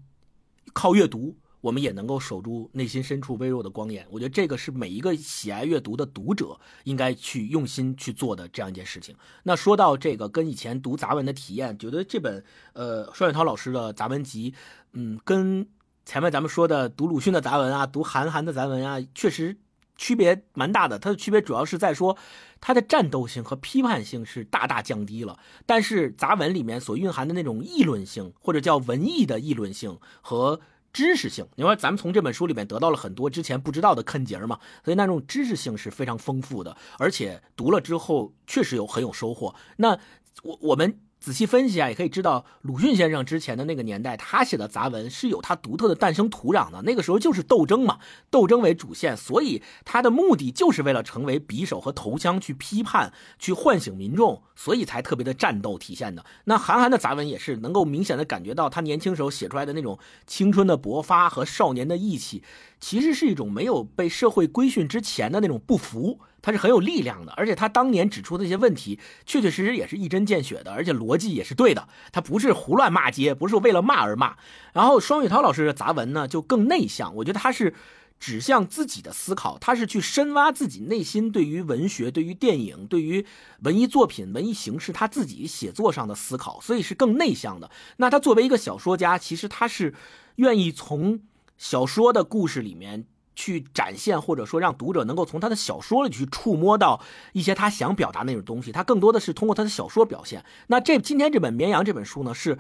[0.74, 1.38] 靠阅读。
[1.64, 9.16] 我们也能够守住内心深处微弱的光焰，我觉得这个是每一个喜爱阅读的读者应该去用心去做的这样一件事情。
[9.44, 14.54] 那说到这个跟以前读杂文的体验，觉得这本呃双雪涛老师的杂文集，
[14.92, 15.66] 嗯，跟
[16.06, 19.58] 前面咱们说的读鲁迅的杂文啊，读韩寒的杂文啊，确实
[19.96, 21.00] 区别蛮大的。
[21.00, 22.18] 它的区别主要是在说，
[22.60, 30.60] 它的战斗性和批判性是大大降低了，但是杂文里面所蕴含的那种议论性，或者叫文艺的议论性和。
[30.94, 31.46] 知识性。
[31.56, 39.54] 因为咱们从这本书里面得到了很多之前不知道的坑节嘛，所以那种知识性是非常丰富的，而且读了之后确实有很有收获。
[39.76, 40.00] 那
[40.44, 40.98] 我我们。
[41.24, 46.82] 仔细分析啊，也可以知道鲁迅先生之前的那个年代，他写的杂文是有他独特的诞生土壤的。
[46.82, 56.26] 那个时候就是斗争嘛，斗争为主线，所以他的目的就是为了成为匕首和头枪去批判、去唤醒民众，所以才特别的战斗体现的。
[56.44, 59.98] 那韩寒的杂文也是能够明显的感觉到他年轻时候写出来的那种
[60.28, 62.44] 青春的勃发和少年的义气，
[62.82, 66.20] 其实是一种没有被社会规训之前的那种不服。
[66.44, 71.88] 他是很有力量的，而且他当年指出的一些问题，确确实实也是一针见血的，而且逻辑也是对的。
[72.12, 74.36] 他不是胡乱骂街，不是为了骂而骂。
[74.74, 77.74] 然后双雪涛老师的杂文呢，就更内向，我觉得他是
[78.20, 83.26] 指向自己的思考，他是去深挖自己内心对于文学、对于电影、对于
[83.62, 87.72] 文艺作品、文艺形式他自己写作上的思考，所以是更内向的。
[87.98, 89.94] 那他作为一个小说家，其实他是
[90.36, 91.22] 愿意从
[91.58, 93.06] 小说的故事里面。
[93.36, 97.02] 去展现，或者说让读者能够从他的小说里去触摸到
[97.32, 98.72] 一些他想表达那种东西。
[98.72, 100.46] 他更多的是通过他的小说表现。
[100.68, 102.58] 那这今天这本《绵羊》这本书呢，是，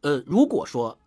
[0.00, 0.98] 呃，如果说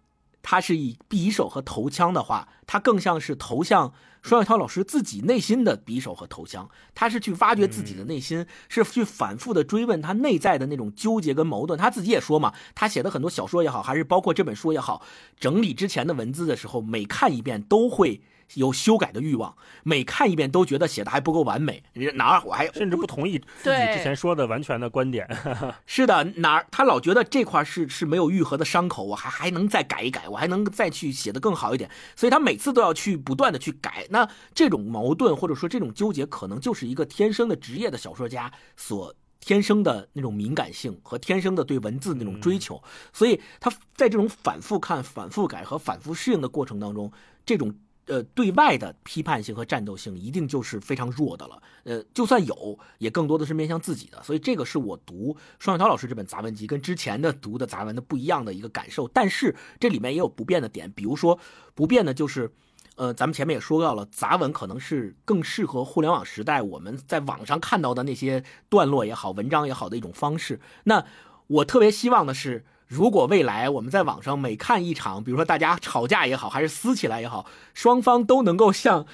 [0.42, 6.70] 他是以匕首和头枪的话，他更像是投向双雪涛老师自己内心的匕首和头枪。
[6.94, 11.80] 他是去挖掘自己的内心，是去反复的追问他内在的那种纠结跟矛盾。
[11.80, 15.02] 他自己也说嘛，他写的很多小说也好，还是包括这本书也好，
[15.40, 18.22] 整理之前的文字的时候，每看一遍都会。
[18.56, 21.84] 有修改的欲望，每看一遍都觉得写的还不够完美，
[22.16, 25.28] 哪儿我还甚至不同意自己之前说的完全的观点。
[25.86, 34.06] 是的，哪儿他老觉得这块是是没有愈合的伤口，我还还能再改一改，我还能再去写的更好一点，所以他每次都要去不断的去改。
[34.10, 42.82] 那这种矛盾或者说这种纠结，可能就是一个天生的职业的小说家所天生的那种敏感性和天生的对文字那种追求，
[43.12, 47.12] 所以他在这种反复看、反复改和反复适应的过程当中，
[47.46, 47.74] 这种。
[48.06, 51.62] 呃，对外的批判性和战斗性一定就是非常弱的了。
[51.86, 54.22] 呃，就算有，也更多的是面向自己的。
[54.24, 59.08] 所以这个是我读双雪涛老师这本杂文集跟之前的读的杂文的不一样的一个感受。
[59.08, 61.40] 但是这里面也有不变的点，比如说
[61.74, 62.52] 不变的就是，
[62.96, 70.60] 呃，咱们前面也说到了，杂文可能是更适合互联网时代我们在网上看到的那些段落也好、文章也好的一种方式。
[70.84, 71.06] 那
[71.48, 72.66] 我特别希望的是。
[72.94, 79.08] 如果未来我们在网上每看一场，比如说大家吵架也好，还是撕起来也好，双方都能够像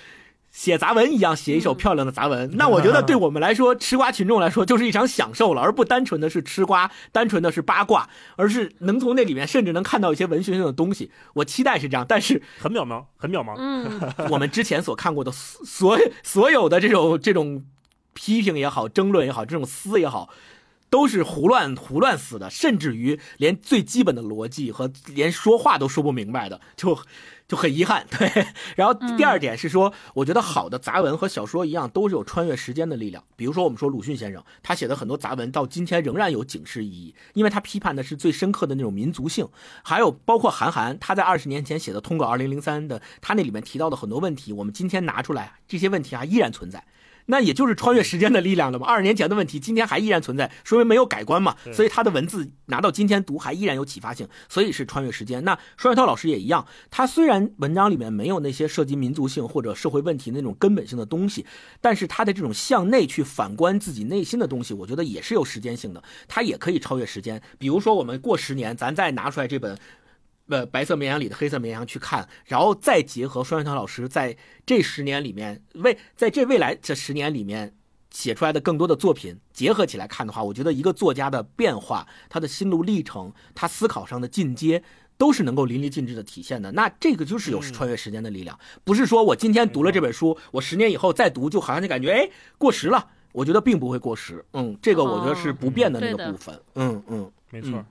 [0.51, 11.11] 写杂文一样写一首漂亮的杂文， 那我觉得对我们来说，吃瓜群众来说就是一场享受了，而不单纯的是吃瓜，单纯的是八卦，而是能从那里面甚至能看到一些文学性的东西。
[11.35, 13.53] 我期待是这样，但是很渺茫，很渺茫。
[13.57, 17.63] 嗯， 我们之前所看过的所所有的这种这种
[18.13, 20.29] 批评也好，争论也好，这种撕也好。
[20.89, 26.97] 都是胡乱胡乱死的，甚至于连最基本的逻辑和连说话都说不明白的，就
[27.47, 28.05] 就很遗憾。
[28.09, 33.23] 对，然后第二点是说，我觉得好的杂文和小说一样，都是有穿越时间的力量。
[33.35, 39.47] 比如说，我们说鲁迅先生，他写的很多杂文到今天仍然有警示意义，因为他批判的是最深刻的那种民族性。
[39.83, 46.83] 还有包括韩寒，他在二十年前写的《通稿二零零三》的，他那里面提到的很多问题，我们今天拿出来，这些问题还依然存在。
[47.31, 48.87] 那也就是穿越时间的力量了嘛？
[48.87, 51.55] 二十年前的问题，今天还依然存在，说明没有改观嘛？
[51.71, 55.43] 所以他的文字拿到今天读还依然有启发性，所以是穿越时间。
[55.43, 61.45] 那双雪涛老师也一样，他虽然文章里面没有那些涉及民族性或者社会问题那种根本性的东西，
[61.79, 67.39] 但是他的这种向内去反观自己内心的东西，我觉得也是有时间性的，他也可以超越时间。
[67.59, 69.77] 比如说，我们过十年，咱再拿出来这本。
[70.49, 74.35] 呃，白色绵羊里的黑色绵羊去看，然后再结合双雪涛老师在
[74.65, 77.73] 这十年里面未在这未来这十年里面
[78.09, 84.83] 写出来的更多的作品结合起来看的话，我觉得一个作家的变化，他的心路历程，他思考上的进阶，
[85.17, 86.71] 都是能够淋漓尽致的体现的。
[86.71, 93.09] 那这个就是有穿越时间的力量，不是说我今天读了这本书，我十年以后再读，就好像就感觉哎过时了。
[93.31, 94.43] 我觉得并不会过时。
[94.53, 96.59] 嗯，这个我觉得是不变的那个部分。
[96.73, 97.85] 嗯嗯，没错，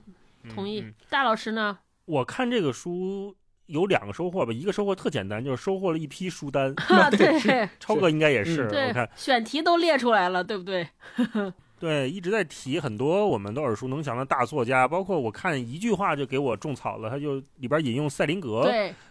[0.52, 0.85] 同意。
[1.09, 1.78] 大老师呢？
[2.09, 3.36] 我看这个书
[3.66, 6.74] 有两个收获吧，一个收获特简单，就是收获了一批书单。
[7.12, 8.62] 对，超哥应该也是。
[8.64, 10.89] 我看选题都列出来了，对不对？
[11.79, 18.71] 对，一直在提很多我们都耳熟能详的大作家，包括我看一句话就给我种草了，他就里边引用塞林格。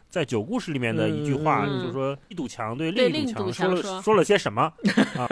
[0.10, 4.61] 在九故事里面的一句话，就是说一堵墙对另一堵墙说了说了些什么
[5.18, 5.27] 啊？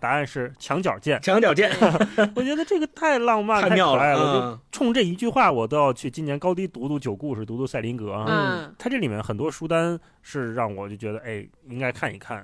[0.00, 1.20] 答案是墙角见。
[1.20, 1.70] 墙角见。
[2.34, 4.54] 我觉得这个太浪漫、太可爱了。
[4.54, 8.72] 就冲这一句话，我都要去今年高低读读九故事，读读赛林格啊。
[8.78, 12.42] 他这里面很多书单是让我就觉得，哎，应该看一看。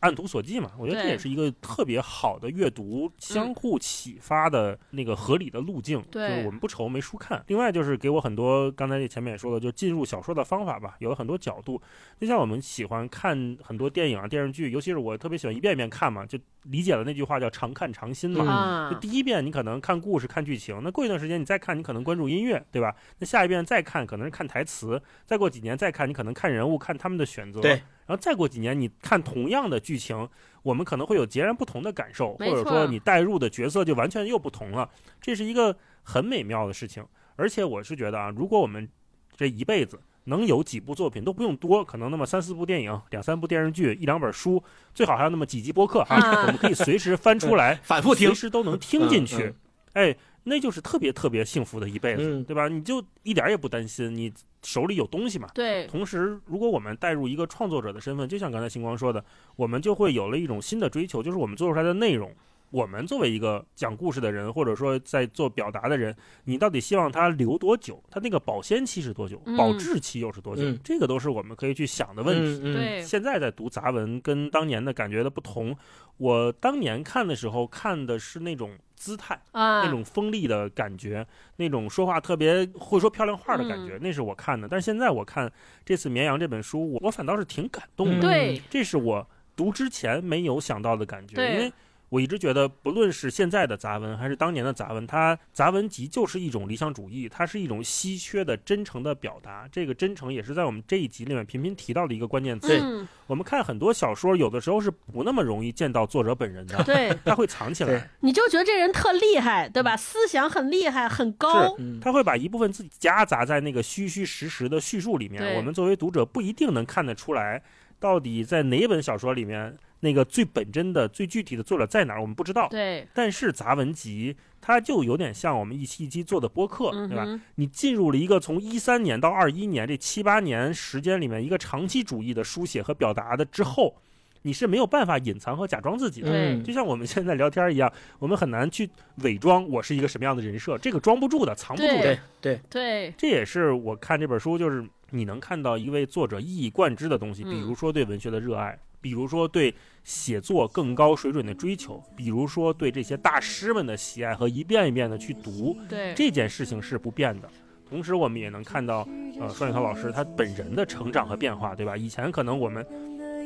[0.00, 6.00] 按图索骥嘛，我觉得这也是一个特别好的阅读相互启发的那个合理的路径。
[6.10, 7.42] 对就是我们不愁没书看。
[7.48, 11.80] 另外就是给我很多刚才前面也说了，就进入小说的方法吧，有了很多角度。
[12.20, 18.90] 就像我们喜欢看很多电影啊、电视剧，尤其是我特别喜欢一遍一遍看嘛，就理解了那句话叫“常看常新”嘛。
[18.90, 22.94] 就，第一遍你可能看故事、看剧情，那过一段时间你再看，你可能关注音乐，对吧？
[23.18, 27.60] 那下一遍再看可能是看台词，再过几年再看，你可能看人物、看他们的选择。
[27.60, 30.28] 对，然后再过几年你看同样的剧情，
[30.62, 34.88] 我们可能会有截然不同的感受，或者说你带入的角色就完全又不同了。
[35.20, 37.06] 这是一个很美妙的事情。
[37.36, 38.88] 而且我是觉得啊，如果我们
[39.36, 44.60] 这一辈子能有几部作品都不用多，可能那么三四部电影、两三部电视剧、一两本书，
[44.94, 49.44] 最好还有那么几集播客哈，啊我们可以随时翻出来， 反复听随，时都能听进去。
[49.44, 49.54] 嗯
[49.94, 50.16] 哎，
[50.48, 52.68] 那就是特别特别幸福的一辈子，嗯对吧？
[52.68, 55.48] 你就一点儿也不担心，你手里有东西嘛。
[55.54, 59.24] 对，同时，如果我们带入一个创作者的身份，就像刚才星光说的，
[59.56, 62.34] 我们就会有了一种新的追求，就是我们做出来的内容。
[62.70, 66.14] 我们作为一个讲故事的人，或者说在做表达的人，
[66.44, 68.02] 你到底希望它留多久？
[68.10, 69.40] 它那个保鲜期是多久？
[69.46, 70.62] 嗯保质期又是多久？
[70.64, 72.60] 嗯这个都是我们可以去想的问题。
[72.62, 75.74] 嗯嗯对，现在在读杂文，跟当年的感觉的不同。
[76.18, 81.26] 我当年看的时候，看的是那种姿态，啊，那种锋利的感觉，
[81.56, 84.66] 那种说话特别会说漂亮话的感觉，那是我看的。
[84.68, 85.50] 但是现在我看
[85.84, 88.16] 这次《绵羊》这本书，我我反倒是挺感动的。
[88.18, 88.20] 嗯。
[88.20, 89.26] 对，这是我
[89.56, 91.72] 读之前没有想到的感觉，因为
[92.10, 99.68] 我一直觉得，不论是现在的杂文还是当年的杂文，它杂文集就是一种理想主义，它是一种稀缺的真诚的表达。
[99.70, 102.78] 这个真诚也是在我们这一集里面频频提到的一个关键词。
[102.80, 108.10] 嗯，我们看很多小说，有的时候是不那么容易见到作者本人的，对，他会藏起来。
[108.20, 109.96] 你就觉得这人特厉害，对吧？
[109.96, 117.62] 思想很厉害，很高，嗯他会把一部分自己夹杂在那个虚虚实实的叙述里面，我们作为读者不一定能看得出来，
[118.00, 122.68] 到底在哪本小说里面那个最本真的、最具体的作者在哪儿，我们不知道。
[122.68, 127.26] 对，但是杂文集它就有点像我们一期一期做的播客，对吧？
[127.56, 133.96] 你进入了一个从一三年到二一年这七八年时间里面一个长期主义的书写和表达的之后，
[134.42, 136.62] 你是没有办法隐藏和假装自己的。
[136.62, 142.02] 就像我们现在聊天一样，我们很难去伪装我是一个什么样的人设，这个装不住的，藏不住的。
[142.02, 147.50] 对对，对，这也是我看这本书，就是你能看到一位作者一以贯之的东西，嗯。
[147.50, 157.48] 比如说对文学的热爱，比如说对写作更高水准的追求，比如说对这些大师们的喜爱和一遍一遍的去读，对，这件事情是不变的。
[157.88, 159.08] 同时，我们也能看到，
[159.40, 161.96] 呃，双雪涛老师他本人的成长和变化，对吧？
[161.96, 162.86] 以前可能我们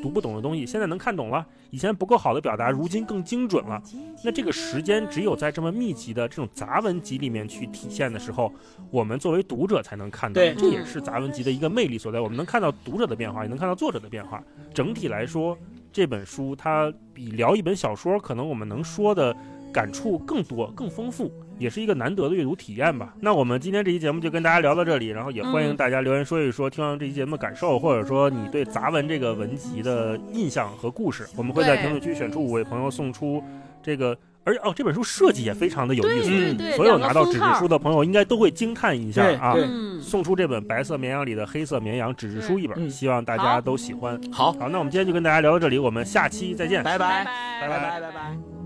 [0.02, 3.80] 读不懂的东西，现在能看懂了；以前不够好的表达，如今更精准了。
[4.24, 8.52] 那这个时间只有在这么密集的这种杂文集里面去体现的时候，
[8.90, 10.42] 我们作为读者才能看到。
[10.58, 12.20] 这也是杂文集的一个魅力所在。
[12.20, 14.42] 我们能看到读者的变化，也能看到作者的变化。
[14.74, 15.56] 整体来说，
[15.92, 19.34] 这本书它比聊一本小说，可能我们能说的
[19.72, 21.30] 感触更多、更丰富，
[21.62, 23.14] 也是一个难得的阅读体验吧。
[23.20, 31.26] 那我们今天这期节目就跟大家聊到这里，然后也欢迎嗯大家留言说一说听完这期节目的感受，或者说你对杂文这个文集的印象和故事。
[31.36, 33.42] 我们会在评论区选出五位朋友送出
[33.82, 34.18] 这个。
[34.44, 39.54] 而且哦，这本书设计也非常的有意思，对对，所有拿到纸质书的朋友应该都会惊叹一下啊！
[40.00, 44.20] 送出这本《白色绵羊》里的黑色绵羊纸质书一本，嗯希望大家都喜欢。
[44.32, 46.82] 好，好，那我们今天就跟大家聊到这里，我们下期再见。
[46.82, 48.61] 拜拜拜，拜拜拜拜拜。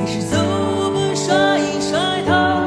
[0.00, 0.34] 还是走
[0.94, 2.64] 吧甩一甩它